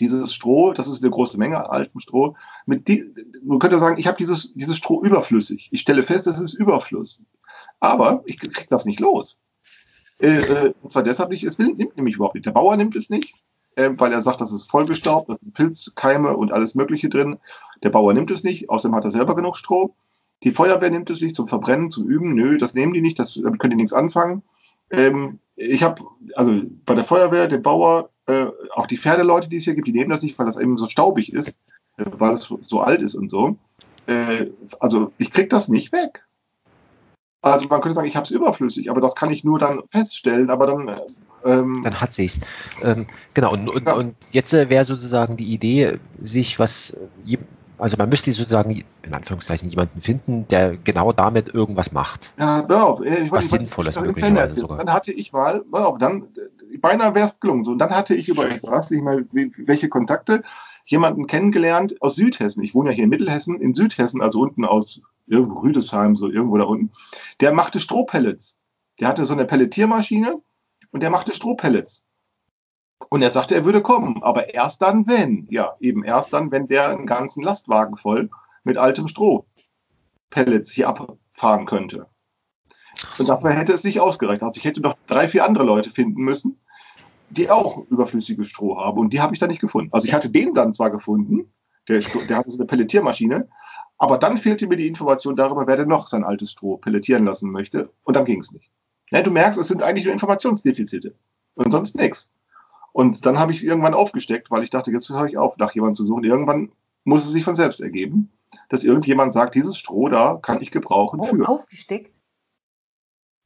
[0.00, 2.34] Dieses Stroh, das ist eine große Menge alten Stroh.
[2.66, 3.04] Mit die,
[3.44, 5.68] man könnte sagen, ich habe dieses, dieses Stroh überflüssig.
[5.70, 7.22] Ich stelle fest, es ist Überfluss.
[7.80, 9.40] Aber ich kriege das nicht los.
[10.20, 12.46] Äh, äh, und zwar deshalb nicht, es nimmt nämlich überhaupt nicht.
[12.46, 13.34] Der Bauer nimmt es nicht,
[13.76, 17.38] äh, weil er sagt, das ist vollgestaubt, da sind Pilzkeime und alles Mögliche drin.
[17.82, 19.94] Der Bauer nimmt es nicht, außerdem hat er selber genug Stroh.
[20.44, 22.34] Die Feuerwehr nimmt es nicht zum Verbrennen, zum Üben.
[22.34, 24.42] Nö, das nehmen die nicht, das, damit können die nichts anfangen.
[24.90, 26.02] Ähm, ich habe,
[26.34, 29.92] also bei der Feuerwehr, der Bauer, äh, auch die Pferdeleute, die es hier gibt, die
[29.92, 31.56] nehmen das nicht, weil das eben so staubig ist,
[31.96, 33.56] äh, weil es so alt ist und so.
[34.06, 34.46] Äh,
[34.80, 36.24] also ich krieg das nicht weg.
[37.42, 40.48] Also man könnte sagen, ich habe es überflüssig, aber das kann ich nur dann feststellen,
[40.48, 41.00] aber dann.
[41.44, 42.40] Ähm, dann hat sie es.
[42.84, 43.94] Ähm, genau, und, und, ja.
[43.94, 46.96] und jetzt äh, wäre sozusagen die Idee, sich was,
[47.78, 52.32] also man müsste sozusagen in Anführungszeichen jemanden finden, der genau damit irgendwas macht.
[52.38, 54.78] Ja, ja ich, was ich, Sinnvolles möglicherweise sogar.
[54.78, 55.64] Dann hatte ich mal,
[55.98, 56.28] dann,
[56.80, 57.64] beinahe wäre es gelungen.
[57.64, 60.44] So, und dann hatte ich über, ich weiß nicht mal, welche Kontakte,
[60.84, 62.62] jemanden kennengelernt aus Südhessen.
[62.62, 66.58] Ich wohne ja hier in Mittelhessen, in Südhessen, also unten aus irgendwo Rüdesheim, so irgendwo
[66.58, 66.92] da unten,
[67.40, 68.58] der machte Strohpellets.
[69.00, 70.40] Der hatte so eine Pelletiermaschine
[70.90, 72.04] und der machte Strohpellets.
[73.08, 76.68] Und er sagte, er würde kommen, aber erst dann, wenn, ja, eben erst dann, wenn
[76.68, 78.30] der einen ganzen Lastwagen voll
[78.64, 82.06] mit altem Strohpellets hier abfahren könnte.
[83.18, 84.42] Und dafür hätte es nicht ausgereicht.
[84.42, 86.60] Also ich hätte noch drei, vier andere Leute finden müssen,
[87.32, 88.98] die auch überflüssiges Stroh haben.
[88.98, 89.90] Und die habe ich da nicht gefunden.
[89.92, 91.52] Also ich hatte den dann zwar gefunden,
[91.88, 93.48] der, der hatte so eine Pelletiermaschine,
[93.98, 97.50] aber dann fehlte mir die Information darüber, wer denn noch sein altes Stroh pelletieren lassen
[97.50, 97.90] möchte.
[98.04, 98.70] Und dann ging es nicht.
[99.10, 101.14] Ja, du merkst, es sind eigentlich nur Informationsdefizite.
[101.54, 102.32] Und sonst nichts.
[102.92, 105.96] Und dann habe ich irgendwann aufgesteckt, weil ich dachte, jetzt höre ich auf, nach jemandem
[105.96, 106.24] zu suchen.
[106.24, 106.72] Irgendwann
[107.04, 108.30] muss es sich von selbst ergeben,
[108.68, 111.48] dass irgendjemand sagt, dieses Stroh da kann ich gebrauchen oh, für.
[111.48, 112.12] Aufgesteckt?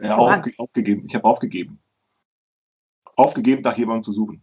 [0.01, 1.05] Ja, aufge aufgegeben.
[1.07, 1.79] Ich habe aufgegeben.
[3.16, 4.43] Aufgegeben, nach jemandem zu suchen.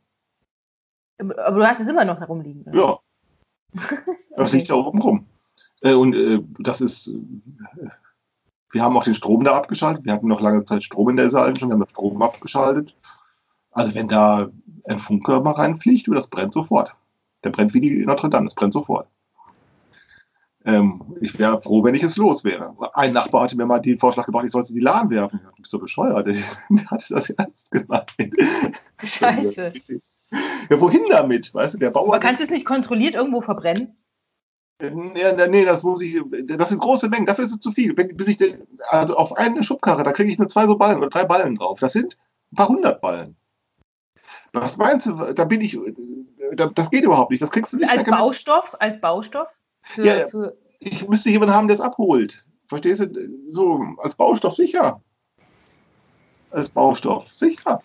[1.19, 2.63] Aber du hast es immer noch herumliegen.
[2.63, 2.77] Oder?
[2.77, 2.99] Ja.
[4.35, 5.27] Das liegt da oben rum.
[5.81, 7.89] Äh, und äh, das ist, äh,
[8.71, 10.05] wir haben auch den Strom da abgeschaltet.
[10.05, 12.95] Wir hatten noch lange Zeit Strom in der Saal schon, wir haben den Strom abgeschaltet.
[13.71, 14.49] Also wenn da
[14.85, 16.93] ein Funker mal reinfliegt, das brennt sofort.
[17.43, 19.07] Der brennt wie die Notre Dame, das brennt sofort.
[20.65, 22.76] Ähm, ich wäre froh, wenn ich es los wäre.
[22.94, 25.41] Ein Nachbar hatte mir mal den Vorschlag gebracht, ich sollte die Lahn werfen.
[25.49, 26.27] Ich bin so bescheuert.
[26.69, 28.15] Der hatte das ernst gemacht.
[29.03, 29.73] Scheiße.
[30.69, 31.53] Ja, wohin damit?
[31.53, 32.07] Weißt du, der Bauer.
[32.07, 33.95] Man kann es nicht kontrolliert irgendwo verbrennen?
[34.81, 37.94] Ja, nee, das muss ich, das sind große Mengen, dafür ist es zu viel.
[37.94, 41.10] Bis ich, den, also auf eine Schubkarre, da kriege ich nur zwei so Ballen oder
[41.10, 41.80] drei Ballen drauf.
[41.80, 42.18] Das sind
[42.52, 43.38] ein paar hundert Ballen.
[44.52, 45.80] Was meinst du, da bin ich,
[46.76, 47.90] das geht überhaupt nicht, das kriegst du nicht.
[47.90, 49.48] Als Baustoff, als Baustoff?
[49.84, 52.45] Für, ja, für ich müsste jemanden haben, der es abholt.
[52.68, 53.30] Verstehst du?
[53.47, 55.01] So, als Baustoff sicher.
[56.51, 57.81] Als Baustoff sicher.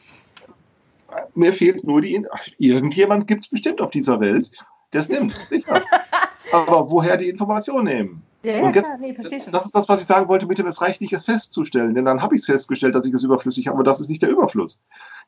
[1.34, 4.50] Mir fehlt nur die, ach, irgendjemand gibt es bestimmt auf dieser Welt,
[4.92, 5.82] der es nimmt, sicher.
[6.52, 8.22] aber woher die Information nehmen?
[8.44, 10.66] Ja, ja, jetzt, klar, nee, verstehe Das ist das, was ich sagen wollte mit dem,
[10.66, 13.66] es reicht nicht, es festzustellen, denn dann habe ich es festgestellt, dass ich es überflüssig
[13.66, 14.78] habe, aber das ist nicht der Überfluss.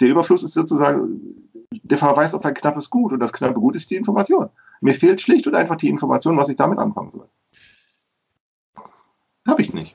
[0.01, 3.90] Der Überfluss ist sozusagen der Verweis auf ein knappes Gut und das knappe Gut ist
[3.90, 4.48] die Information.
[4.81, 7.28] Mir fehlt schlicht und einfach die Information, was ich damit anfangen soll.
[9.47, 9.94] Habe ich nicht.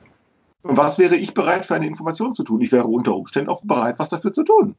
[0.62, 2.60] Und was wäre ich bereit für eine Information zu tun?
[2.60, 4.76] Ich wäre unter Umständen auch bereit, was dafür zu tun.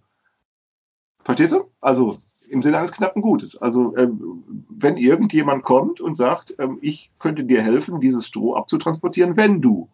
[1.23, 1.71] Verstehst du?
[1.81, 2.17] Also
[2.49, 3.57] im Sinne eines knappen Gutes.
[3.57, 9.35] Also ähm, wenn irgendjemand kommt und sagt, ähm, ich könnte dir helfen, dieses Stroh abzutransportieren,
[9.35, 9.89] wenn du.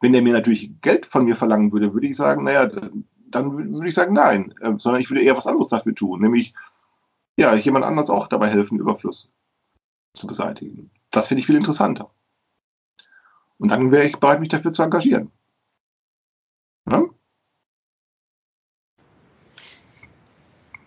[0.00, 2.70] Wenn der mir natürlich Geld von mir verlangen würde, würde ich sagen, naja,
[3.30, 6.54] dann würde ich sagen, nein, äh, sondern ich würde eher was anderes dafür tun, nämlich
[7.38, 9.30] ja, jemand anders auch dabei helfen, Überfluss
[10.16, 10.90] zu beseitigen.
[11.10, 12.10] Das finde ich viel interessanter.
[13.58, 15.30] Und dann wäre ich bereit, mich dafür zu engagieren.
[16.88, 17.04] Ja?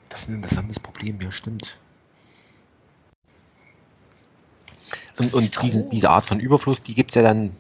[0.10, 1.78] Das ist ein interessantes Problem, ja, stimmt.
[5.20, 7.52] Und, und diese, diese Art von Überfluss, die gibt es ja dann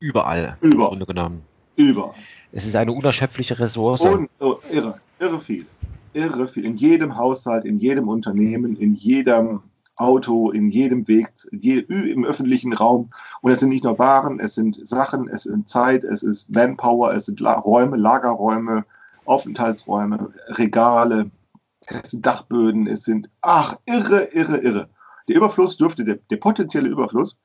[0.00, 0.72] überall, Überall.
[0.72, 1.42] im Grunde genommen.
[1.76, 2.14] Über.
[2.52, 4.02] Es ist eine unerschöpfliche Ressource.
[4.02, 5.66] Und, oh, irre, irre viel.
[6.12, 6.64] Irre viel.
[6.64, 9.62] In jedem Haushalt, in jedem Unternehmen, in jedem
[9.96, 13.10] Auto, in jedem Weg, je, im öffentlichen Raum.
[13.40, 17.12] Und es sind nicht nur Waren, es sind Sachen, es sind Zeit, es ist Manpower,
[17.14, 18.84] es sind La Räume, Lagerräume,
[19.24, 21.30] Aufenthaltsräume, Regale,
[21.86, 24.90] es sind Dachböden, es sind, ach, irre, irre, irre.
[25.28, 27.38] Der Überfluss dürfte, der, der potenzielle Überfluss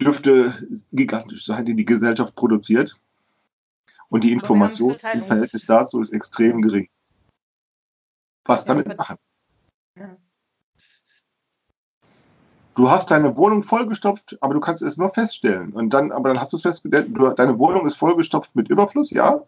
[0.00, 0.54] dürfte
[0.92, 2.98] gigantisch sein, den die Gesellschaft produziert.
[4.08, 6.88] Und die Information im Verhältnis dazu ist extrem gering.
[8.44, 9.16] Was damit machen?
[9.96, 10.16] Ja.
[12.76, 15.72] Du hast deine Wohnung vollgestopft, aber du kannst es nur feststellen.
[15.72, 19.40] Und dann, aber dann hast du es festgestellt, deine Wohnung ist vollgestopft mit Überfluss, ja,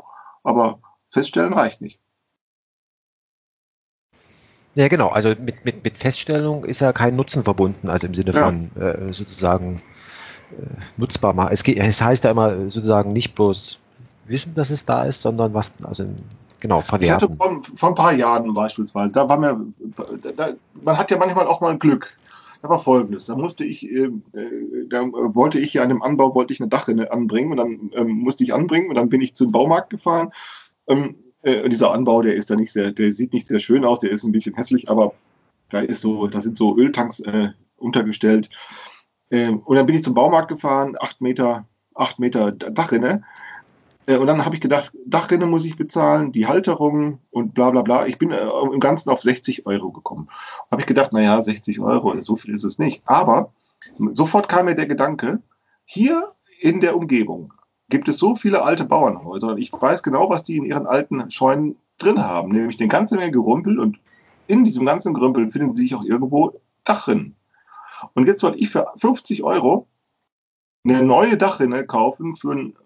[0.42, 0.80] aber
[1.10, 2.00] feststellen reicht nicht.
[4.74, 5.08] Ja, genau.
[5.08, 8.44] Also mit, mit, mit Feststellung ist ja kein Nutzen verbunden, also im Sinne Ja.
[8.44, 9.82] von äh, sozusagen
[10.52, 11.50] äh, nutzbar machen.
[11.52, 13.78] Es, geht, es heißt ja immer sozusagen nicht bloß
[14.26, 16.04] wissen, dass es da ist, sondern was, also
[16.60, 17.36] genau, Ich hatte verwerten.
[17.36, 19.60] vor, vor ein paar Jahren beispielsweise, da war mir,
[20.36, 20.50] da,
[20.80, 22.14] man hat ja manchmal auch mal Glück.
[22.60, 26.34] Da war folgendes, da musste ich, äh, äh, da wollte ich ja an dem Anbau,
[26.34, 29.36] wollte ich eine Dachrinne anbringen und dann ähm, musste ich anbringen und dann bin ich
[29.36, 30.32] zum Baumarkt gefahren.
[30.88, 34.00] Ähm, äh, dieser Anbau, der ist da nicht sehr, der sieht nicht sehr schön aus,
[34.00, 35.14] der ist ein bisschen hässlich, aber
[35.70, 38.50] da ist so, da sind so Öltanks äh, untergestellt.
[39.30, 43.22] Ähm, und dann bin ich zum Baumarkt gefahren, acht Meter, acht Meter Dachrinne.
[44.08, 47.82] Äh, Und dann habe ich gedacht, Dachrinne muss ich bezahlen, die Halterung und bla bla
[47.82, 48.06] bla.
[48.06, 50.28] Ich bin äh, im Ganzen auf 60 Euro gekommen.
[50.70, 53.02] Habe ich gedacht, naja, 60 Euro, so viel ist es nicht.
[53.04, 53.52] Aber
[54.14, 55.42] sofort kam mir der Gedanke,
[55.84, 56.28] hier
[56.60, 57.52] in der Umgebung
[57.90, 61.30] gibt es so viele alte Bauernhäuser und ich weiß genau, was die in ihren alten
[61.30, 63.98] Scheunen drin haben, nämlich eine ganze Menge Gerümpel und
[64.46, 67.34] in diesem ganzen Gerümpel finden sich auch irgendwo Dachrinnen.
[68.14, 69.86] Und jetzt soll ich für 50 Euro
[70.84, 72.76] eine neue Dachrinne kaufen für einen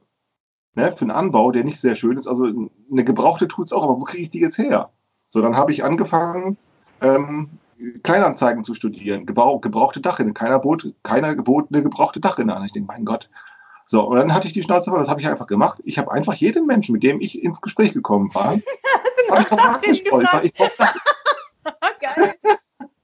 [0.75, 2.27] ne, für einen Anbau, der nicht sehr schön ist.
[2.27, 4.91] Also eine gebrauchte tut es auch, aber wo kriege ich die jetzt her?
[5.29, 6.57] So, dann habe ich angefangen,
[7.01, 7.51] ähm,
[8.03, 10.35] Kleinanzeigen zu studieren, Gebrauch, gebrauchte Dachrinne.
[10.35, 12.65] Keiner bot, keiner gebot eine gebrauchte Dachrinne an.
[12.65, 13.29] Ich denke, mein Gott.
[13.87, 15.81] So, und dann hatte ich die Schnauze voll, das habe ich einfach gemacht.
[15.85, 18.59] Ich habe einfach jeden Menschen, mit dem ich ins Gespräch gekommen war,
[19.31, 20.29] habe ich drauf angesprochen.
[20.43, 20.95] Ich brauche Dach
[22.01, 22.35] Geil.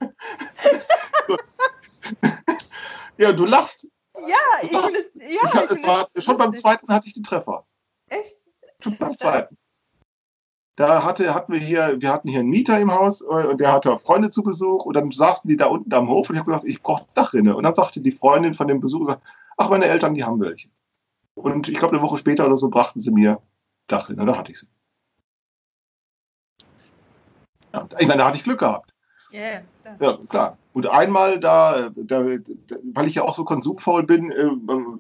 [3.19, 3.87] ja, du lachst.
[4.29, 7.67] Ja, ich es, ja, ich, war, schon beim zweiten hatte ich den Treffer.
[8.09, 8.37] Echt?
[8.81, 9.57] Schon beim zweiten.
[10.77, 13.73] Da hatte, hatten wir hier, wir hatten hier einen Mieter im Haus äh, und der
[13.73, 16.51] hatte Freunde zu Besuch und dann saßen die da unten am Hof und ich habe
[16.51, 17.57] gesagt, ich brauche Dachrinne.
[17.57, 19.21] Und dann sagte die Freundin von dem Besucher,
[19.57, 20.69] ach, meine Eltern, die haben welche.
[21.35, 23.43] Und ich glaube, eine Woche später oder so brachten sie mir
[23.89, 24.25] Dachrinne.
[24.25, 24.69] Da hatte ich sie.
[27.73, 28.95] Ja, ich meine, da hatte ich Glück gehabt.
[29.31, 29.61] Ja,
[30.01, 30.17] ja.
[30.31, 30.59] klar.
[30.79, 32.39] Und einmal da, da, da
[32.95, 34.45] weil ich ja auch so konsumfaul bin, äh,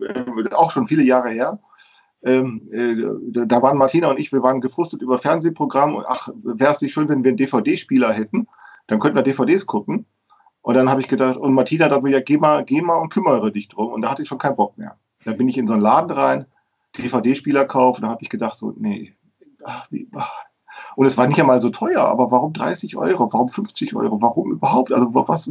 [0.06, 1.60] äh, auch schon viele Jahre her,
[2.24, 6.72] ähm, äh, da waren Martina und ich, wir waren gefrustet über Fernsehprogramm und ach, wäre
[6.72, 8.48] es nicht schön, wenn wir einen DVD-Spieler hätten,
[8.88, 10.06] dann könnten wir DVDs gucken.
[10.62, 13.10] Und dann habe ich gedacht, und Martina da will ja, geh mal, geh mal und
[13.10, 13.92] kümmere dich drum.
[13.92, 14.98] Und da hatte ich schon keinen Bock mehr.
[15.24, 16.46] Da bin ich in so einen Laden rein,
[16.98, 19.14] DVD-Spieler kaufen, da habe ich gedacht, so, nee,
[19.62, 20.32] ach, wie, ach.
[20.98, 23.32] Und es war nicht einmal so teuer, aber warum 30 Euro?
[23.32, 24.20] Warum 50 Euro?
[24.20, 24.92] Warum überhaupt?
[24.92, 25.48] Also was?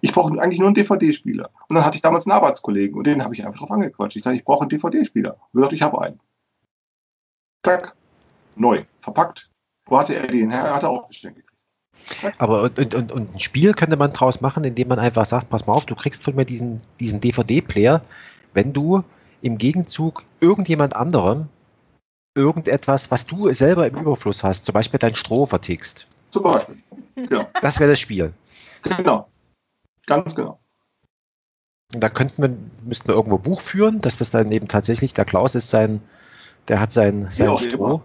[0.00, 1.50] Ich brauche eigentlich nur einen DVD-Spieler.
[1.68, 4.16] Und dann hatte ich damals einen Arbeitskollegen und den habe ich einfach drauf angequatscht.
[4.16, 5.36] Ich sage, ich brauche einen DVD-Spieler.
[5.52, 6.18] Und er ich habe einen.
[7.62, 7.94] Zack,
[8.56, 9.50] neu, verpackt.
[9.84, 10.62] Wo hatte er den her?
[10.62, 12.38] Er hatte auch Geschenk gekriegt.
[12.38, 15.50] Aber und, und, und, und ein Spiel könnte man draus machen, indem man einfach sagt,
[15.50, 18.00] pass mal auf, du kriegst von mir diesen, diesen DVD-Player,
[18.54, 19.04] wenn du
[19.42, 21.50] im Gegenzug irgendjemand anderem
[22.38, 26.06] irgendetwas, was du selber im Überfluss hast, zum Beispiel dein Stroh vertickst.
[26.30, 26.78] Zum Beispiel.
[27.14, 27.48] Genau.
[27.62, 28.32] Das wäre das Spiel.
[28.82, 29.28] genau.
[30.06, 30.58] Ganz genau.
[31.92, 32.50] Und da könnten wir,
[32.84, 36.00] müssten wir irgendwo Buch führen, dass das dann eben tatsächlich, der Klaus ist sein,
[36.68, 38.02] der hat sein, sein auch Stroh.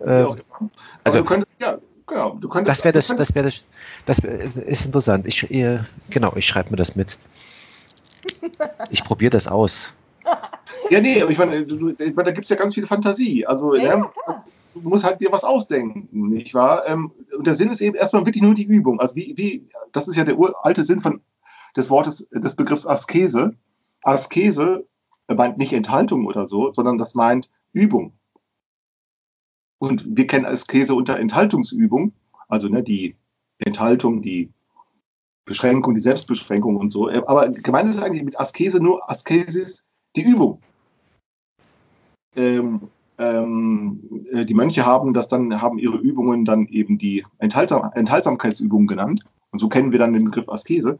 [0.00, 0.40] Äh, auch immer.
[0.58, 0.70] also-
[1.04, 3.64] also, du könntest, ja, genau, du könntest, das wäre das, das wäre das,
[4.06, 5.26] das wär, ist interessant.
[5.26, 5.80] Ich, äh,
[6.10, 7.16] genau, ich schreibe mir das mit.
[8.90, 9.92] Ich probiere das aus.
[10.90, 13.46] Ja, nee, aber ich meine, ich meine da gibt es ja ganz viel Fantasie.
[13.46, 14.44] Also, Ja, ne, ja,
[14.74, 16.86] du musst halt dir was ausdenken, nicht wahr?
[16.86, 19.00] Ähm, und der Sinn ist eben erstmal wirklich nur die Übung.
[19.00, 21.20] Also, wie, wie, das ist ja der uralte Sinn von,
[21.76, 23.54] des Wortes, des Begriffs Askese.
[24.02, 24.86] Askese
[25.28, 28.12] meint nicht Enthaltung oder so, sondern das meint Übung.
[29.78, 32.12] Und wir kennen Askese unter Enthaltungsübung,
[32.48, 33.16] also ne, die
[33.58, 34.50] Enthaltung, die
[35.44, 37.08] Beschränkung, die Selbstbeschränkung und so.
[37.08, 39.84] Aber gemeint ist eigentlich mit Askese nur Askesis
[40.16, 40.60] die Übung.
[42.36, 42.88] Ähm,
[43.18, 48.86] ähm, äh, die Mönche haben das dann, haben ihre Übungen dann eben die Enthaltsam Enthaltsamkeitsübungen
[48.86, 49.24] genannt.
[49.50, 50.98] Und so kennen wir dann den Begriff Askese.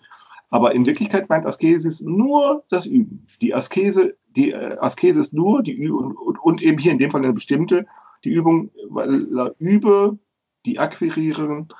[0.50, 3.26] Aber in Wirklichkeit meint Askesis nur das Üben.
[3.40, 7.10] Die Askese, die äh, Askese ist nur die Übung und, und eben hier in dem
[7.10, 7.86] Fall eine bestimmte,
[8.24, 10.18] die Übung, weil äh, übe
[10.66, 11.72] die Akquirierung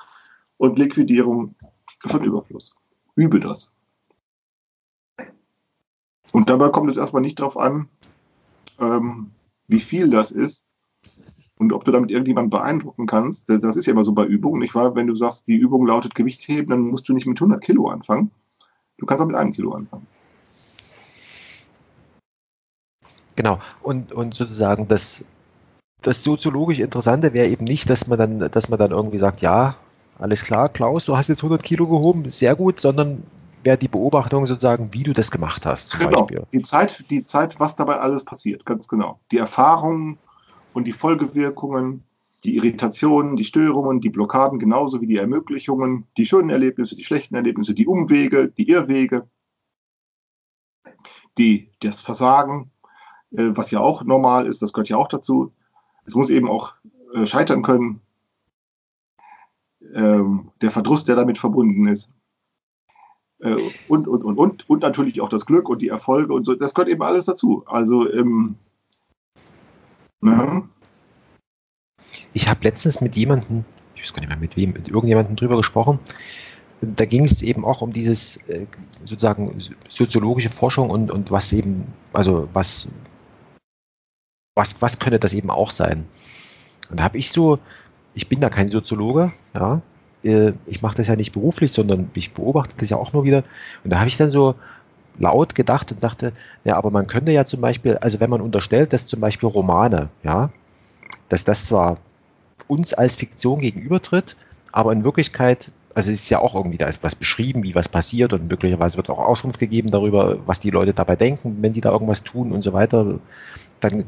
[0.57, 1.55] und Liquidierung
[2.01, 2.75] von Überfluss.
[3.15, 3.71] Übe das.
[6.31, 7.89] Und dabei kommt es erstmal nicht darauf an,
[8.79, 9.31] ähm,
[9.69, 10.65] wie viel das ist
[11.57, 13.49] und ob du damit irgendjemanden beeindrucken kannst.
[13.49, 14.95] Das ist ja immer so bei Übungen, nicht wahr?
[14.95, 17.87] Wenn du sagst, die Übung lautet Gewicht heben, dann musst du nicht mit 100 Kilo
[17.87, 18.31] anfangen.
[18.97, 20.07] Du kannst auch mit einem Kilo anfangen.
[23.35, 23.59] Genau.
[23.81, 25.23] Und, und sozusagen das,
[26.01, 29.75] das soziologisch Interessante wäre eben nicht, dass man dann, dass man dann irgendwie sagt, ja,
[30.17, 33.23] alles klar, Klaus, du hast jetzt 100 Kilo gehoben, sehr gut, sondern
[33.63, 36.21] wäre die Beobachtung sozusagen, wie du das gemacht hast, zum Genau.
[36.21, 36.45] Beispiel.
[36.53, 39.19] Die Zeit, die Zeit, was dabei alles passiert, ganz genau.
[39.31, 40.17] Die Erfahrungen
[40.73, 42.03] und die Folgewirkungen,
[42.43, 47.35] die Irritationen, die Störungen, die Blockaden, genauso wie die Ermöglichungen, die schönen Erlebnisse, die schlechten
[47.35, 49.27] Erlebnisse, die Umwege, die Irrwege,
[51.37, 52.71] die, das Versagen,
[53.31, 55.53] äh, was ja auch normal ist, das gehört ja auch dazu.
[56.05, 56.73] Es muss eben auch
[57.13, 58.01] äh, scheitern können.
[59.93, 62.11] Ähm, der Verdruss, der damit verbunden ist.
[63.39, 63.55] Äh,
[63.87, 66.55] und, und, und, und, und natürlich auch das Glück und die Erfolge und so.
[66.55, 67.63] Das gehört eben alles dazu.
[67.67, 68.55] Also, ähm,
[70.21, 70.67] ne?
[72.33, 73.63] Ich habe letztens mit jemandem,
[73.95, 75.99] ich weiß gar nicht mehr mit wem, mit irgendjemandem drüber gesprochen.
[76.81, 78.65] Da ging es eben auch um dieses äh,
[79.03, 79.59] sozusagen
[79.89, 82.87] soziologische Forschung und, und was eben, also was,
[84.55, 86.05] was, was könnte das eben auch sein?
[86.89, 87.59] Und da habe ich so,
[88.13, 89.81] ich bin da kein Soziologe, ja,
[90.23, 93.43] äh, ich mache das ja nicht beruflich, sondern ich beobachte das ja auch nur wieder.
[93.83, 94.55] Und da habe ich dann so
[95.17, 96.33] laut gedacht und dachte,
[96.63, 100.09] ja, aber man könnte ja zum Beispiel, also wenn man unterstellt, dass zum Beispiel Romane,
[100.23, 100.49] ja,
[101.27, 101.97] dass das zwar
[102.67, 104.35] uns als Fiktion gegenübertritt,
[104.71, 107.89] aber in Wirklichkeit, also es ist ja auch irgendwie, da ist was beschrieben, wie was
[107.89, 111.81] passiert und möglicherweise wird auch Auskunft gegeben darüber, was die Leute dabei denken, wenn die
[111.81, 113.19] da irgendwas tun und so weiter.
[113.79, 114.05] Dann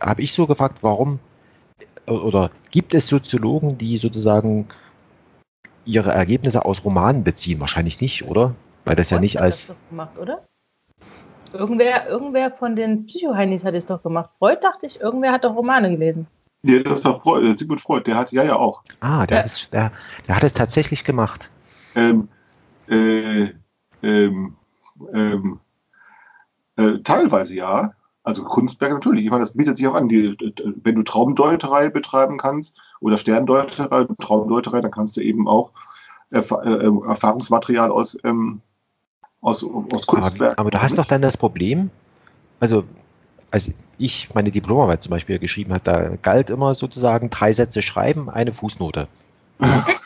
[0.00, 1.18] habe ich so gefragt, warum
[2.06, 4.66] oder gibt es Soziologen, die sozusagen
[5.84, 7.60] ihre Ergebnisse aus Romanen beziehen?
[7.60, 8.54] Wahrscheinlich nicht, oder?
[8.84, 9.68] Weil das ja nicht als.
[9.68, 10.46] Das doch gemacht, oder?
[11.52, 14.30] Irgendwer, irgendwer von den Psychoheinis hat es doch gemacht.
[14.38, 16.26] Freud dachte ich, irgendwer hat doch Romane gelesen.
[16.62, 18.82] Ja, das war Freud, Sigmund Freud, der hat ja ja auch.
[19.00, 19.42] Ah, der, Ja.
[19.42, 19.92] hat es, der,
[20.28, 21.50] der hat es tatsächlich gemacht.
[21.94, 22.28] Ähm,
[22.88, 23.50] äh,
[24.02, 24.56] ähm,
[25.12, 25.60] ähm,
[26.76, 27.92] äh, teilweise ja.
[28.24, 29.24] Also Kunstwerke natürlich.
[29.24, 30.08] Ich meine, das bietet sich auch an.
[30.08, 30.36] Die,
[30.82, 35.70] wenn du Traumdeuterei betreiben kannst oder Sterndeuterei, Traumdeuterei, dann kannst du eben auch
[36.30, 38.60] Erf äh, äh, Erfahrungsmaterial aus, ähm,
[39.40, 40.58] aus, aus Aber, Kunstwerken.
[40.58, 41.90] aber du hast doch dann das Problem,
[42.60, 42.84] also
[43.50, 48.30] als ich meine Diplomarbeit zum Beispiel geschrieben habe, da galt immer sozusagen drei Sätze schreiben,
[48.30, 49.08] eine Fußnote.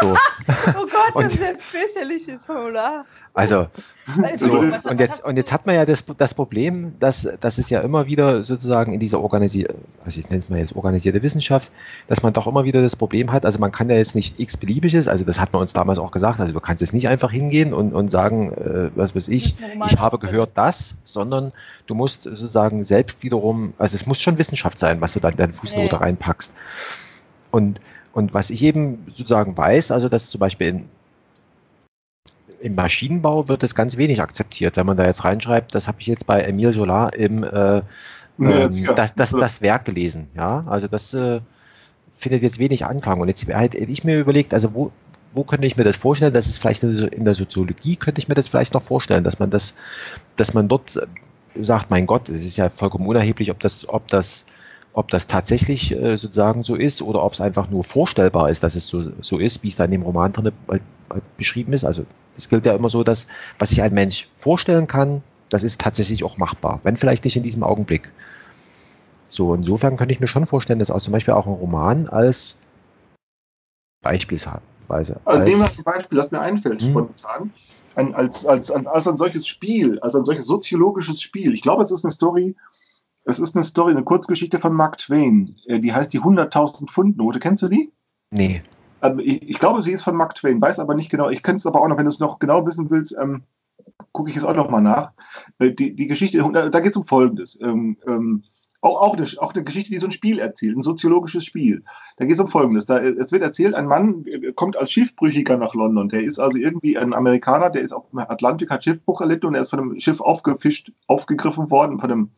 [0.00, 0.16] So,
[0.76, 3.04] Oh Gott, Und- das ist ein fürchterliches Formular.
[3.34, 3.66] also
[4.06, 7.28] so, Also, Was- und was jetzt, und jetzt hat man ja das, das Problem, dass,
[7.40, 9.74] dass es ja immer wieder sozusagen in dieser organisierte,
[10.04, 11.70] also ich nenne es mal jetzt organisierte Wissenschaft,
[12.08, 15.08] dass man doch immer wieder das Problem hat, also man kann ja jetzt nicht x-beliebiges,
[15.08, 17.72] also das hat man uns damals auch gesagt, also du kannst jetzt nicht einfach hingehen
[17.72, 19.56] und, und sagen, äh, was weiß ich,
[19.86, 21.52] ich habe gehört das, sondern
[21.86, 25.38] du musst sozusagen selbst wiederum, also es muss schon Wissenschaft sein, was du dann in
[25.38, 25.98] deine Fußnote ja.
[25.98, 26.54] reinpackst.
[27.50, 27.80] Und,
[28.12, 30.88] und was ich eben sozusagen weiß, also dass zum Beispiel in,
[32.60, 36.06] im Maschinenbau wird es ganz wenig akzeptiert, wenn man da jetzt reinschreibt, das habe ich
[36.06, 37.82] jetzt bei Emile Solar im äh, Ja,
[38.38, 40.28] ähm, das, das, das Werk gelesen.
[40.34, 41.40] Ja, also das äh,
[42.16, 43.20] findet jetzt wenig Anklang.
[43.20, 44.92] Und jetzt hätte ich mir überlegt, also wo,
[45.32, 46.34] wo könnte ich mir das vorstellen?
[46.34, 49.24] Das ist vielleicht in der- in der Soziologie könnte ich mir das vielleicht noch vorstellen,
[49.24, 49.74] dass man das,
[50.36, 51.06] dass man dort äh,
[51.62, 54.44] sagt, mein Gott, es ist ja vollkommen unerheblich, ob das, ob das,
[54.92, 58.74] ob das tatsächlich äh, sozusagen so ist oder ob es einfach nur vorstellbar ist, dass
[58.74, 60.80] es so, so ist, wie es da in dem Roman drin äh, äh,
[61.36, 61.84] beschrieben ist.
[61.84, 62.04] Also
[62.36, 63.26] es gilt ja immer so, dass
[63.58, 67.42] was sich ein Mensch vorstellen kann, das ist tatsächlich auch machbar, wenn vielleicht nicht in
[67.42, 68.10] diesem Augenblick.
[69.28, 72.56] So, insofern könnte ich mir schon vorstellen, dass auch zum Beispiel auch ein Roman als
[74.02, 75.20] beispielsweise.
[75.24, 76.90] Also nehmen wir ein Beispiel, das mir einfällt, hm.
[76.90, 77.52] spontan.
[77.96, 81.54] Ein, als, als, als ein solches Spiel, als ein solches soziologisches Spiel.
[81.54, 82.56] Ich glaube, es ist eine Story,
[83.24, 85.56] es ist eine Story, eine Kurzgeschichte von Mark Twain.
[85.66, 87.38] Äh, die heißt die 100.000 Pfund Note.
[87.38, 87.92] Kennst du die?
[88.30, 88.62] Nee.
[89.02, 91.28] Ähm, ich, glaube, sie ist von Mark Twain, weiß aber nicht genau.
[91.28, 93.42] Ich kenne es aber auch noch, wenn du es noch genau wissen willst, ähm,
[94.12, 95.12] gucke ich es auch noch mal nach.
[95.58, 97.58] Äh, die, die Geschichte, da, geht es um Folgendes.
[97.60, 98.44] Ähm, ähm,
[98.82, 101.84] auch, auch, eine, auch eine Geschichte, die so ein Spiel erzählt, ein soziologisches Spiel.
[102.16, 102.86] Da geht es um Folgendes.
[102.86, 106.08] Da, es wird erzählt, ein Mann äh, kommt als Schiffbrüchiger nach London.
[106.08, 109.54] Der ist also irgendwie ein Amerikaner, der ist auf dem Atlantik, hat Schiffbruch erlitten und
[109.54, 112.30] er ist von einem Schiff aufgefischt, aufgegriffen worden von einem,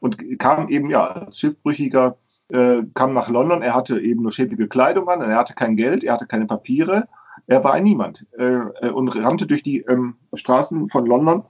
[0.00, 2.18] und kam eben ja als Schiffbrüchiger,
[2.48, 3.62] äh, kam nach London.
[3.62, 7.08] Er hatte eben nur schäbige Kleidung an, er hatte kein Geld, er hatte keine Papiere,
[7.46, 11.44] er war ein Niemand äh, und rannte durch die ähm, Straßen von London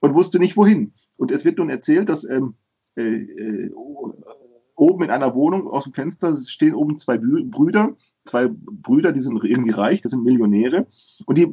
[0.00, 0.92] und wusste nicht wohin.
[1.16, 2.54] Und es wird nun erzählt, dass ähm,
[2.96, 3.70] äh, äh,
[4.76, 9.42] oben in einer Wohnung aus dem Fenster stehen oben zwei Brüder, zwei Brüder, die sind
[9.42, 10.86] irgendwie reich, das sind Millionäre,
[11.26, 11.52] und die,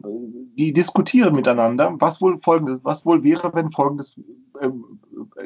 [0.56, 4.20] die diskutieren miteinander, was wohl folgendes, was wohl wäre, wenn folgendes,
[4.60, 4.70] äh,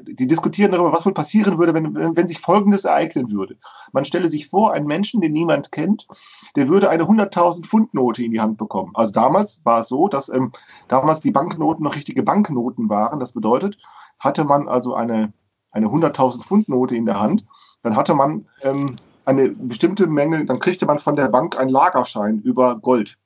[0.03, 3.57] die diskutieren darüber, was wohl passieren würde, wenn, wenn sich folgendes ereignen würde.
[3.91, 6.07] Man stelle sich vor, einen Menschen, den niemand kennt,
[6.56, 8.91] der würde eine 100.000 Pfund Note in die Hand bekommen.
[8.95, 10.52] Also damals war es so, dass ähm,
[10.88, 13.19] damals die Banknoten noch richtige Banknoten waren.
[13.19, 13.77] Das bedeutet,
[14.19, 15.34] hatte man also eine
[15.72, 17.45] eine 100.000 Pfund Note in der Hand,
[17.84, 18.95] dann hatte man ähm,
[19.26, 23.18] eine bestimmte Menge, dann kriegte man von der Bank einen Lagerschein über Gold.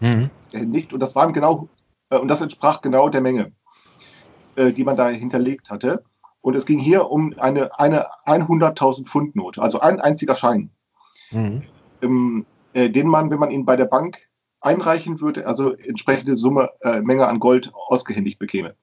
[0.00, 0.30] Mhm.
[0.52, 1.68] Äh, nicht, und das waren genau,
[2.10, 3.52] äh, und das entsprach genau der Menge,
[4.56, 6.04] äh, die man da hinterlegt hatte.
[6.40, 10.70] Und es ging hier um eine, eine 100.000 Pfund Note, also ein einziger Schein,
[11.30, 11.62] mhm.
[12.02, 14.18] ähm, äh, den man, wenn man ihn bei der Bank
[14.60, 18.74] einreichen würde, also entsprechende Summe, äh, Menge an Gold ausgehändigt bekäme.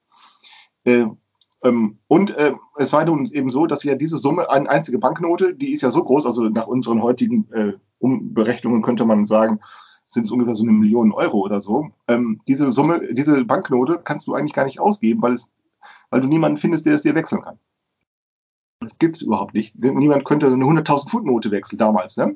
[1.62, 4.98] Äh, ähm, und äh, es war nun eben so, dass ja diese Summe, eine einzige
[4.98, 9.60] Banknote, die ist ja so groß, also nach unseren heutigen äh, Umberechnungen könnte man sagen,
[10.08, 11.90] sind es ungefähr so eine Million Euro oder so.
[12.08, 15.50] Ähm, diese Summe, diese Banknote kannst du eigentlich gar nicht ausgeben, weil es,
[16.10, 17.58] weil du niemanden findest, der es dir wechseln kann.
[18.80, 19.78] Das gibt es überhaupt nicht.
[19.78, 22.16] Niemand könnte so eine 100.000 Pfund Note wechseln damals.
[22.16, 22.34] Ne?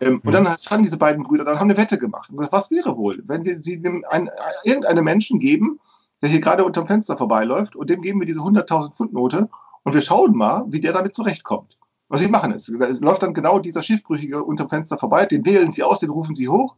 [0.00, 0.56] Ähm, und dann mhm.
[0.60, 2.30] standen diese beiden Brüder, dann haben eine Wette gemacht.
[2.32, 4.30] Was wäre wohl, wenn sie dem ein,
[4.64, 5.80] irgendeinem Menschen geben,
[6.22, 9.48] der hier gerade unterm Fenster vorbeiläuft und dem geben wir diese 100.000 Pfund Note
[9.84, 11.78] und wir schauen mal, wie der damit zurechtkommt.
[12.08, 15.82] Was sie machen ist, läuft dann genau dieser Schiffbrüchige unterm Fenster vorbei, den wählen sie
[15.82, 16.76] aus, den rufen sie hoch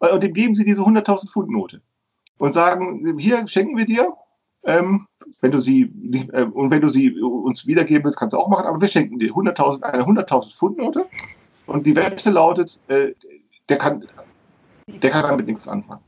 [0.00, 1.80] äh, und dem geben sie diese 100.000 Pfund Note
[2.38, 4.14] und sagen, hier schenken wir dir,
[4.64, 5.06] ähm,
[5.40, 5.82] wenn du sie
[6.32, 9.18] äh, und wenn du sie uns wiedergeben willst, kannst du auch machen, aber wir schenken
[9.18, 11.06] dir 100.000 eine 100.000 Pfund Note
[11.66, 13.12] und die Wette lautet, äh,
[13.68, 14.04] der kann
[14.86, 16.02] der kann damit nichts anfangen.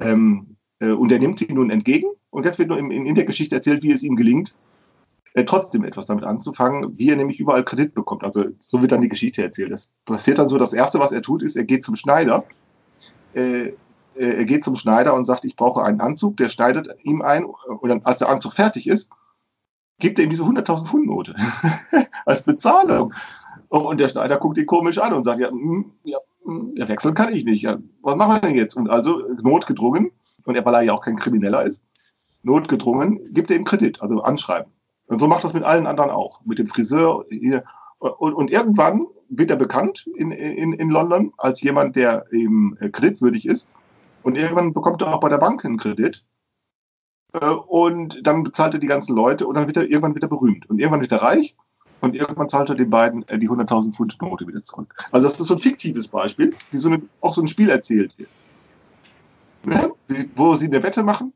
[0.00, 2.08] Ähm, äh, und er nimmt sie nun entgegen.
[2.30, 4.54] Und jetzt wird nur in, der Geschichte erzählt, wie es ihm gelingt,
[5.34, 8.24] äh, trotzdem etwas damit anzufangen, wie er nämlich überall Kredit bekommt.
[8.24, 9.70] Also so wird dann die Geschichte erzählt.
[9.70, 12.44] Es passiert dann so, das Erste, was er tut, ist, er geht zum Schneider.
[13.34, 13.72] Äh, äh
[14.14, 16.36] er geht zum Schneider und sagt, ich brauche einen Anzug.
[16.36, 17.44] Der schneidet ihm ein.
[17.44, 19.10] Und dann, als der Anzug fertig ist,
[19.98, 21.34] gibt er ihm diese 100.000 Pfund Note
[22.26, 23.14] als Bezahlung.
[23.68, 27.32] Und der Schneider guckt ihn komisch an und sagt, ja, mh, ja, mh, wechseln kann
[27.32, 27.62] ich nicht.
[27.62, 28.74] Ja, was machen wir denn jetzt?
[28.74, 30.10] Und also notgedrungen
[30.44, 31.82] und er, weil er ja auch kein Krimineller ist,
[32.42, 34.72] notgedrungen, gibt er ihm Kredit, also Anschreiben.
[35.06, 36.44] Und so macht das mit allen anderen auch.
[36.44, 37.24] Mit dem Friseur.
[37.28, 37.64] Hier.
[37.98, 42.88] Und, und irgendwann wird er bekannt in, in, in London als jemand, der eben äh,
[42.88, 43.68] kreditwürdig ist.
[44.22, 46.24] Und irgendwann bekommt er auch bei der Bank einen Kredit.
[47.32, 50.68] Äh, und dann bezahlt er die ganzen Leute und dann wird er irgendwann wieder berühmt.
[50.68, 51.54] Und irgendwann wird er reich
[52.00, 54.94] und irgendwann zahlt er den beiden äh, die 100.000 Pfund Note wieder zurück.
[55.10, 58.18] Also das ist so ein fiktives Beispiel, wie so eine, auch so ein Spiel erzählt
[58.18, 58.28] wird
[60.36, 61.32] wo sie eine Wette machen.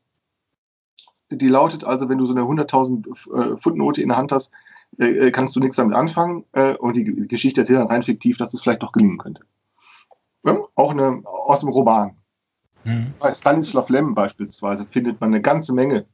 [1.29, 4.51] Die lautet also, wenn du so eine 100.000 äh, Pfund Note in der Hand hast,
[4.97, 6.45] äh, äh, kannst du nichts damit anfangen.
[6.53, 9.41] Äh, und die Geschichte erzählt dann rein fiktiv, dass das vielleicht doch gelingen könnte.
[10.43, 12.17] Ja, auch eine, aus dem Roman.
[12.85, 13.13] Mhm.
[13.19, 16.05] Bei Stanislav Lem beispielsweise findet man eine ganze Menge,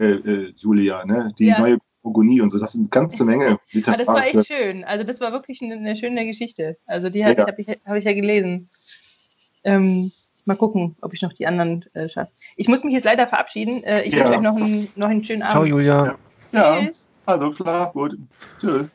[0.00, 1.32] äh, äh, Julia, ne?
[1.38, 1.60] die ja.
[1.60, 2.58] neue Burgonie und so.
[2.58, 4.04] Das sind eine ganze Menge Literatur.
[4.04, 4.84] Das war echt schön.
[4.84, 6.76] Also das war wirklich eine, eine schöne Geschichte.
[6.86, 7.42] Also die habe ja.
[7.42, 8.68] ich, hab ich, hab ich ja gelesen.
[9.62, 10.10] Ähm,
[10.46, 12.32] Mal gucken, ob ich noch die anderen äh, schaffe.
[12.56, 13.82] Ich muss mich jetzt leider verabschieden.
[13.82, 14.20] Äh, ich ja.
[14.20, 15.52] wünsche euch noch einen, noch einen schönen Abend.
[15.52, 16.18] Ciao, Julia.
[16.52, 16.90] Ja, ja.
[17.24, 18.18] also klar, gut.
[18.60, 18.90] Tschüss.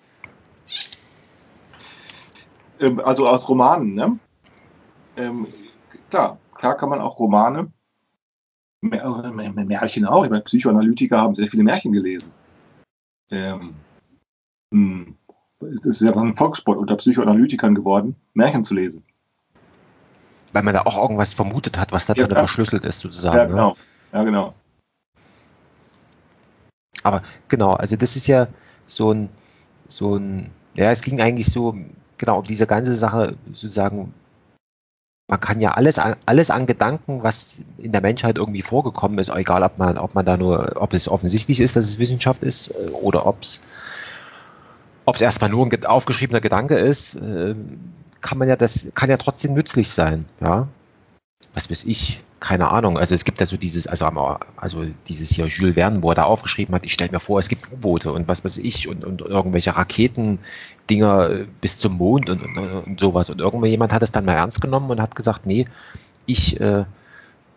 [2.80, 4.20] Ähm, also aus Romanen, ne?
[5.18, 5.48] Ähm,
[6.10, 7.72] klar, klar kann man auch Romane,
[8.82, 10.24] Märchen auch.
[10.24, 12.32] Ich meine, Psychoanalytiker haben sehr viele Märchen gelesen.
[13.32, 13.74] Ähm,
[14.72, 15.18] hm,
[15.62, 19.04] es ist ja ein Volkssport unter Psychoanalytikern geworden, Märchen zu lesen
[20.54, 23.38] weil man da auch irgendwas vermutet hat, was da drin ja, verschlüsselt ist, sozusagen.
[23.38, 23.50] Ja, ne?
[23.50, 23.76] genau.
[24.12, 24.54] Ja, genau.
[27.04, 28.48] Aber genau, also das ist ja
[28.88, 29.30] so ein,
[29.88, 31.76] so ein, ja, es ging eigentlich so,
[32.18, 34.14] genau, um diese ganze Sache sozusagen,
[35.28, 39.64] man kann ja alles, alles an Gedanken, was in der Menschheit irgendwie vorgekommen ist, egal
[39.64, 42.90] ob man, ob man da nur, ob es offensichtlich ist, dass es Wissenschaft ist, äh,
[43.02, 43.62] oder ob es,
[45.06, 47.56] ob es erstmal nur ein aufgeschriebener Gedanke ist, äh,
[48.22, 50.68] kann man ja, das kann ja trotzdem nützlich sein, ja.
[51.54, 52.98] Was weiß ich, keine Ahnung.
[52.98, 54.06] Also es gibt ja so dieses, also,
[54.58, 57.50] also dieses hier Jules Verne, wo er da aufgeschrieben hat, ich stelle mir vor, es
[57.50, 61.30] gibt U-Boote und was weiß ich und, und irgendwelche Raketendinger
[61.62, 63.30] bis zum Mond und, und, und sowas.
[63.30, 65.66] Und irgendjemand hat es dann mal ernst genommen und hat gesagt, nee,
[66.26, 66.86] ich, äh,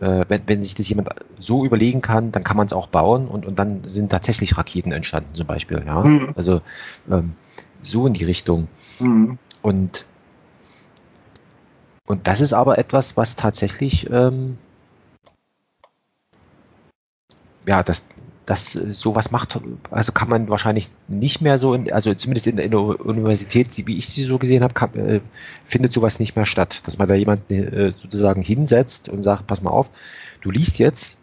[0.01, 3.29] äh, wenn, wenn sich das jemand so überlegen kann, dann kann man es auch bauen
[3.29, 5.83] und, und dann sind tatsächlich Raketen entstanden zum Beispiel.
[5.87, 6.01] Ja?
[6.01, 6.33] Mhm.
[6.35, 6.61] Also
[7.11, 7.35] ähm,
[7.83, 8.69] so in die Richtung.
[8.99, 9.39] Mhm.
[9.61, 10.07] Und
[12.13, 14.59] und das ist aber etwas, was tatsächlich ähm,
[17.67, 18.05] ja, das,
[18.45, 19.59] das sowas macht,
[19.91, 23.97] also kann man wahrscheinlich nicht mehr so, in, also zumindest in, in, der Universität, wie
[23.97, 25.21] ich sie so gesehen habe, äh,
[25.65, 29.63] findet sowas nicht mehr statt, dass man da jemanden äh, sozusagen hinsetzt und sagt, pass
[29.63, 29.91] mal auf,
[30.43, 31.17] du liest jetzt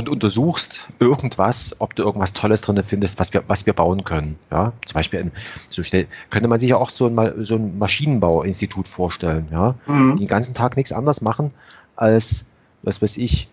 [0.00, 4.38] und untersuchst irgendwas, ob du irgendwas Tolles drin findest, was wir, was wir bauen können.
[4.50, 5.32] Ja, zum Beispiel in,
[5.70, 10.16] so schnell könnte man sich ja auch so ein, so ein Maschinenbauinstitut vorstellen, ja, mhm.
[10.16, 11.52] die den ganzen Tag nichts anderes machen
[11.96, 12.46] als,
[12.82, 13.48] was weiß ich,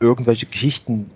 [0.00, 1.08] irgendwelche Geschichten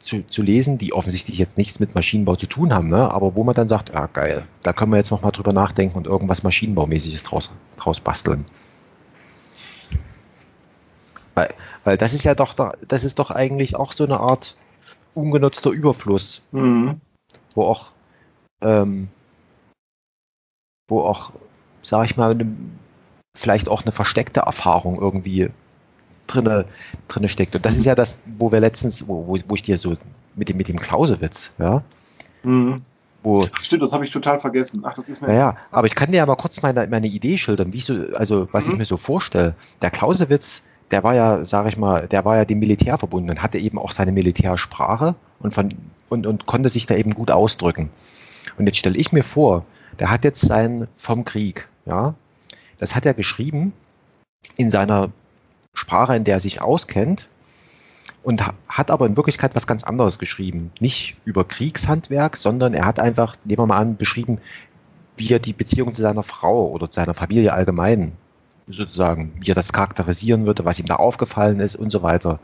[0.00, 3.10] zu, zu lesen, die offensichtlich jetzt nichts mit Maschinenbau zu tun haben, ne?
[3.10, 6.06] aber wo man dann sagt, ja geil, da können wir jetzt nochmal drüber nachdenken und
[6.06, 8.44] irgendwas Maschinenbaumäßiges draus, draus basteln.
[11.34, 11.54] Weil,
[11.84, 12.54] weil das ist ja doch,
[12.86, 14.56] das ist doch eigentlich auch so eine Art
[15.14, 17.00] ungenutzter Überfluss, mhm.
[17.54, 17.92] wo auch,
[18.62, 19.08] ähm,
[20.88, 21.32] wo auch,
[21.82, 22.46] sag ich mal, eine,
[23.36, 25.50] vielleicht auch eine versteckte Erfahrung irgendwie
[26.26, 26.66] drinne,
[27.08, 27.54] drinne steckt.
[27.54, 29.96] Und das ist ja das, wo wir letztens, wo, wo, wo ich dir so
[30.34, 31.82] mit dem, mit dem Klausewitz, ja.
[32.42, 32.76] Mhm.
[33.22, 34.82] Wo, Stimmt, das habe ich total vergessen.
[34.84, 35.28] Ach, das ist mir.
[35.28, 37.94] Naja, aber ich kann dir ja mal kurz meine, meine Idee schildern, wie ich so,
[38.14, 38.72] also was mhm.
[38.72, 39.54] ich mir so vorstelle.
[39.80, 43.42] Der Klausewitz, der war ja, sage ich mal, der war ja dem Militär verbunden und
[43.42, 45.74] hatte eben auch seine Militärsprache und, von,
[46.08, 47.90] und, und konnte sich da eben gut ausdrücken.
[48.58, 49.64] Und jetzt stelle ich mir vor,
[49.98, 52.14] der hat jetzt sein vom Krieg, ja,
[52.78, 53.72] das hat er geschrieben
[54.56, 55.10] in seiner
[55.74, 57.28] Sprache, in der er sich auskennt
[58.22, 60.70] und hat aber in Wirklichkeit was ganz anderes geschrieben.
[60.80, 64.38] Nicht über Kriegshandwerk, sondern er hat einfach, nehmen wir mal an, beschrieben,
[65.16, 68.12] wie er die Beziehung zu seiner Frau oder zu seiner Familie allgemein
[68.72, 72.40] sozusagen, wie er das charakterisieren würde, was ihm da aufgefallen ist und so weiter.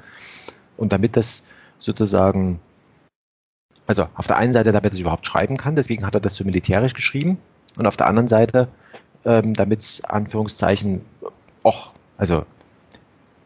[0.77, 1.43] Und damit das
[1.79, 2.61] sozusagen,
[3.87, 6.37] also auf der einen Seite, damit er es überhaupt schreiben kann, deswegen hat er das
[6.37, 7.39] so militärisch geschrieben,
[7.79, 8.69] und auf der anderen Seite,
[9.25, 11.03] ähm, damit es Anführungszeichen
[11.63, 12.45] auch, also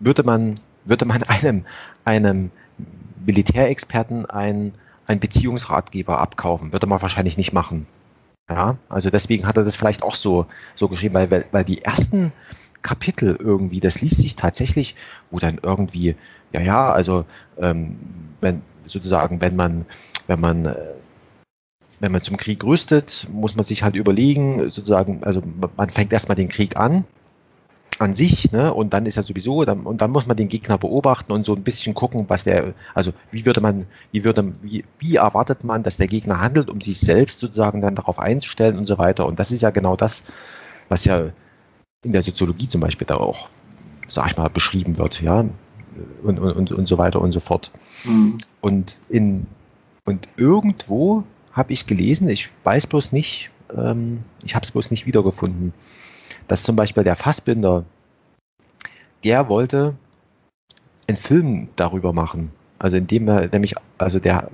[0.01, 0.55] würde man,
[0.85, 1.65] würde man einem,
[2.05, 2.51] einem
[3.25, 4.73] Militärexperten ein,
[5.07, 6.73] ein Beziehungsratgeber abkaufen.
[6.73, 7.87] Würde man wahrscheinlich nicht machen.
[8.51, 12.33] Ja, also deswegen hat er das vielleicht auch so, so geschrieben, weil, weil die ersten
[12.83, 14.95] Kapitel irgendwie, das liest sich tatsächlich,
[15.31, 16.17] wo dann irgendwie,
[16.53, 17.25] ja, ja, also
[17.59, 17.99] ähm,
[18.41, 19.87] wenn sozusagen, wenn man,
[20.27, 20.77] wenn man äh,
[22.01, 25.41] wenn man zum Krieg rüstet, muss man sich halt überlegen, sozusagen, also
[25.77, 27.05] man fängt erstmal den Krieg an
[27.99, 28.73] an sich, ne?
[28.75, 31.55] Und dann ist ja sowieso, dann, und dann muss man den Gegner beobachten und so
[31.55, 35.83] ein bisschen gucken, was der, also wie würde man, wie würde, wie, wie erwartet man,
[35.83, 39.27] dass der Gegner handelt, um sich selbst sozusagen dann darauf einzustellen und so weiter.
[39.27, 40.25] Und das ist ja genau das,
[40.89, 41.31] was ja
[42.05, 43.49] in der Soziologie zum Beispiel da auch,
[44.09, 45.45] sag ich mal, beschrieben wird, ja.
[46.23, 47.70] Und, und, und so weiter und so fort.
[48.05, 48.39] Mhm.
[48.61, 49.47] Und in,
[50.05, 55.07] und irgendwo habe ich gelesen, ich weiß bloß nicht, ähm, ich habe es bloß nicht
[55.07, 55.74] wiedergefunden,
[56.49, 57.85] dass zum Beispiel der Fassbinder,
[59.23, 59.95] der wollte
[61.07, 62.51] einen Film darüber machen.
[62.79, 64.51] Also indem er nämlich, also der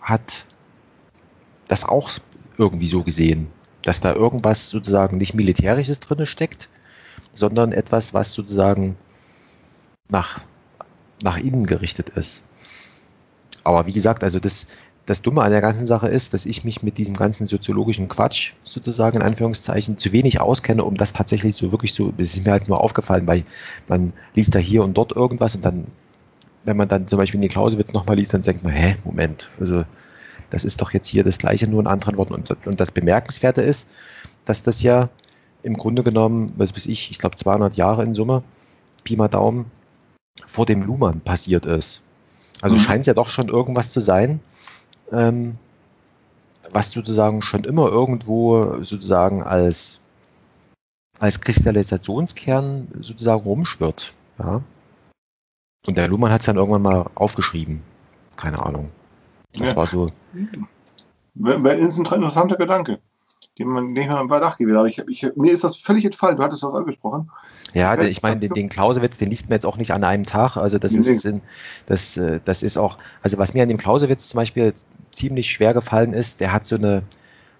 [0.00, 0.46] hat
[1.68, 2.10] das auch
[2.58, 3.48] irgendwie so gesehen,
[3.82, 6.68] dass da irgendwas sozusagen nicht militärisches drin steckt,
[7.32, 8.96] sondern etwas, was sozusagen
[10.08, 10.40] nach,
[11.22, 12.44] nach innen gerichtet ist.
[13.64, 14.66] Aber wie gesagt, also das,
[15.06, 18.52] das Dumme an der ganzen Sache ist, dass ich mich mit diesem ganzen soziologischen Quatsch
[18.64, 22.52] sozusagen in Anführungszeichen zu wenig auskenne, um das tatsächlich so wirklich so, es ist mir
[22.52, 23.44] halt nur aufgefallen, weil
[23.88, 25.86] man liest da hier und dort irgendwas und dann,
[26.64, 29.48] wenn man dann zum Beispiel in die Clausewitz nochmal liest, dann denkt man, hä, Moment,
[29.58, 29.84] also
[30.52, 32.34] das ist doch jetzt hier das gleiche, nur in anderen Worten.
[32.34, 33.88] Und, und das Bemerkenswerte ist,
[34.44, 35.08] dass das ja
[35.62, 38.42] im Grunde genommen, was weiß ich, ich glaube 200 Jahre in Summe,
[39.02, 39.70] Pi mal Daumen,
[40.46, 42.02] vor dem Luhmann passiert ist.
[42.60, 42.80] Also mhm.
[42.80, 44.40] scheint es ja doch schon irgendwas zu sein,
[45.10, 45.56] ähm,
[46.70, 50.00] was sozusagen schon immer irgendwo sozusagen als,
[51.18, 54.12] als Kristallisationskern sozusagen rumschwirrt.
[54.38, 54.62] Ja?
[55.86, 57.82] Und der Luhmann hat es dann irgendwann mal aufgeschrieben.
[58.36, 58.90] Keine Ahnung.
[59.58, 59.76] Das ja.
[59.76, 60.06] war so.
[61.34, 62.98] Wäre ist ein interessanter Gedanke,
[63.58, 64.76] den man nicht mal bei Dach will.
[64.76, 66.36] Aber ich, ich, mir ist das völlig entfallen.
[66.36, 67.30] Du hattest das angesprochen.
[67.74, 70.24] Ja, ich, ich meine, den, den Clausewitz, den liest man jetzt auch nicht an einem
[70.24, 70.56] Tag.
[70.56, 71.40] Also das nee, ist, in,
[71.86, 74.74] das, äh, das ist auch, also was mir an dem Clausewitz zum Beispiel
[75.10, 77.02] ziemlich schwer gefallen ist, der hat so eine,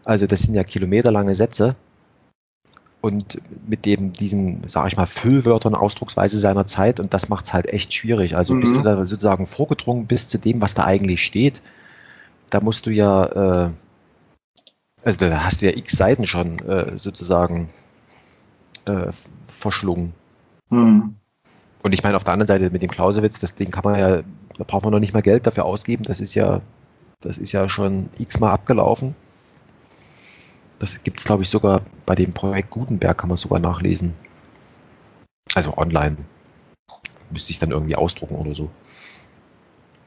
[0.05, 1.77] also das sind ja kilometerlange Sätze
[3.03, 7.53] und mit dem diesen, sage ich mal, Füllwörtern Ausdrucksweise seiner Zeit und das macht es
[7.53, 8.37] halt echt schwierig.
[8.37, 8.61] Also mhm.
[8.61, 11.61] bist du da sozusagen vorgedrungen bis zu dem, was da eigentlich steht,
[12.53, 13.71] da musst du ja, äh,
[15.03, 17.71] also da hast du ja x Seiten schon äh, sozusagen
[18.85, 19.11] äh,
[19.49, 20.13] verschlungen.
[20.69, 21.17] Mhm.
[21.83, 24.23] Und ich meine, auf der anderen Seite mit dem Clausewitz, das Ding kann man ja,
[24.59, 26.61] da braucht man noch nicht mal Geld dafür ausgeben, das ist ja,
[27.21, 29.17] das ist ja schon x-mal abgelaufen.
[30.79, 34.15] Das gibt es, glaube ich, sogar bei dem Projekt Gutenberg, kann man sogar nachlesen.
[35.55, 36.19] Also online.
[37.31, 38.69] Müsste ich dann irgendwie ausdrucken oder so.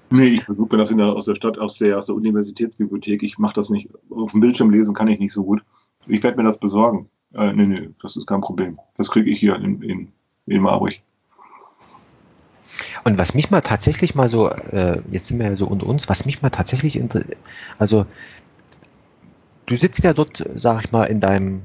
[0.09, 3.23] Nee, ich versuche das in der, aus der Stadt, aus der, aus der Universitätsbibliothek.
[3.23, 3.89] Ich mache das nicht.
[4.09, 5.63] Auf dem Bildschirm lesen kann ich nicht so gut.
[6.07, 7.09] Ich werde mir das besorgen.
[7.33, 8.79] Äh, nee, nee, das ist kein Problem.
[8.97, 10.07] Das kriege ich hier in, in,
[10.45, 10.93] in Marburg.
[13.03, 16.09] Und was mich mal tatsächlich mal so, äh, jetzt sind wir ja so unter uns,
[16.09, 16.99] was mich mal tatsächlich,
[17.77, 18.05] also
[19.65, 21.61] du sitzt ja dort, sag ich mal, in deinem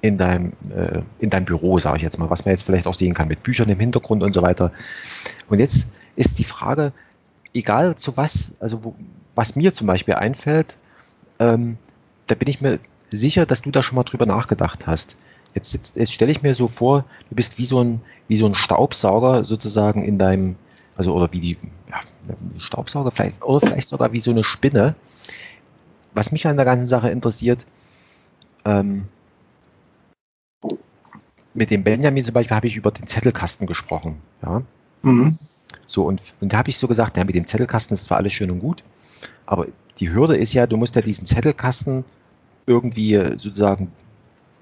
[0.00, 2.94] in deinem, äh, in deinem Büro, sage ich jetzt mal, was man jetzt vielleicht auch
[2.94, 4.70] sehen kann, mit Büchern im Hintergrund und so weiter.
[5.48, 6.92] Und jetzt ist die Frage,
[7.52, 8.94] egal zu was, also wo,
[9.34, 10.76] was mir zum Beispiel einfällt,
[11.38, 11.78] ähm,
[12.26, 12.78] da bin ich mir
[13.10, 15.16] sicher, dass du da schon mal drüber nachgedacht hast.
[15.54, 18.46] Jetzt, jetzt, jetzt stelle ich mir so vor, du bist wie so ein, wie so
[18.46, 20.56] ein Staubsauger sozusagen in deinem,
[20.96, 21.58] also oder wie die,
[21.88, 22.00] ja,
[22.58, 24.96] Staubsauger vielleicht, oder vielleicht sogar wie so eine Spinne,
[26.12, 27.66] was mich an der ganzen Sache interessiert,
[28.64, 29.06] ähm,
[31.54, 34.20] mit dem Benjamin zum Beispiel habe ich über den Zettelkasten gesprochen.
[34.42, 34.62] Ja.
[35.02, 35.38] Mhm.
[35.86, 38.32] So, und, und da habe ich so gesagt, ja, mit dem Zettelkasten ist zwar alles
[38.32, 38.82] schön und gut,
[39.46, 39.66] aber
[39.98, 42.04] die Hürde ist ja, du musst ja diesen Zettelkasten
[42.66, 43.92] irgendwie sozusagen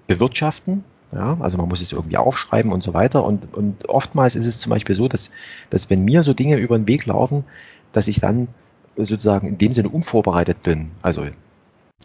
[0.07, 0.85] bewirtschaften.
[1.13, 3.25] Ja, also man muss es irgendwie aufschreiben und so weiter.
[3.25, 5.31] Und, und oftmals ist es zum Beispiel so, dass,
[5.69, 7.45] dass wenn mir so Dinge über den Weg laufen,
[7.93, 8.49] dass ich dann
[8.97, 10.91] sozusagen in dem Sinne unvorbereitet bin.
[11.03, 11.27] Also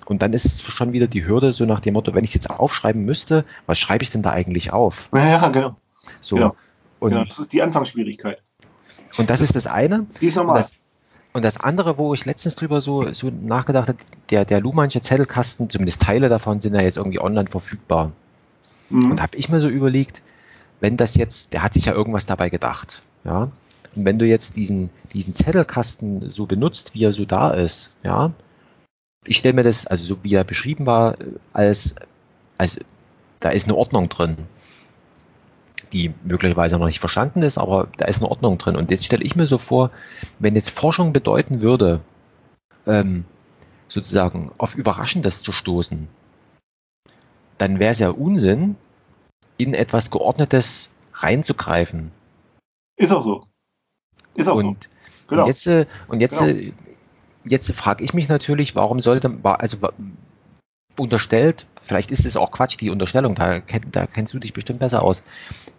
[0.06, 2.49] und dann ist es schon wieder die Hürde, so nach dem Motto, wenn ich jetzt
[2.49, 5.10] aufschreiben müsste, was schreibe ich denn da eigentlich auf?
[5.14, 5.76] Ja, ja genau.
[6.22, 6.35] So.
[6.35, 6.56] Genau.
[6.99, 8.41] Und genau, das ist die Anfangsschwierigkeit.
[9.18, 10.06] Und das ist das eine.
[10.22, 10.57] Die ist normal.
[10.57, 10.73] Und das,
[11.34, 13.99] und das andere, wo ich letztens drüber so, so nachgedacht habe,
[14.30, 18.11] der, der Luhmannsche Zettelkasten, zumindest Teile davon sind ja jetzt irgendwie online verfügbar.
[18.89, 19.11] Mhm.
[19.11, 20.22] Und habe ich mir so überlegt,
[20.80, 23.52] wenn das jetzt, der hat sich ja irgendwas dabei gedacht, ja.
[23.95, 28.31] Und wenn du jetzt diesen, diesen Zettelkasten so benutzt, wie er so da ist, ja,
[29.26, 31.15] ich stelle mir das, also so wie er beschrieben war,
[31.52, 31.95] als,
[32.57, 32.80] als
[33.39, 34.38] da ist eine Ordnung drin,
[35.93, 38.76] die möglicherweise noch nicht verstanden ist, aber da ist eine Ordnung drin.
[38.76, 39.91] Und jetzt stelle ich mir so vor,
[40.39, 42.01] wenn jetzt Forschung bedeuten würde,
[42.85, 43.26] ähm,
[43.88, 46.07] sozusagen auf Überraschendes zu stoßen,
[47.57, 48.76] dann wäre es ja Unsinn,
[49.57, 52.11] in etwas Geordnetes reinzugreifen.
[52.95, 53.47] Ist auch so.
[54.35, 54.89] Ist auch und, so.
[55.30, 55.41] Genau.
[55.43, 56.59] Und jetzt, äh, und jetzt, genau.
[56.59, 56.73] Äh,
[57.45, 59.77] jetzt frage ich mich natürlich, warum sollte, also
[60.99, 63.60] unterstellt, vielleicht ist es auch Quatsch, die Unterstellung, da,
[63.91, 65.24] da kennst du dich bestimmt besser aus.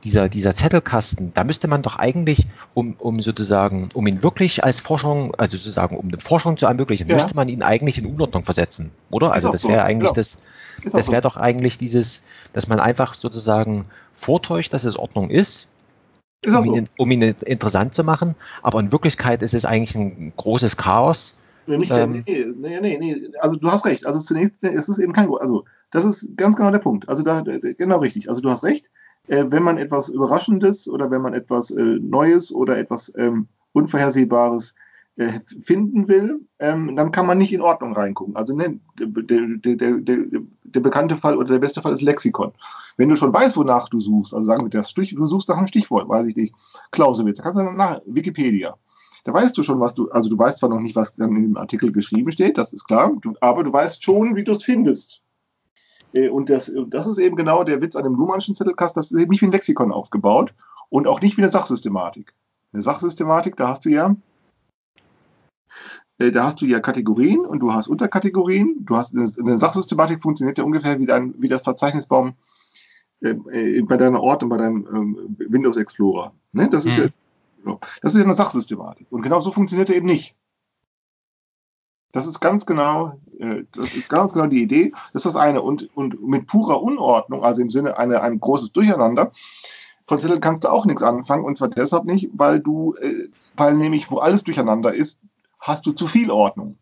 [0.05, 4.81] Dieser, dieser Zettelkasten, da müsste man doch eigentlich, um, um sozusagen, um ihn wirklich als
[4.81, 7.17] Forschung, also sozusagen, um eine Forschung zu ermöglichen, ja.
[7.17, 9.33] müsste man ihn eigentlich in Unordnung versetzen, oder?
[9.33, 9.85] Also das wäre so.
[9.85, 10.15] eigentlich genau.
[10.15, 10.39] das,
[10.93, 11.29] das wäre so.
[11.29, 12.23] doch eigentlich dieses,
[12.53, 15.69] dass man einfach sozusagen vortäuscht, dass es Ordnung ist,
[16.47, 16.77] um, so.
[16.77, 21.35] ihn, um ihn interessant zu machen, aber in Wirklichkeit ist es eigentlich ein großes Chaos,
[21.77, 24.07] nicht, ähm, nee, nee, nee, nee, also du hast recht.
[24.07, 27.09] Also zunächst ist es eben kein, also das ist ganz genau der Punkt.
[27.09, 28.29] Also da, genau richtig.
[28.29, 28.87] Also du hast recht.
[29.29, 34.75] Äh, wenn man etwas Überraschendes oder wenn man etwas äh, Neues oder etwas ähm, Unvorhersehbares
[35.17, 38.37] äh, finden will, ähm, dann kann man nicht in Ordnung reingucken.
[38.37, 42.53] Also ne, der, der, der, der, bekannte Fall oder der beste Fall ist Lexikon.
[42.97, 45.67] Wenn du schon weißt, wonach du suchst, also sagen wir das du suchst nach einem
[45.67, 46.55] Stichwort, weiß ich nicht,
[46.93, 48.77] Clausewitz, da kannst du nach Wikipedia
[49.29, 51.43] da weißt du schon, was du, also du weißt zwar noch nicht, was dann in
[51.43, 54.63] dem Artikel geschrieben steht, das ist klar, du, aber du weißt schon, wie du es
[54.63, 55.21] findest.
[56.15, 59.21] Äh, und das, das ist eben genau der Witz an dem Luhmannschen Zettelkasten, das ist
[59.21, 60.55] eben nicht wie ein Lexikon aufgebaut
[60.89, 62.33] und auch nicht wie eine Sachsystematik.
[62.73, 64.17] Eine Sachsystematik, da hast du ja,
[66.17, 68.87] äh, da hast du ja Kategorien und du hast Unterkategorien.
[68.87, 72.33] Du hast eine Sachsystematik funktioniert ja ungefähr wie, dein, wie das Verzeichnisbaum
[73.21, 73.35] äh,
[73.83, 76.33] bei deiner Ort und bei deinem ähm, Windows Explorer.
[76.53, 76.71] Ne?
[76.71, 77.11] Das ist mhm.
[77.69, 77.81] So.
[78.03, 79.07] Das ist ja eine Sachsystematik.
[79.11, 80.35] Und genau so funktioniert er eben nicht.
[82.13, 84.93] Das ist ganz genau, äh, das ist ganz genau die Idee.
[85.13, 85.61] Das ist das eine.
[85.61, 89.33] Und, und mit purer Unordnung, also im Sinne eine, ein großes Durcheinander,
[90.07, 91.45] von Zettel kannst du auch nichts anfangen.
[91.45, 95.21] Und zwar deshalb nicht, weil du, äh, weil nämlich, wo alles durcheinander ist,
[95.61, 96.79] hast du zu viel Ordnung.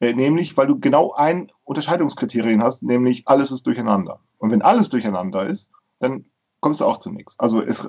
[0.00, 4.20] Äh, nämlich, weil du genau ein Unterscheidungskriterium hast, nämlich alles ist durcheinander.
[4.38, 5.68] Und wenn alles durcheinander ist,
[5.98, 6.26] dann
[6.60, 7.38] kommst du auch zu nichts.
[7.40, 7.88] Also es,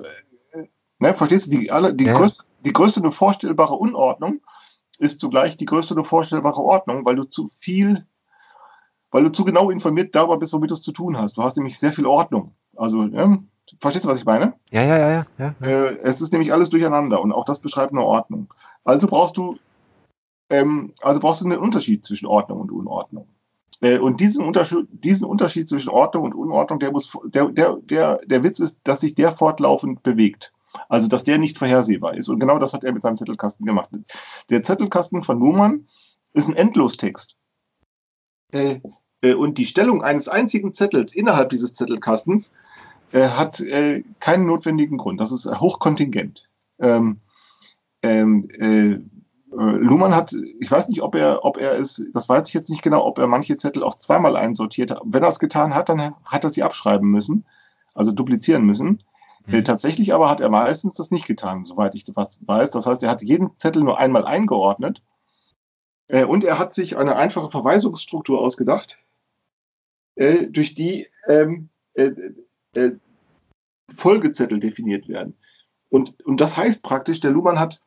[0.98, 2.14] ne, verstehst du, die, alle, die, ja.
[2.14, 4.40] größte, die größte nur vorstellbare Unordnung
[4.98, 8.06] ist zugleich die größte nur vorstellbare Ordnung, weil du zu viel,
[9.10, 11.36] weil du zu genau informiert darüber bist, womit du es zu tun hast.
[11.36, 12.54] Du hast nämlich sehr viel Ordnung.
[12.76, 13.44] Also, ne,
[13.80, 14.54] verstehst du, was ich meine?
[14.70, 15.26] Ja, ja, ja, ja.
[15.38, 15.66] ja.
[15.66, 18.52] Äh, es ist nämlich alles durcheinander und auch das beschreibt eine Ordnung.
[18.84, 19.58] Also brauchst du
[20.50, 23.26] ähm, also brauchst du einen Unterschied zwischen Ordnung und Unordnung.
[23.80, 28.20] Äh, und diesen Unterschied, diesen Unterschied zwischen Ordnung und Unordnung, der muss, der, der, der,
[28.24, 30.52] der Witz ist, dass sich der fortlaufend bewegt.
[30.88, 32.28] Also, dass der nicht vorhersehbar ist.
[32.28, 33.90] Und genau das hat er mit seinem Zettelkasten gemacht.
[34.50, 35.86] Der Zettelkasten von Luhmann
[36.32, 37.36] ist ein Endlostext.
[38.52, 38.80] Äh,
[39.22, 42.52] äh, und die Stellung eines einzigen Zettels innerhalb dieses Zettelkastens
[43.12, 45.20] äh, hat äh, keinen notwendigen Grund.
[45.20, 46.48] Das ist hochkontingent.
[46.78, 47.20] Ähm,
[48.02, 48.98] ähm, äh,
[49.52, 52.68] äh, Luhmann hat, ich weiß nicht, ob er, ob er es, das weiß ich jetzt
[52.68, 55.00] nicht genau, ob er manche Zettel auch zweimal einsortiert hat.
[55.04, 57.44] Wenn er es getan hat, dann hat er sie abschreiben müssen,
[57.94, 59.02] also duplizieren müssen.
[59.46, 59.54] Mhm.
[59.54, 62.70] Äh, tatsächlich aber hat er meistens das nicht getan, soweit ich das weiß.
[62.70, 65.02] Das heißt, er hat jeden Zettel nur einmal eingeordnet
[66.08, 68.98] äh, und er hat sich eine einfache Verweisungsstruktur ausgedacht,
[70.16, 72.12] äh, durch die ähm, äh,
[72.74, 72.92] äh,
[73.96, 75.34] Folgezettel definiert werden.
[75.88, 77.80] Und, und das heißt praktisch, der Luhmann hat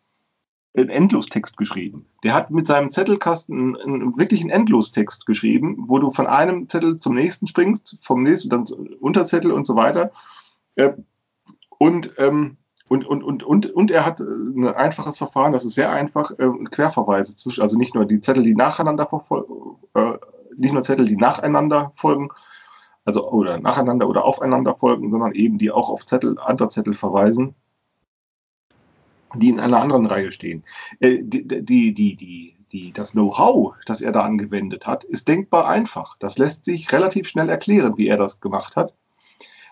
[0.76, 2.06] einen Endlostext geschrieben.
[2.24, 6.98] Der hat mit seinem Zettelkasten einen, einen wirklichen Endlostext geschrieben, wo du von einem Zettel
[6.98, 8.66] zum nächsten springst, vom nächsten dann
[9.00, 10.12] Unterzettel und so weiter.
[11.80, 12.58] Äh, und, ähm,
[12.90, 16.50] und, und, und, und, und er hat ein einfaches Verfahren, das ist sehr einfach, äh,
[16.72, 19.08] Querverweise zwischen, also nicht nur die Zettel, die nacheinander
[19.94, 20.14] äh,
[20.58, 22.30] nicht nur Zettel, die nacheinander folgen,
[23.06, 27.56] also oder nacheinander oder aufeinander folgen, sondern eben die auch auf Zettel, andere Zettel verweisen
[29.36, 30.64] die in einer anderen Reihe stehen.
[31.00, 35.68] Äh, die, die, die, die, die, das Know-how, das er da angewendet hat, ist denkbar
[35.68, 36.18] einfach.
[36.20, 38.94] Das lässt sich relativ schnell erklären, wie er das gemacht hat.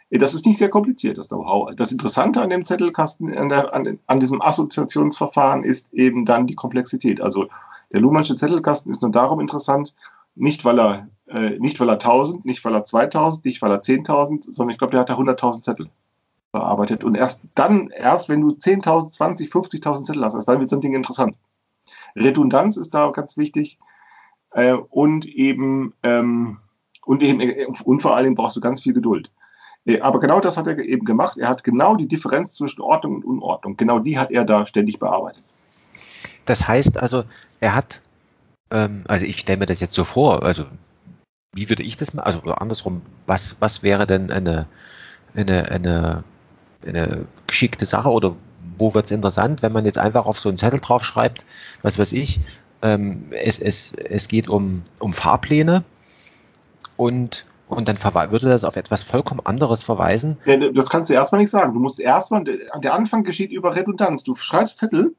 [0.09, 1.75] Äh, das ist nicht sehr kompliziert, das Know-how.
[1.75, 6.55] Das Interessante an dem Zettelkasten, an, der, an, an, diesem Assoziationsverfahren ist eben dann die
[6.55, 7.21] Komplexität.
[7.21, 7.47] Also
[7.91, 9.93] der Luhmannsche Zettelkasten ist nur darum interessant,
[10.35, 13.81] nicht weil er, äh, nicht weil er 1000, nicht weil er 2000, nicht weil er
[13.81, 15.89] 10.000, sondern ich glaube, der hat da 100.000 Zettel
[16.51, 17.03] bearbeitet.
[17.03, 20.77] Und erst dann, erst wenn du 10.000, 20, 50.000 Zettel hast, erst dann wird so
[20.77, 21.35] ein Ding interessant.
[22.15, 23.79] Redundanz ist da ganz wichtig.
[24.51, 26.57] Äh, und eben, ähm,
[27.05, 29.31] und eben, äh, und vor allem brauchst du ganz viel Geduld.
[29.87, 31.37] Äh, aber genau das hat er eben gemacht.
[31.37, 34.99] Er hat genau die Differenz zwischen Ordnung und Unordnung, genau die hat er da ständig
[34.99, 35.43] bearbeitet.
[36.45, 37.23] Das heißt also,
[37.59, 38.01] er hat,
[38.71, 40.65] ähm, also ich stelle mir das jetzt so vor, also
[41.53, 44.67] wie würde ich das mal, also andersrum, was, was wäre denn eine,
[45.35, 46.23] eine, eine
[46.85, 48.35] eine geschickte Sache oder
[48.77, 51.45] wo wird es interessant, wenn man jetzt einfach auf so einen Zettel drauf schreibt,
[51.81, 52.39] was weiß ich,
[52.81, 55.83] ähm, es, es, es geht um, um Fahrpläne
[56.95, 57.97] und, und dann
[58.31, 60.37] würde das auf etwas vollkommen anderes verweisen.
[60.73, 61.73] Das kannst du erstmal nicht sagen.
[61.73, 64.23] Du musst erstmal, der Anfang geschieht über Redundanz.
[64.23, 65.15] Du schreibst Zettel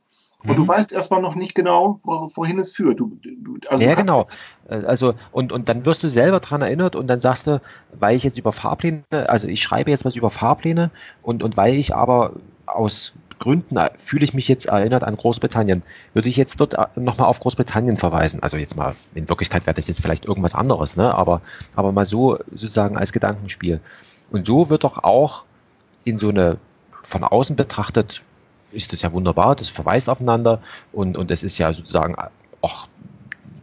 [0.47, 0.69] und du mhm.
[0.69, 3.01] weißt erstmal noch nicht genau, wohin es führt.
[3.01, 4.28] Du, du, also ja, genau.
[4.69, 7.60] Also, und, und dann wirst du selber dran erinnert und dann sagst du,
[7.93, 10.90] weil ich jetzt über Fahrpläne, also ich schreibe jetzt was über Fahrpläne
[11.23, 12.35] und, und weil ich aber
[12.66, 15.82] aus Gründen äh, fühle ich mich jetzt erinnert an Großbritannien,
[16.12, 18.43] würde ich jetzt dort äh, nochmal auf Großbritannien verweisen.
[18.43, 21.15] Also jetzt mal, in Wirklichkeit wäre das jetzt vielleicht irgendwas anderes, ne?
[21.15, 21.40] aber,
[21.74, 23.81] aber mal so sozusagen als Gedankenspiel.
[24.31, 25.44] Und so wird doch auch
[26.05, 26.59] in so eine
[27.02, 28.23] von außen betrachtet
[28.73, 30.61] ist das ja wunderbar, das verweist aufeinander
[30.93, 32.16] und, und es ist ja sozusagen
[32.61, 32.89] auch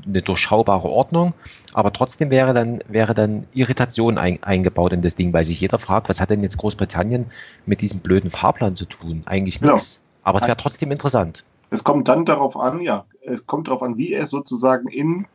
[0.06, 1.34] eine durchschaubare Ordnung,
[1.74, 5.80] aber trotzdem wäre dann, wäre dann Irritation ein, eingebaut in das Ding, weil sich jeder
[5.80, 7.26] fragt, was hat denn jetzt Großbritannien
[7.66, 9.24] mit diesem blöden Fahrplan zu tun?
[9.26, 9.74] Eigentlich genau.
[9.74, 10.04] nichts.
[10.24, 11.44] Aber es wäre trotzdem interessant.
[11.70, 15.26] Es kommt dann darauf an, ja, es kommt darauf an, wie es sozusagen in,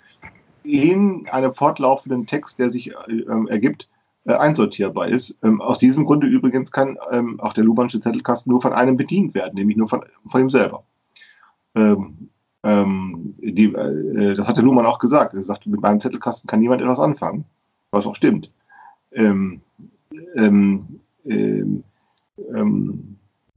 [0.62, 2.94] in einem fortlaufenden Text, der sich äh,
[3.48, 3.89] ergibt, äh,
[4.26, 5.38] einsortierbar ist.
[5.42, 9.34] Ähm, aus diesem Grunde übrigens kann ähm, auch der Lubansche Zettelkasten nur von einem bedient
[9.34, 10.84] werden, nämlich nur von, von ihm selber.
[11.74, 12.28] Ähm,
[12.62, 15.34] ähm, die, äh, das hat der Luhmann auch gesagt.
[15.34, 17.44] Er sagte, mit meinem Zettelkasten kann niemand etwas anfangen,
[17.90, 18.50] was auch stimmt.
[19.12, 19.62] Ähm,
[20.36, 21.00] ähm,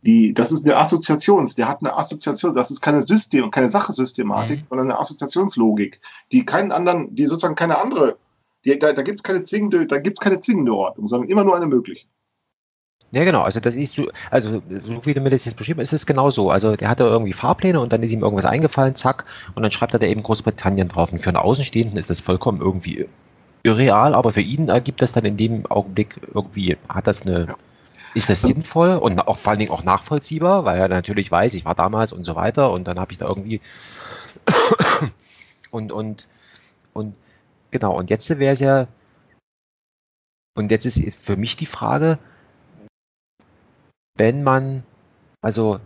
[0.05, 4.61] die, das ist eine Assoziations, der hat eine Assoziation, das ist keine System, keine Sachesystematik,
[4.61, 4.65] mhm.
[4.69, 8.17] sondern eine Assoziationslogik, die keinen anderen, die sozusagen keine andere
[8.65, 11.55] die, da da gibt es keine zwingende, da gibt's keine zwingende Ordnung, sondern immer nur
[11.55, 12.05] eine mögliche.
[13.11, 13.43] Ja, genau.
[13.43, 16.05] Also das ist so, also so wie du mir das jetzt beschrieben hast, ist es
[16.07, 16.49] genau so.
[16.49, 19.93] Also der hatte irgendwie Fahrpläne und dann ist ihm irgendwas eingefallen, zack, und dann schreibt
[19.93, 21.11] er da eben Großbritannien drauf.
[21.11, 23.07] Und für einen Außenstehenden ist das vollkommen irgendwie
[23.61, 27.55] irreal, aber für ihn ergibt das dann in dem Augenblick irgendwie, hat das eine, ja.
[28.15, 31.65] ist das sinnvoll und auch vor allen Dingen auch nachvollziehbar, weil er natürlich weiß, ich
[31.65, 33.61] war damals und so weiter und dann habe ich da irgendwie
[35.71, 36.27] und, und
[36.93, 37.15] Und
[37.73, 38.87] genau, und jetzt wäre es ja,
[40.55, 42.19] und jetzt ist für mich die Frage,
[44.15, 44.83] wenn man,
[45.41, 45.79] also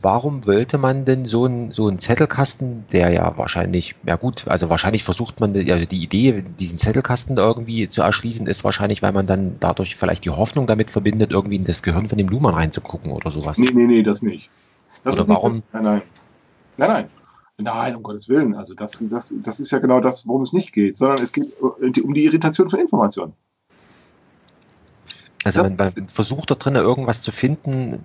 [0.00, 4.70] warum wollte man denn so einen so einen Zettelkasten, der ja wahrscheinlich, ja gut, also
[4.70, 9.26] wahrscheinlich versucht man, also die Idee, diesen Zettelkasten irgendwie zu erschließen, ist wahrscheinlich, weil man
[9.26, 13.10] dann dadurch vielleicht die Hoffnung damit verbindet, irgendwie in das Gehirn von dem Luhmann reinzugucken
[13.10, 13.58] oder sowas.
[13.58, 14.48] Nee, nee, nee, das nicht.
[15.02, 15.54] Das oder ist nicht warum?
[15.54, 16.02] Das, nein, nein.
[16.76, 17.17] Nein, nein.
[17.60, 18.54] Nein, um Gottes Willen.
[18.54, 21.56] Also das, das, das ist ja genau das, worum es nicht geht, sondern es geht
[21.60, 23.32] um die Irritation von Informationen.
[25.44, 28.04] Also Das- man, man versucht da drinnen irgendwas zu finden,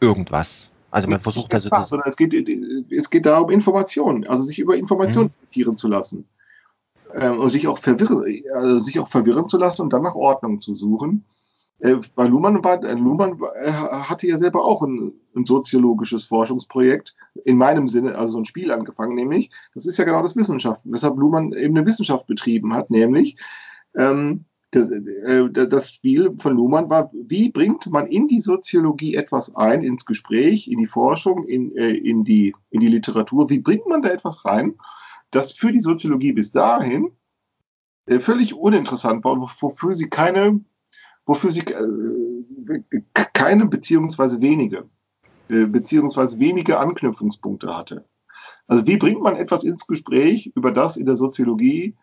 [0.00, 0.70] irgendwas.
[0.90, 2.32] Also man versucht also das, sondern es geht,
[2.92, 6.28] es geht darum, Informationen, also sich über Informationen reflektieren zu lassen.
[7.14, 8.24] Ähm, und sich auch verwirren,
[8.54, 11.24] also sich auch verwirren zu lassen und dann nach Ordnung zu suchen.
[11.80, 17.14] Äh, bei Luhmann war, äh, Luhmann äh, hatte ja selber auch ein, ein soziologisches Forschungsprojekt,
[17.44, 20.80] in meinem Sinne, also so ein Spiel angefangen, nämlich, das ist ja genau das Wissenschaft,
[20.84, 23.36] weshalb Luhmann eben eine Wissenschaft betrieben hat, nämlich,
[23.96, 29.54] ähm, das, äh, das Spiel von Luhmann war, wie bringt man in die Soziologie etwas
[29.54, 33.86] ein, ins Gespräch, in die Forschung, in, äh, in, die, in die Literatur, wie bringt
[33.86, 34.74] man da etwas rein,
[35.30, 37.10] das für die Soziologie bis dahin
[38.06, 40.60] äh, völlig uninteressant war und wo- wofür sie keine,
[41.26, 42.82] wofür sie äh,
[43.32, 44.88] keine beziehungsweise wenige,
[45.48, 48.04] äh, beziehungsweise wenige Anknüpfungspunkte hatte.
[48.66, 51.96] Also wie bringt man etwas ins Gespräch, über das in der Soziologie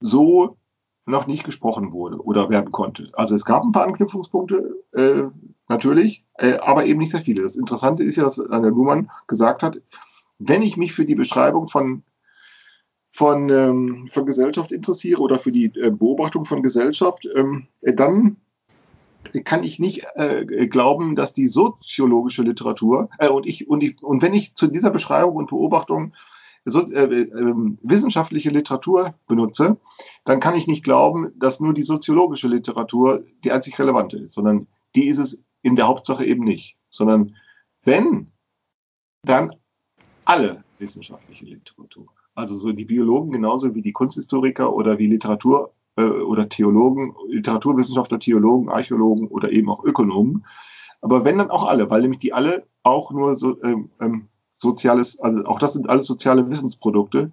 [0.00, 0.56] so
[1.04, 3.10] noch nicht gesprochen wurde oder werden konnte.
[3.14, 5.24] Also es gab ein paar Anknüpfungspunkte, äh,
[5.68, 7.42] natürlich, äh, aber eben nicht sehr viele.
[7.42, 9.80] Das Interessante ist ja, dass Anna Luhmann gesagt hat,
[10.38, 12.04] wenn ich mich für die Beschreibung von,
[13.12, 18.38] von, ähm, von Gesellschaft interessiere oder für die äh, Beobachtung von Gesellschaft, ähm, äh, dann
[19.44, 24.22] kann ich nicht äh, glauben, dass die soziologische Literatur äh, und ich und ich und
[24.22, 26.12] wenn ich zu dieser Beschreibung und Beobachtung
[26.64, 29.78] so, äh, äh, wissenschaftliche Literatur benutze,
[30.24, 34.66] dann kann ich nicht glauben, dass nur die soziologische Literatur die einzig relevante ist, sondern
[34.94, 36.76] die ist es in der Hauptsache eben nicht.
[36.88, 37.36] Sondern
[37.84, 38.30] wenn,
[39.22, 39.54] dann
[40.24, 42.06] alle wissenschaftliche Literatur.
[42.34, 48.18] Also so die Biologen genauso wie die Kunsthistoriker oder wie Literatur äh, oder Theologen, Literaturwissenschaftler,
[48.18, 50.46] Theologen, Archäologen oder eben auch Ökonomen.
[51.00, 55.18] Aber wenn dann auch alle, weil nämlich die alle auch nur so ähm, ähm, soziales,
[55.20, 57.32] also auch das sind alles soziale Wissensprodukte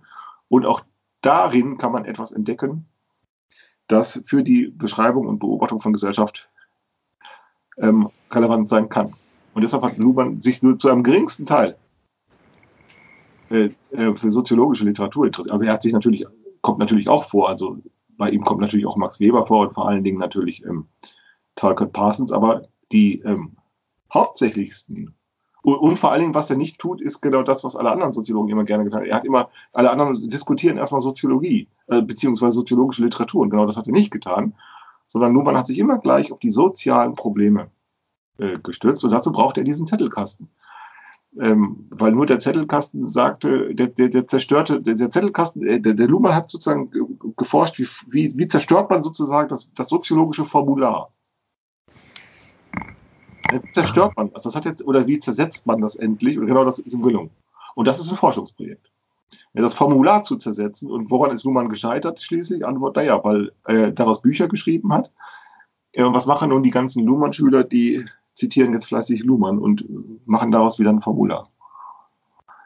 [0.49, 0.81] und auch
[1.21, 2.85] darin kann man etwas entdecken,
[3.87, 6.49] das für die Beschreibung und Beobachtung von Gesellschaft
[7.77, 9.13] ähm, relevant sein kann.
[9.53, 11.77] Und deshalb hat Luhmann sich nur zu einem geringsten Teil
[13.49, 15.53] äh, äh, für soziologische Literatur interessiert.
[15.53, 16.25] Also er hat sich natürlich,
[16.61, 17.77] kommt natürlich auch vor, also
[18.17, 20.87] bei ihm kommt natürlich auch Max Weber vor und vor allen Dingen natürlich ähm,
[21.55, 23.55] Talcott Parsons, aber die ähm,
[24.13, 25.15] hauptsächlichsten
[25.61, 28.13] und, und vor allen Dingen, was er nicht tut, ist genau das, was alle anderen
[28.13, 29.09] Soziologen immer gerne getan haben.
[29.09, 33.41] Er hat immer, alle anderen diskutieren erstmal Soziologie, äh, beziehungsweise soziologische Literatur.
[33.41, 34.55] Und genau das hat er nicht getan,
[35.07, 37.69] sondern Luhmann hat sich immer gleich auf die sozialen Probleme
[38.37, 39.03] äh, gestützt.
[39.03, 40.49] Und dazu braucht er diesen Zettelkasten.
[41.37, 45.93] Ähm, weil nur der Zettelkasten sagte, der, der, der zerstörte, der, der Zettelkasten, äh, der,
[45.93, 47.05] der Luhmann hat sozusagen ge-
[47.37, 51.11] geforscht, wie, wie, wie zerstört man sozusagen das, das soziologische Formular.
[53.51, 54.41] Wie zerstört man das?
[54.41, 56.39] Das hat jetzt, oder wie zersetzt man das endlich?
[56.39, 57.29] Und genau das ist ihm gelungen.
[57.75, 58.91] Und das ist ein Forschungsprojekt.
[59.53, 62.65] Das Formular zu zersetzen und woran ist Luhmann gescheitert schließlich?
[62.65, 65.11] Antwort, naja, weil er daraus Bücher geschrieben hat.
[65.93, 67.63] Ja, und was machen nun die ganzen Luhmann-Schüler?
[67.63, 68.05] Die
[68.39, 69.85] zitieren jetzt fleißig Luhmann und
[70.25, 71.49] machen daraus wieder ein Formular.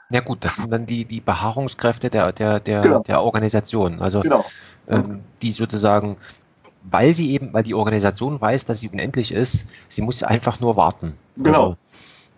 [0.10, 3.00] ja gut, das sind dann die, die Beharrungskräfte der, der, der, Genau.
[3.00, 4.00] der Organisation.
[4.00, 4.46] Also Genau.
[4.88, 6.18] ähm, die sozusagen,
[6.84, 10.76] weil sie eben, weil die Organisation weiß, dass sie unendlich ist, sie muss einfach nur
[10.76, 11.14] warten.
[11.38, 11.78] Genau.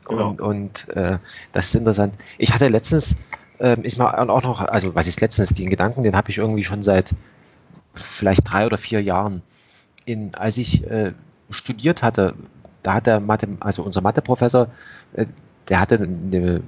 [0.07, 1.17] Also, und und äh,
[1.51, 2.13] das ist interessant.
[2.37, 3.17] Ich hatte letztens,
[3.59, 6.63] ähm, ist mal auch noch, also was ist letztens, den Gedanken, den habe ich irgendwie
[6.63, 7.09] schon seit
[7.93, 9.41] vielleicht drei oder vier Jahren.
[10.05, 11.13] In, als ich äh,
[11.49, 12.35] studiert hatte,
[12.85, 14.67] da hat der Mathe, also unser Matheprofessor,
[15.13, 15.25] äh,
[15.69, 16.61] der hatte eine,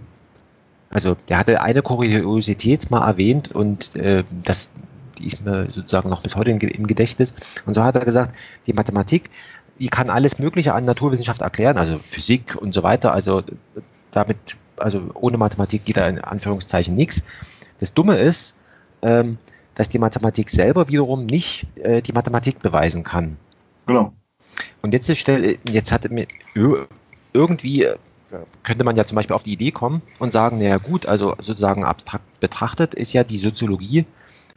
[0.90, 4.70] also der hatte eine Kuriosität mal erwähnt und äh, das
[5.18, 7.34] die ist mir sozusagen noch bis heute im Ge- im Gedächtnis.
[7.66, 8.36] Und so hat er gesagt,
[8.68, 9.32] die Mathematik,
[9.80, 13.14] die kann alles Mögliche an Naturwissenschaft erklären, also Physik und so weiter.
[13.14, 13.42] Also
[14.12, 14.38] damit,
[14.78, 17.24] also ohne Mathematik geht da in Anführungszeichen nichts.
[17.80, 18.54] Das Dumme ist,
[19.02, 19.40] ähm,
[19.74, 23.38] dass die Mathematik selber wiederum nicht äh, die Mathematik beweisen kann.
[23.88, 24.14] Genau.
[24.82, 26.08] Und jetzt stelle, jetzt hat
[27.34, 27.98] irgendwie äh,
[28.64, 31.86] könnte man ja zum Beispiel auf die Idee kommen und sagen, naja gut, also sozusagen
[31.86, 34.06] abstrakt betrachtet ist ja die Soziologie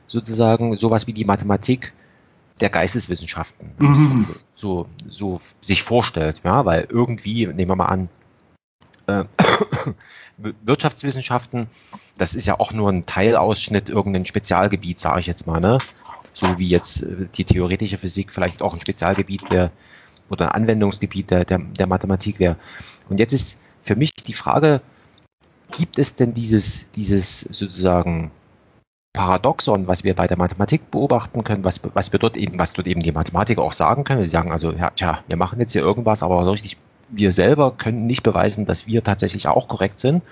[0.09, 1.93] sozusagen sowas wie die Mathematik
[2.61, 4.27] der Geisteswissenschaften, Mhm.
[4.55, 8.09] so, so sich vorstellt, ja, weil irgendwie, nehmen wir mal an,
[9.07, 9.25] äh,
[10.65, 11.69] Wirtschaftswissenschaften,
[12.19, 15.79] das ist ja auch nur ein Teilausschnitt, irgendein Spezialgebiet, sage ich jetzt mal, ne?
[16.35, 19.71] So wie jetzt äh, die theoretische Physik vielleicht auch ein Spezialgebiet der
[20.31, 22.57] oder Anwendungsgebiet der, der, der Mathematik wäre.
[23.09, 24.81] Und jetzt ist für mich die Frage,
[25.71, 28.31] gibt es denn dieses, dieses sozusagen
[29.13, 32.87] Paradoxon, was wir bei der Mathematik beobachten können, was, was wir dort eben, was dort
[32.87, 34.25] eben die Mathematiker auch sagen können.
[34.25, 36.77] Sie sagen also, ja, tja, wir machen jetzt hier irgendwas, aber so richtig,
[37.09, 40.23] wir selber können nicht beweisen, dass wir tatsächlich auch korrekt sind.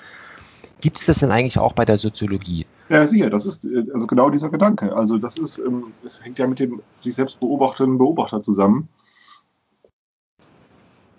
[0.80, 2.66] Gibt es das denn eigentlich auch bei der Soziologie?
[2.88, 4.94] Ja, sicher, das ist äh, also genau dieser Gedanke.
[4.94, 8.88] Also das ist, ähm, es hängt ja mit dem sich selbst beobachtenden Beobachter zusammen.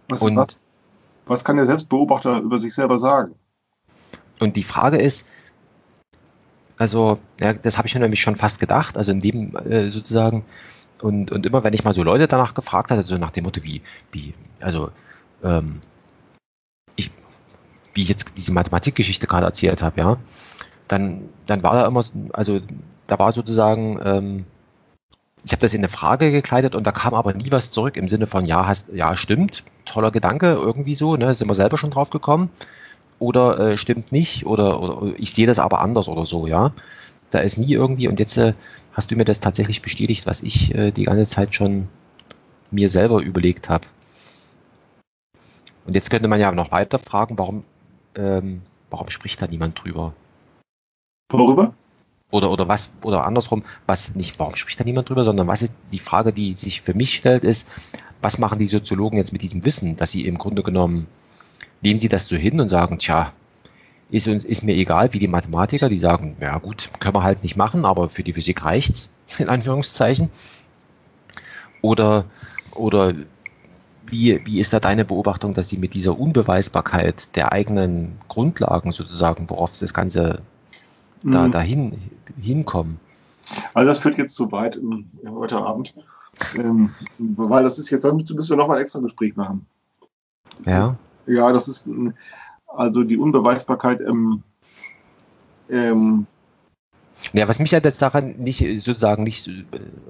[0.10, 0.58] Was, Und- was,
[1.28, 3.36] was kann der Selbstbeobachter über sich selber sagen?
[4.40, 5.26] Und die Frage ist,
[6.78, 10.46] also, ja, das habe ich mir nämlich schon fast gedacht, also in dem äh, sozusagen,
[11.02, 13.64] und, und immer wenn ich mal so Leute danach gefragt hatte, so nach dem Motto,
[13.64, 13.82] wie,
[14.12, 14.90] wie, also,
[15.44, 15.80] ähm,
[16.96, 17.12] ich,
[17.94, 20.18] wie ich jetzt diese Mathematikgeschichte gerade erzählt habe, ja,
[20.88, 22.62] dann, dann war da immer, so- also
[23.08, 24.46] da war sozusagen, ähm,
[25.44, 28.08] ich habe das in eine Frage gekleidet und da kam aber nie was zurück im
[28.08, 31.92] Sinne von, ja, hast, ja, stimmt, toller Gedanke, irgendwie so, ne, sind wir selber schon
[31.92, 32.50] drauf gekommen
[33.20, 36.72] oder äh, stimmt nicht oder, oder ich sehe das aber anders oder so, ja.
[37.30, 38.54] Da ist nie irgendwie, und jetzt äh,
[38.94, 41.88] hast du mir das tatsächlich bestätigt, was ich äh, die ganze Zeit schon
[42.72, 43.86] mir selber überlegt habe.
[45.86, 47.64] Und jetzt könnte man ja noch weiter fragen, warum,
[48.16, 50.14] ähm, warum spricht da niemand drüber?
[51.32, 51.74] Worüber?
[52.32, 55.74] Oder, oder was, oder andersrum, was nicht, warum spricht da niemand drüber, sondern was ist
[55.92, 57.68] die Frage, die sich für mich stellt, ist,
[58.22, 61.08] was machen die Soziologen jetzt mit diesem Wissen, dass sie im Grunde genommen,
[61.82, 63.32] nehmen sie das so hin und sagen, tja,
[64.12, 67.44] ist uns, ist mir egal, wie die Mathematiker, die sagen, ja gut, können wir halt
[67.44, 70.30] nicht machen, aber für die Physik reicht's, in Anführungszeichen.
[71.82, 72.26] Oder,
[72.76, 73.14] oder
[74.08, 79.50] wie, wie ist da deine Beobachtung, dass sie mit dieser Unbeweisbarkeit der eigenen Grundlagen sozusagen,
[79.50, 80.42] worauf das Ganze
[81.24, 81.52] da Hm.
[81.52, 82.02] dahin
[82.42, 83.00] hinkommen?
[83.74, 85.94] Also das führt jetzt zu weit ähm, heute Abend.
[86.58, 89.66] Ähm, weil das ist jetzt, dann müssen wir nochmal ein extra Gespräch machen.
[90.66, 92.14] Ja, Ja, das ist ein-
[92.68, 94.44] also die Unbeweisbarkeit ähm,
[95.70, 96.28] ähm,
[97.34, 99.64] ja, was mich ja jetzt daran nicht sozusagen nicht, äh,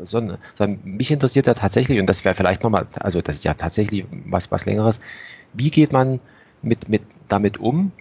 [0.03, 3.56] sondern, sondern mich interessiert ja tatsächlich, und das wäre vielleicht nochmal, also das ist ja
[3.56, 5.02] tatsächlich was, was längeres,
[5.53, 6.19] wie geht man
[6.61, 7.91] mit, mit, damit um,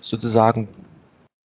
[0.00, 0.68] sozusagen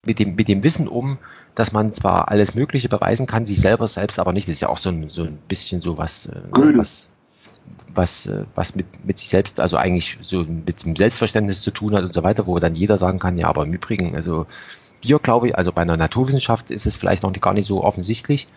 [0.05, 1.17] mit dem, mit dem Wissen um,
[1.55, 4.47] dass man zwar alles Mögliche beweisen kann, sich selber selbst aber nicht.
[4.47, 7.07] Das ist ja auch so ein, so ein bisschen so was, äh, was,
[7.93, 11.95] was, äh, was mit, mit sich selbst, also eigentlich so mit dem Selbstverständnis zu tun
[11.95, 14.45] hat und so weiter, wo dann jeder sagen kann, ja, aber im Übrigen, also
[15.03, 18.47] dir glaube ich, also bei einer Naturwissenschaft ist es vielleicht noch gar nicht so offensichtlich,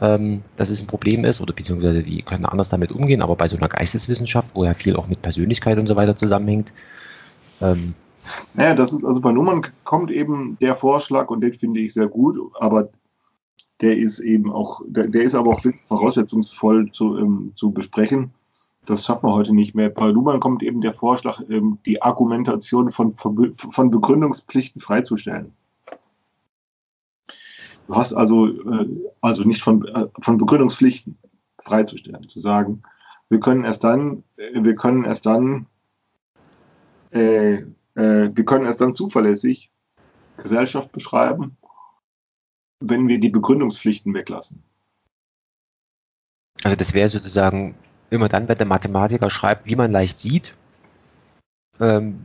[0.00, 3.48] ähm, dass es ein Problem ist oder beziehungsweise die können anders damit umgehen, aber bei
[3.48, 6.72] so einer Geisteswissenschaft, wo ja viel auch mit Persönlichkeit und so weiter zusammenhängt,
[7.60, 7.94] ähm,
[8.54, 12.08] Naja, das ist, also bei Nummern kommt eben der Vorschlag und den finde ich sehr
[12.08, 12.88] gut, aber
[13.80, 18.32] der ist eben auch, der, der ist aber auch voraussetzungsvoll zu, ähm, zu besprechen.
[18.86, 19.90] Das schaffen wir heute nicht mehr.
[19.90, 25.52] Bei Luhmann kommt eben der Vorschlag, ähm, die Argumentation von, von von Begründungspflichten freizustellen.
[27.86, 28.86] Du hast also, äh,
[29.20, 31.16] also nicht von, äh, von Begründungspflichten
[31.64, 32.82] freizustellen, zu sagen,
[33.28, 35.66] wir können erst dann, äh, wir können erst dann
[37.10, 37.62] äh,
[37.98, 39.70] äh, wir können erst dann zuverlässig
[40.36, 41.56] Gesellschaft beschreiben,
[42.80, 44.62] wenn wir die Begründungspflichten weglassen.
[46.62, 47.74] Also das wäre sozusagen
[48.10, 50.54] immer dann, wenn der Mathematiker schreibt, wie man leicht sieht,
[51.80, 52.20] ähm,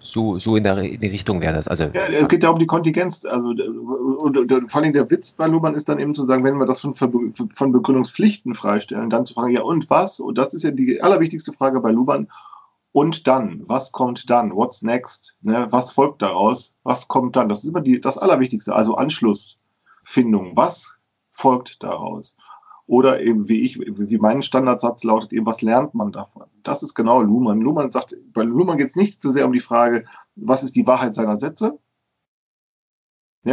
[0.00, 1.68] so, so in der, in die Richtung wäre das.
[1.68, 3.26] Also Ja, es geht ja um die Kontingenz.
[3.26, 6.44] Also, und, und, und vor allem der Witz bei Luhmann ist dann eben zu sagen,
[6.44, 10.20] wenn wir das von, von Begründungspflichten freistellen, dann zu fragen, ja und was?
[10.20, 12.28] Und das ist ja die allerwichtigste Frage bei Luhmann.
[12.92, 14.54] Und dann, was kommt dann?
[14.54, 15.36] What's next?
[15.42, 16.74] Ne, was folgt daraus?
[16.82, 17.48] Was kommt dann?
[17.48, 20.56] Das ist immer die, das Allerwichtigste, also Anschlussfindung.
[20.56, 20.98] Was
[21.32, 22.36] folgt daraus?
[22.86, 26.44] Oder eben, wie ich, wie mein Standardsatz lautet, eben, was lernt man davon?
[26.62, 27.60] Das ist genau Luhmann.
[27.60, 30.06] Luhmann sagt, bei Luhmann geht es nicht so sehr um die Frage,
[30.36, 31.78] was ist die Wahrheit seiner Sätze?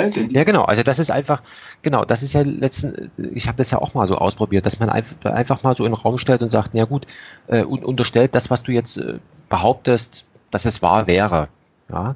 [0.03, 0.63] Die- Ja, genau.
[0.63, 1.41] Also das ist einfach,
[1.81, 4.89] genau, das ist ja letzten, ich habe das ja auch mal so ausprobiert, dass man
[4.89, 7.07] einfach, einfach mal so in den Raum stellt und sagt, ja gut,
[7.47, 9.19] äh, und unterstellt das, was du jetzt äh,
[9.49, 11.49] behauptest, dass es wahr wäre.
[11.91, 12.15] Ja.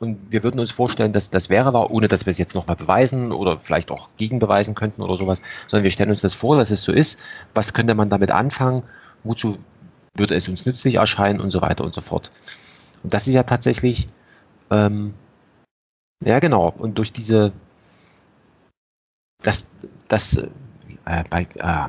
[0.00, 2.76] Und wir würden uns vorstellen, dass das wäre wahr, ohne dass wir es jetzt nochmal
[2.76, 6.70] beweisen oder vielleicht auch gegenbeweisen könnten oder sowas, sondern wir stellen uns das vor, dass
[6.70, 7.18] es so ist.
[7.54, 8.84] Was könnte man damit anfangen?
[9.24, 9.58] Wozu
[10.14, 12.30] würde es uns nützlich erscheinen und so weiter und so fort.
[13.02, 14.08] Und das ist ja tatsächlich,
[14.70, 15.14] ähm,
[16.28, 16.74] ja, genau.
[16.76, 17.52] Und durch diese,
[19.42, 19.66] das,
[20.08, 20.36] das,
[21.06, 21.88] äh, bei, äh,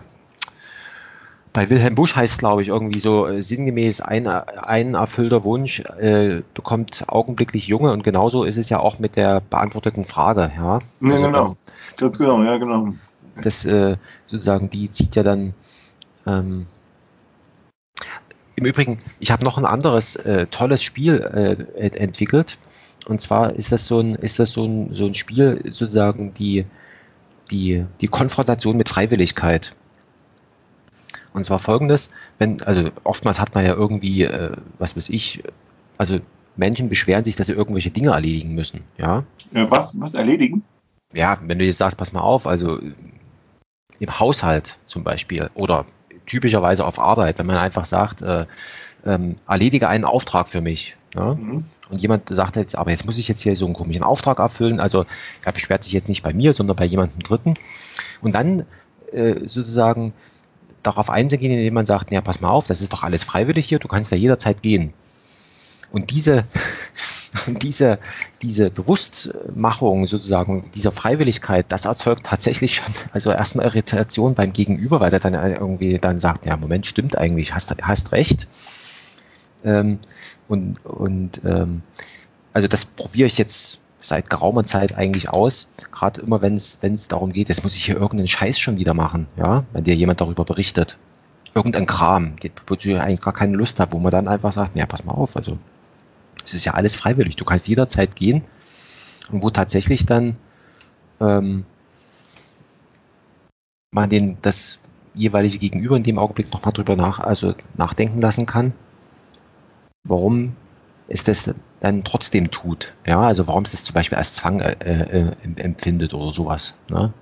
[1.52, 6.42] bei Wilhelm Busch heißt glaube ich irgendwie so äh, sinngemäß ein, ein erfüllter Wunsch äh,
[6.54, 10.80] bekommt augenblicklich Junge und genauso ist es ja auch mit der beantworteten Frage, ja.
[11.02, 11.58] Ja, Also, genau.
[11.98, 12.94] Ganz genau, ja, genau.
[13.42, 15.54] das äh, sozusagen, die zieht ja dann.
[16.26, 16.66] Ähm,
[18.56, 22.58] Im Übrigen, ich habe noch ein anderes äh, tolles Spiel äh, ent entwickelt.
[23.08, 26.66] Und zwar ist das so ein, ist das so ein, so ein Spiel, sozusagen die,
[27.52, 29.76] die, die Konfrontation mit Freiwilligkeit.
[31.34, 35.44] Und zwar folgendes, wenn, also oftmals hat man ja irgendwie, äh, was weiß ich,
[35.98, 36.20] also
[36.56, 39.24] Menschen beschweren sich, dass sie irgendwelche Dinge erledigen müssen, ja.
[39.52, 40.64] Ja, was, was erledigen?
[41.14, 42.94] Ja, wenn du jetzt sagst, pass mal auf, also äh,
[44.00, 45.86] im Haushalt zum Beispiel oder
[46.26, 48.46] typischerweise auf Arbeit, wenn man einfach sagt, äh,
[49.06, 50.96] ähm, erledige einen Auftrag für mich.
[51.16, 51.36] Ja?
[51.36, 51.64] Mhm.
[51.90, 54.80] Und jemand sagt jetzt, aber jetzt muss ich jetzt hier so einen komischen Auftrag erfüllen.
[54.80, 55.06] Also
[55.44, 57.56] er beschwert sich jetzt nicht bei mir, sondern bei jemandem Dritten.
[58.22, 58.66] Und dann
[59.12, 60.14] äh, sozusagen
[60.84, 63.80] darauf einzugehen, indem man sagt, ja, pass mal auf, das ist doch alles freiwillig hier,
[63.80, 64.94] du kannst ja jederzeit gehen.
[65.92, 66.46] Und diese,
[67.48, 68.00] diese,
[68.42, 75.10] diese Bewusstmachung sozusagen, dieser Freiwilligkeit, das erzeugt tatsächlich schon, also erstmal Irritation beim Gegenüber, weil
[75.10, 78.48] der dann irgendwie dann sagt, ja, Moment, stimmt eigentlich, hast, hast recht.
[79.64, 80.00] Ähm,
[80.48, 81.82] und und ähm,
[82.54, 86.94] also das probiere ich jetzt seit geraumer Zeit eigentlich aus, gerade immer wenn es wenn
[86.94, 89.96] es darum geht, jetzt muss ich hier irgendeinen Scheiß schon wieder machen, ja, wenn dir
[89.96, 90.98] jemand darüber berichtet.
[91.56, 94.76] Irgendein Kram, die- wozu ich eigentlich gar keine Lust habe, wo man dann einfach sagt,
[94.76, 95.58] ja, pass mal auf, also
[96.46, 98.44] es ist ja alles freiwillig, du kannst jederzeit gehen.
[99.32, 100.38] Und wo tatsächlich dann
[101.20, 101.66] ähm,
[103.92, 104.80] man den das
[105.14, 108.74] jeweilige Gegenüber in dem Augenblick nochmal drüber nach, also nachdenken lassen kann,
[110.04, 110.56] warum
[111.08, 112.94] es das dann trotzdem tut.
[113.06, 116.74] Ja, also warum es das zum Beispiel als Zwang äh, äh, em- empfindet oder sowas.
[116.90, 117.14] Ne?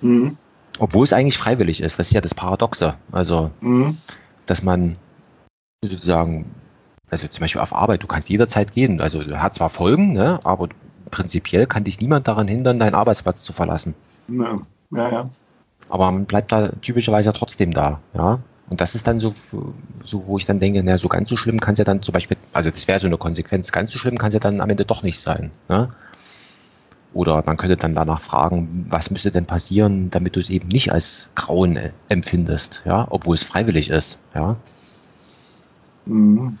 [0.00, 0.36] Mhm.
[0.78, 1.98] Obwohl es eigentlich freiwillig ist.
[1.98, 2.94] Das ist ja das Paradoxe.
[3.10, 3.96] Also, Mhm.
[4.46, 4.96] dass man
[5.82, 6.46] sozusagen,
[7.10, 9.00] also zum Beispiel auf Arbeit, du kannst jederzeit gehen.
[9.00, 10.68] Also hat zwar Folgen, ne, aber
[11.10, 13.94] prinzipiell kann dich niemand daran hindern, deinen Arbeitsplatz zu verlassen.
[14.28, 14.58] Ja,
[14.90, 15.10] ja.
[15.12, 15.30] ja.
[15.88, 18.40] Aber man bleibt da typischerweise trotzdem da, ja.
[18.70, 19.32] Und das ist dann so,
[20.02, 22.12] so wo ich dann denke, na, so ganz so schlimm kann es ja dann zum
[22.12, 24.68] Beispiel, also das wäre so eine Konsequenz, ganz so schlimm kann es ja dann am
[24.68, 25.50] Ende doch nicht sein.
[25.68, 25.90] Ne?
[27.14, 30.92] Oder man könnte dann danach fragen, was müsste denn passieren, damit du es eben nicht
[30.92, 31.78] als Grauen
[32.08, 34.56] empfindest, ja, obwohl es freiwillig ist, ja.
[36.04, 36.58] Mhm.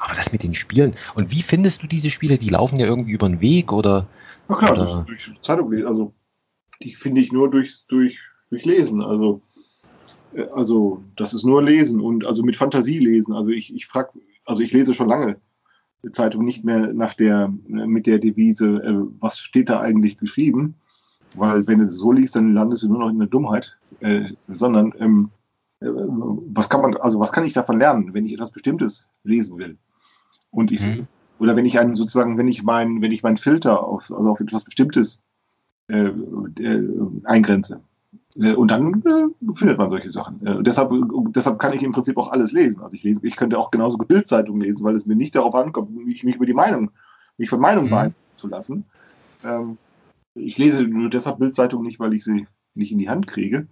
[0.00, 0.94] Aber das mit den Spielen.
[1.14, 2.38] Und wie findest du diese Spiele?
[2.38, 4.06] Die laufen ja irgendwie über den Weg oder?
[4.48, 5.86] Na klar, Oder- durch Zeitung lesen.
[5.86, 6.14] Also,
[6.82, 8.18] die finde ich nur durchs, durch,
[8.50, 9.02] durch Lesen.
[9.02, 9.40] Also,
[10.32, 13.34] äh, also, das ist nur Lesen und also mit Fantasie lesen.
[13.34, 14.12] Also, ich, ich frag,
[14.44, 15.36] also, ich lese schon lange
[16.12, 20.74] Zeitung nicht mehr nach der, äh, mit der Devise, äh, was steht da eigentlich geschrieben?
[21.34, 24.24] Weil, wenn du das so liest, dann landest du nur noch in der Dummheit, äh,
[24.46, 25.30] sondern, ähm,
[25.80, 29.58] äh, was kann man, also, was kann ich davon lernen, wenn ich etwas Bestimmtes lesen
[29.58, 29.76] will?
[30.50, 31.06] Und ich, Mhm.
[31.38, 34.40] oder wenn ich einen sozusagen, wenn ich meinen, wenn ich meinen Filter auf, also auf
[34.40, 35.20] etwas Bestimmtes
[35.88, 36.88] äh, äh,
[37.24, 37.80] eingrenze.
[38.36, 40.44] Äh, und dann äh, findet man solche Sachen.
[40.46, 40.92] Äh, deshalb,
[41.30, 42.82] deshalb kann ich im Prinzip auch alles lesen.
[42.82, 45.94] Also ich lese, ich könnte auch genauso Bildzeitungen lesen, weil es mir nicht darauf ankommt,
[45.94, 46.90] mich, mich über die Meinung,
[47.36, 47.90] mich von Meinung Mhm.
[47.90, 48.84] beeinflussen zu lassen.
[49.44, 49.78] Ähm,
[50.34, 53.68] ich lese nur deshalb Bildzeitungen nicht, weil ich sie nicht in die Hand kriege.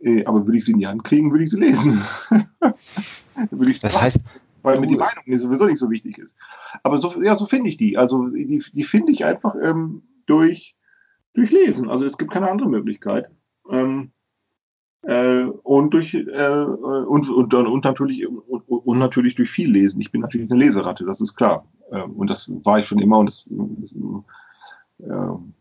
[0.00, 2.02] Äh, aber würde ich sie in die Hand kriegen, würde ich sie lesen.
[3.50, 4.20] würde ich Das heißt,
[4.62, 6.36] weil mir die Meinung mir sowieso nicht so wichtig ist.
[6.82, 7.96] Aber so, ja, so finde ich die.
[7.98, 10.74] Also die, die finde ich einfach ähm, durch,
[11.34, 11.88] durch Lesen.
[11.88, 13.30] Also es gibt keine andere Möglichkeit.
[13.70, 14.12] Ähm,
[15.02, 20.00] äh, und durch äh, und, und, und natürlich und, und natürlich durch viel Lesen.
[20.00, 21.66] Ich bin natürlich eine Leseratte, das ist klar.
[21.92, 23.46] Ähm, und das war ich schon immer und das
[25.00, 25.54] ähm,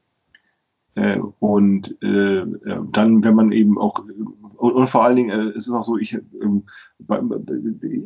[0.95, 4.03] äh, und äh, äh, dann, wenn man eben auch
[4.57, 6.63] und, vor allen Dingen äh, es ist auch so, ich ähm,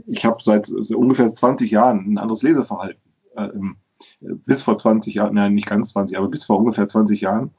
[0.07, 3.01] ich habe seit so ungefähr 20 Jahren ein anderes Leseverhalten.
[3.35, 3.77] Äh, ähm,
[4.19, 7.51] bis vor 20 Jahren, nein, nicht ganz 20, aber bis vor ungefähr 20 Jahren,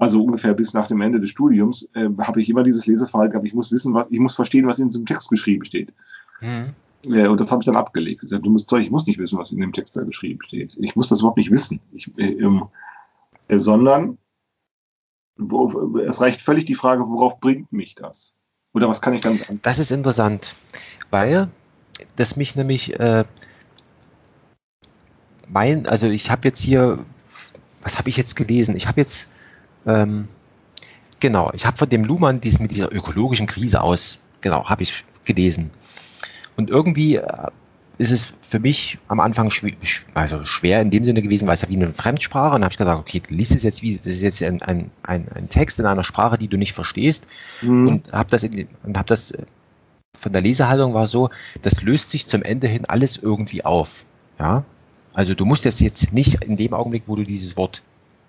[0.00, 3.46] also ungefähr bis nach dem Ende des Studiums, äh, habe ich immer dieses Leseverhalten gehabt.
[3.46, 5.92] Ich muss wissen, was, ich muss verstehen, was in diesem Text geschrieben steht.
[6.40, 8.22] hm, Ja, und das habe ich dann abgelegt.
[8.24, 10.76] Ich sag, Du musst ich muss nicht wissen, was in dem Text da geschrieben steht.
[10.80, 11.80] Ich muss das überhaupt nicht wissen.
[11.92, 12.64] Ich, äh, ähm,
[13.48, 14.18] äh, sondern
[15.36, 18.34] wo, es reicht völlig die Frage, worauf bringt mich das?
[18.72, 19.60] Oder was kann ich damit anfangen?
[19.62, 20.54] Das ist interessant,
[21.10, 21.48] weil
[22.16, 23.24] das mich nämlich äh,
[25.48, 27.04] mein, also ich habe jetzt hier,
[27.82, 28.76] was habe ich jetzt gelesen?
[28.76, 29.30] Ich habe jetzt,
[29.86, 30.28] ähm,
[31.20, 35.04] genau, ich habe von dem Luhmann dies, mit dieser ökologischen Krise aus, genau, habe ich
[35.24, 35.70] gelesen.
[36.56, 37.48] Und irgendwie äh,
[37.98, 39.74] ist es für mich am Anfang schwer,
[40.14, 42.54] also schwer in dem Sinne gewesen, weil es ja wie eine Fremdsprache.
[42.54, 44.62] Und dann habe ich gesagt, okay, du liest es jetzt wie, das ist jetzt ein,
[44.62, 47.26] ein, ein, ein Text in einer Sprache, die du nicht verstehst.
[47.60, 47.88] Mhm.
[47.88, 49.34] Und habe das, in, und hab das
[50.18, 51.30] von der Lesehaltung war so,
[51.62, 54.04] das löst sich zum Ende hin alles irgendwie auf.
[54.38, 54.64] Ja,
[55.12, 57.82] also du musst das jetzt nicht in dem Augenblick, wo du dieses Wort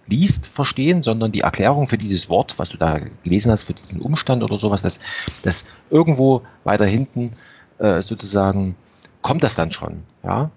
[0.08, 4.02] liest, verstehen, sondern die Erklärung für dieses Wort, was du da gelesen hast, für diesen
[4.02, 5.00] Umstand oder sowas, das,
[5.44, 7.32] das irgendwo weiter hinten
[7.78, 8.76] äh, sozusagen
[9.22, 10.04] kommt das dann schon.
[10.24, 10.52] Ja,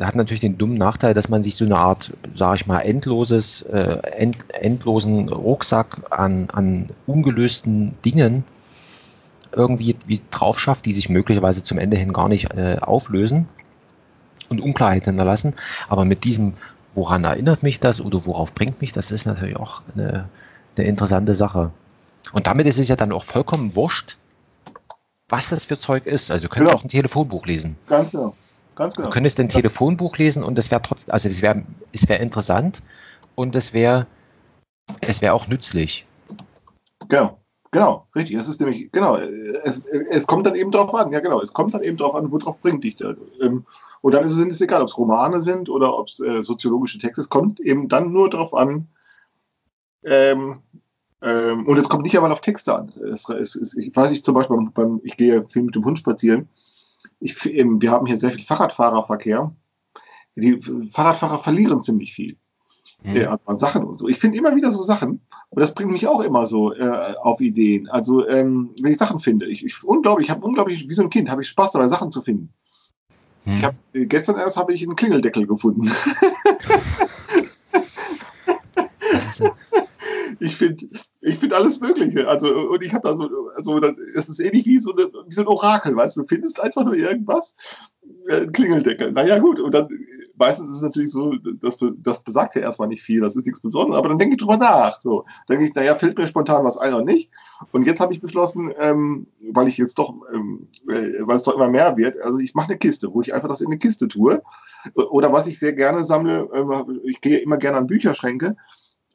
[0.00, 3.62] hat natürlich den dummen Nachteil, dass man sich so eine Art, sage ich mal, endloses,
[3.62, 8.44] äh, end, endlosen Rucksack an, an ungelösten Dingen
[9.52, 13.48] irgendwie wie drauf schafft, die sich möglicherweise zum Ende hin gar nicht äh, auflösen
[14.48, 15.54] und Unklarheit hinterlassen.
[15.88, 16.54] Aber mit diesem,
[16.94, 20.28] woran erinnert mich das oder worauf bringt mich das, ist natürlich auch eine,
[20.76, 21.70] eine interessante Sache.
[22.32, 24.16] Und damit ist es ja dann auch vollkommen wurscht,
[25.28, 26.30] was das für Zeug ist.
[26.30, 26.80] Also du könntest genau.
[26.80, 27.76] auch ein Telefonbuch lesen.
[27.88, 28.34] Ganz genau.
[28.76, 29.08] Ganz genau.
[29.08, 31.62] Du könntest ein Telefonbuch lesen und es wäre trotzdem, also es wäre
[31.92, 32.82] es wäre interessant
[33.34, 34.06] und es wäre
[35.00, 36.06] es wäre auch nützlich.
[37.08, 37.38] Genau.
[37.70, 38.36] Genau, richtig.
[38.36, 41.74] Es ist nämlich, genau, es, es kommt dann eben drauf an, ja genau, es kommt
[41.74, 43.16] dann eben drauf an, worauf bringt dich das.
[43.42, 43.66] Ähm,
[44.04, 47.22] und dann ist es, egal, ob es Romane sind oder ob es äh, soziologische Texte,
[47.22, 48.88] es kommt eben dann nur darauf an,
[50.04, 50.58] ähm,
[51.22, 52.92] ähm, und es kommt nicht einmal auf Texte an.
[53.02, 55.98] Es, es, es, ich weiß nicht, zum Beispiel beim, ich gehe viel mit dem Hund
[55.98, 56.50] spazieren.
[57.18, 59.56] Ich, ähm, wir haben hier sehr viel Fahrradfahrerverkehr.
[60.36, 60.60] Die
[60.92, 62.36] Fahrradfahrer verlieren ziemlich viel
[63.04, 63.16] mhm.
[63.16, 64.06] äh, an Sachen und so.
[64.06, 67.40] Ich finde immer wieder so Sachen und das bringt mich auch immer so äh, auf
[67.40, 67.88] Ideen.
[67.88, 71.08] Also ähm, wenn ich Sachen finde, ich, ich unglaublich, ich habe unglaublich wie so ein
[71.08, 72.52] Kind, habe ich Spaß dabei Sachen zu finden.
[73.44, 73.56] Hm.
[73.56, 75.90] Ich hab, gestern erst habe ich einen Klingeldeckel gefunden.
[80.40, 80.88] ich finde
[81.20, 82.28] ich find alles Mögliche.
[82.28, 85.42] Also, und ich habe da so, also, das ist ähnlich wie so, eine, wie so
[85.42, 87.56] ein Orakel, weißt du, du findest einfach nur irgendwas,
[88.28, 89.12] äh, ein Klingeldeckel.
[89.12, 89.88] Naja, gut, und dann
[90.36, 93.60] meistens ist es natürlich so, das, das besagt ja erstmal nicht viel, das ist nichts
[93.60, 95.00] Besonderes, aber dann denke ich drüber nach.
[95.00, 97.30] So, dann denke ich, naja, fällt mir spontan was ein oder nicht.
[97.72, 101.54] Und jetzt habe ich beschlossen, ähm, weil ich jetzt doch, ähm, äh, weil es doch
[101.54, 104.08] immer mehr wird, also ich mache eine Kiste, wo ich einfach das in eine Kiste
[104.08, 104.42] tue.
[104.94, 108.56] Oder was ich sehr gerne sammle, äh, ich gehe immer gerne an Bücherschränke,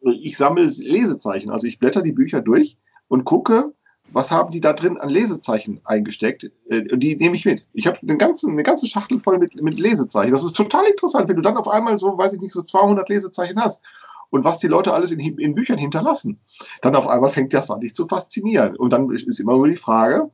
[0.01, 1.51] ich sammle Lesezeichen.
[1.51, 2.77] Also ich blätter die Bücher durch
[3.07, 3.73] und gucke,
[4.11, 6.51] was haben die da drin an Lesezeichen eingesteckt?
[6.69, 7.65] Äh, die nehme ich mit.
[7.73, 10.31] Ich habe eine ganze, eine ganze Schachtel voll mit, mit Lesezeichen.
[10.31, 13.07] Das ist total interessant, wenn du dann auf einmal so, weiß ich nicht, so 200
[13.09, 13.81] Lesezeichen hast
[14.29, 16.39] und was die Leute alles in, in Büchern hinterlassen.
[16.81, 18.75] Dann auf einmal fängt das an, dich zu faszinieren.
[18.75, 20.29] Und dann ist immer nur die Frage,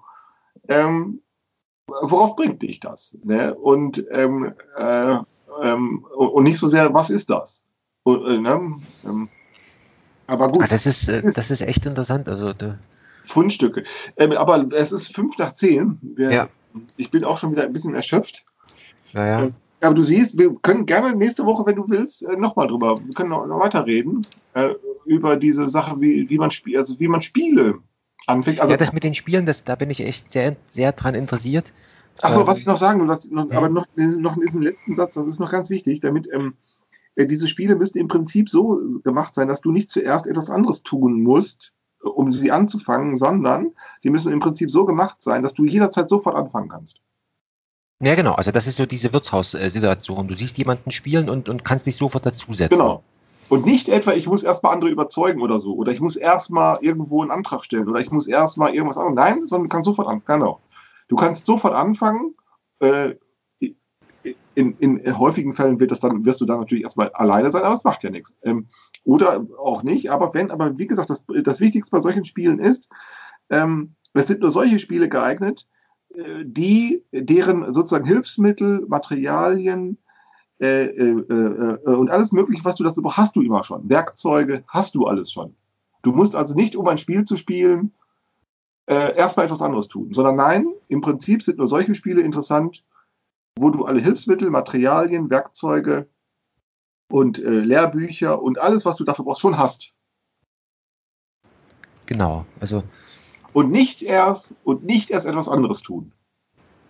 [0.68, 1.22] ähm,
[1.88, 3.18] worauf bringt dich das?
[3.24, 3.54] Ne?
[3.56, 5.18] Und, ähm, äh,
[5.62, 7.66] ähm, und nicht so sehr, was ist das?
[8.04, 8.74] Und, äh, ne?
[9.06, 9.30] ähm,
[10.28, 10.64] aber gut.
[10.64, 12.28] Ah, das, ist, äh, das ist echt interessant.
[12.28, 12.54] Also,
[13.26, 13.84] Fundstücke.
[14.18, 16.00] Ähm, aber es ist fünf nach zehn.
[16.02, 16.50] Wir, ja.
[16.98, 18.46] Ich bin auch schon wieder ein bisschen erschöpft.
[19.14, 19.50] Naja.
[19.80, 22.98] Äh, aber du siehst, wir können gerne nächste Woche, wenn du willst, äh, nochmal drüber,
[23.04, 24.70] wir können noch, noch weiter reden, äh,
[25.06, 27.80] über diese Sache, wie, wie man spielt, also wie man Spiele
[28.28, 28.60] anfängt.
[28.60, 31.74] Also, ja, das mit den Spielen, das, da bin ich echt sehr, sehr dran interessiert.
[32.22, 33.58] Achso, ähm, was ich noch sagen will, was, noch, ja.
[33.58, 36.56] aber noch, noch in diesem letzten Satz, das ist noch ganz wichtig, damit ähm,
[37.16, 40.84] äh, diese Spiele müssen im Prinzip so gemacht sein, dass du nicht zuerst etwas anderes
[40.84, 43.72] tun musst, um sie anzufangen, sondern
[44.04, 47.02] die müssen im Prinzip so gemacht sein, dass du jederzeit sofort anfangen kannst.
[48.00, 48.34] Ja, genau.
[48.34, 50.28] Also das ist so diese Wirtshaussituation.
[50.28, 52.78] Du siehst jemanden spielen und, und kannst dich sofort dazusetzen.
[52.78, 53.04] Genau.
[53.48, 55.76] Und nicht etwa, ich muss erstmal andere überzeugen oder so.
[55.76, 57.88] Oder ich muss erstmal irgendwo einen Antrag stellen.
[57.88, 59.16] Oder ich muss erstmal irgendwas anderes.
[59.16, 60.42] Nein, sondern du kannst sofort anfangen.
[60.42, 60.60] Genau.
[61.08, 62.36] Du kannst sofort anfangen.
[62.80, 63.16] Äh,
[64.56, 67.76] in, in häufigen Fällen wird das dann, wirst du dann natürlich erstmal alleine sein, aber
[67.76, 68.36] es macht ja nichts.
[68.44, 68.68] Ähm,
[69.04, 72.90] oder auch nicht, aber wenn, aber wie gesagt, das, das Wichtigste bei solchen Spielen ist,
[73.50, 75.68] ähm, es sind nur solche Spiele geeignet,
[76.44, 79.98] die, deren sozusagen Hilfsmittel, Materialien
[80.60, 83.90] äh, äh, äh, und alles mögliche, was du dazu brauchst, hast du immer schon.
[83.90, 85.56] Werkzeuge hast du alles schon.
[86.02, 87.94] Du musst also nicht, um ein Spiel zu spielen,
[88.88, 92.84] äh, erstmal etwas anderes tun, sondern nein, im Prinzip sind nur solche Spiele interessant,
[93.58, 96.08] wo du alle Hilfsmittel, Materialien, Werkzeuge
[97.12, 99.94] und äh, Lehrbücher und alles, was du dafür brauchst, schon hast.
[102.06, 102.84] Genau, also.
[103.56, 106.12] Und nicht erst, und nicht erst etwas anderes tun.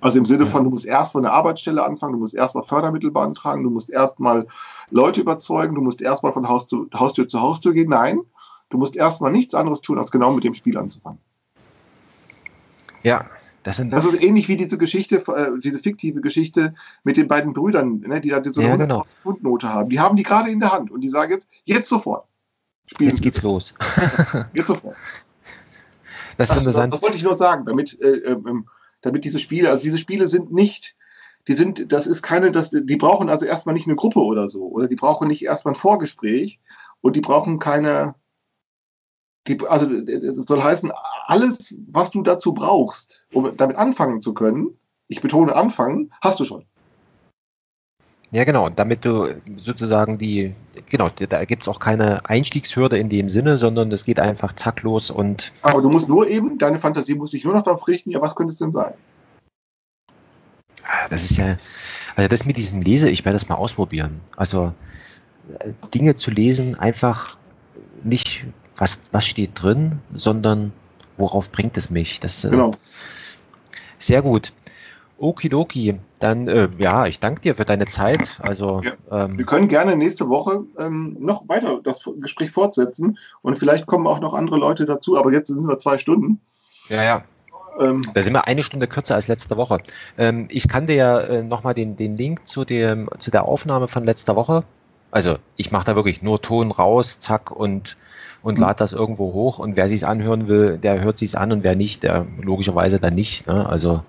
[0.02, 2.64] Also im Sinne von, du musst erst mal eine Arbeitsstelle anfangen, du musst erst mal
[2.64, 4.48] Fördermittel beantragen, du musst erst mal
[4.90, 7.90] Leute überzeugen, du musst erst mal von Haus zu, Haustür zu Haustür gehen.
[7.90, 8.22] Nein,
[8.70, 11.20] du musst erst mal nichts anderes tun, als genau mit dem Spiel anzufangen.
[13.04, 13.26] Ja,
[13.62, 16.74] das, sind, das ist ähnlich wie diese Geschichte, äh, diese fiktive Geschichte
[17.04, 19.06] mit den beiden Brüdern, ne, die da diese ja, genau.
[19.22, 19.92] Fundnote haben.
[19.92, 22.26] Die haben die gerade in der Hand und die sagen jetzt, jetzt sofort.
[22.88, 23.76] Spielen jetzt geht's los.
[24.56, 24.96] jetzt sofort.
[26.38, 28.68] Das, das, das, das wollte ich nur sagen, damit, äh, ähm,
[29.02, 30.95] damit diese Spiele, also diese Spiele sind nicht,
[31.48, 34.64] die sind, das ist keine, das, die brauchen also erstmal nicht eine Gruppe oder so,
[34.64, 36.60] oder die brauchen nicht erstmal ein Vorgespräch
[37.02, 38.16] und die brauchen keine,
[39.48, 40.91] die, also das soll heißen,
[41.28, 46.45] alles, was du dazu brauchst, um damit anfangen zu können, ich betone anfangen, hast du
[46.45, 46.66] schon.
[48.36, 50.53] Ja, genau, damit du sozusagen die,
[50.90, 54.82] genau, da gibt es auch keine Einstiegshürde in dem Sinne, sondern es geht einfach zack
[54.82, 55.53] los und.
[55.62, 58.36] Aber du musst nur eben, deine Fantasie muss sich nur noch darauf richten, ja, was
[58.36, 58.94] könnte es denn sein?
[60.84, 61.56] Ah, das ist ja,
[62.18, 64.20] also das mit diesem Lese, ich werde das mal ausprobieren.
[64.36, 64.74] Also
[65.60, 67.38] äh, Dinge zu lesen, einfach
[68.03, 70.74] nicht, was, was steht drin, sondern
[71.16, 72.20] worauf bringt es mich?
[72.20, 72.76] Das, äh, genau.
[73.98, 74.52] Sehr gut.
[75.18, 78.40] Okidoki, dann äh, ja, ich danke dir für deine Zeit.
[78.42, 79.26] Also ja.
[79.26, 84.08] ähm, wir können gerne nächste Woche ähm, noch weiter das Gespräch fortsetzen und vielleicht kommen
[84.08, 85.18] auch noch andere Leute dazu.
[85.18, 86.42] Aber jetzt sind wir zwei Stunden.
[86.90, 87.24] Ja, ja.
[87.80, 89.80] Ähm, da sind wir eine Stunde kürzer als letzte Woche.
[90.18, 93.88] Ähm, ich kann dir ja äh, nochmal den, den Link zu, dem, zu der Aufnahme
[93.88, 94.64] von letzter Woche.
[95.12, 97.98] Also ich mache da wirklich nur Ton raus, zack und
[98.46, 101.64] und lade das irgendwo hoch und wer sich anhören will, der hört sich an und
[101.64, 103.48] wer nicht, der logischerweise dann nicht.
[103.48, 103.68] Ne?
[103.68, 104.04] Also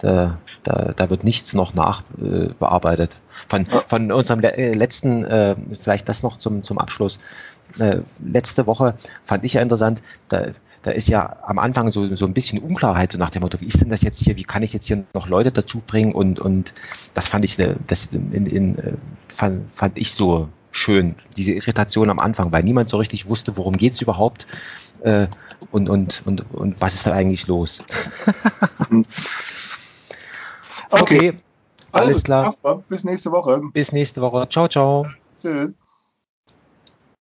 [0.00, 3.12] da, da, da wird nichts noch nachbearbeitet.
[3.12, 7.20] Äh, von, von unserem äh, letzten, äh, vielleicht das noch zum, zum Abschluss.
[7.78, 8.94] Äh, letzte Woche
[9.24, 10.46] fand ich ja interessant, da,
[10.82, 13.66] da ist ja am Anfang so, so ein bisschen Unklarheit so nach dem Motto, wie
[13.66, 16.40] ist denn das jetzt hier, wie kann ich jetzt hier noch Leute dazu bringen und,
[16.40, 16.72] und
[17.14, 18.92] das fand ich, äh, das in, in, äh,
[19.28, 23.76] fand, fand ich so schön, diese Irritation am Anfang, weil niemand so richtig wusste, worum
[23.76, 24.46] geht's überhaupt
[25.02, 25.26] äh,
[25.70, 27.82] und, und, und, und was ist da eigentlich los.
[30.90, 31.02] Okay.
[31.02, 31.34] okay.
[31.92, 32.54] Alles, Alles klar.
[32.88, 33.60] Bis nächste Woche.
[33.72, 34.48] Bis nächste Woche.
[34.48, 35.06] Ciao, ciao.
[35.40, 35.72] Tschüss.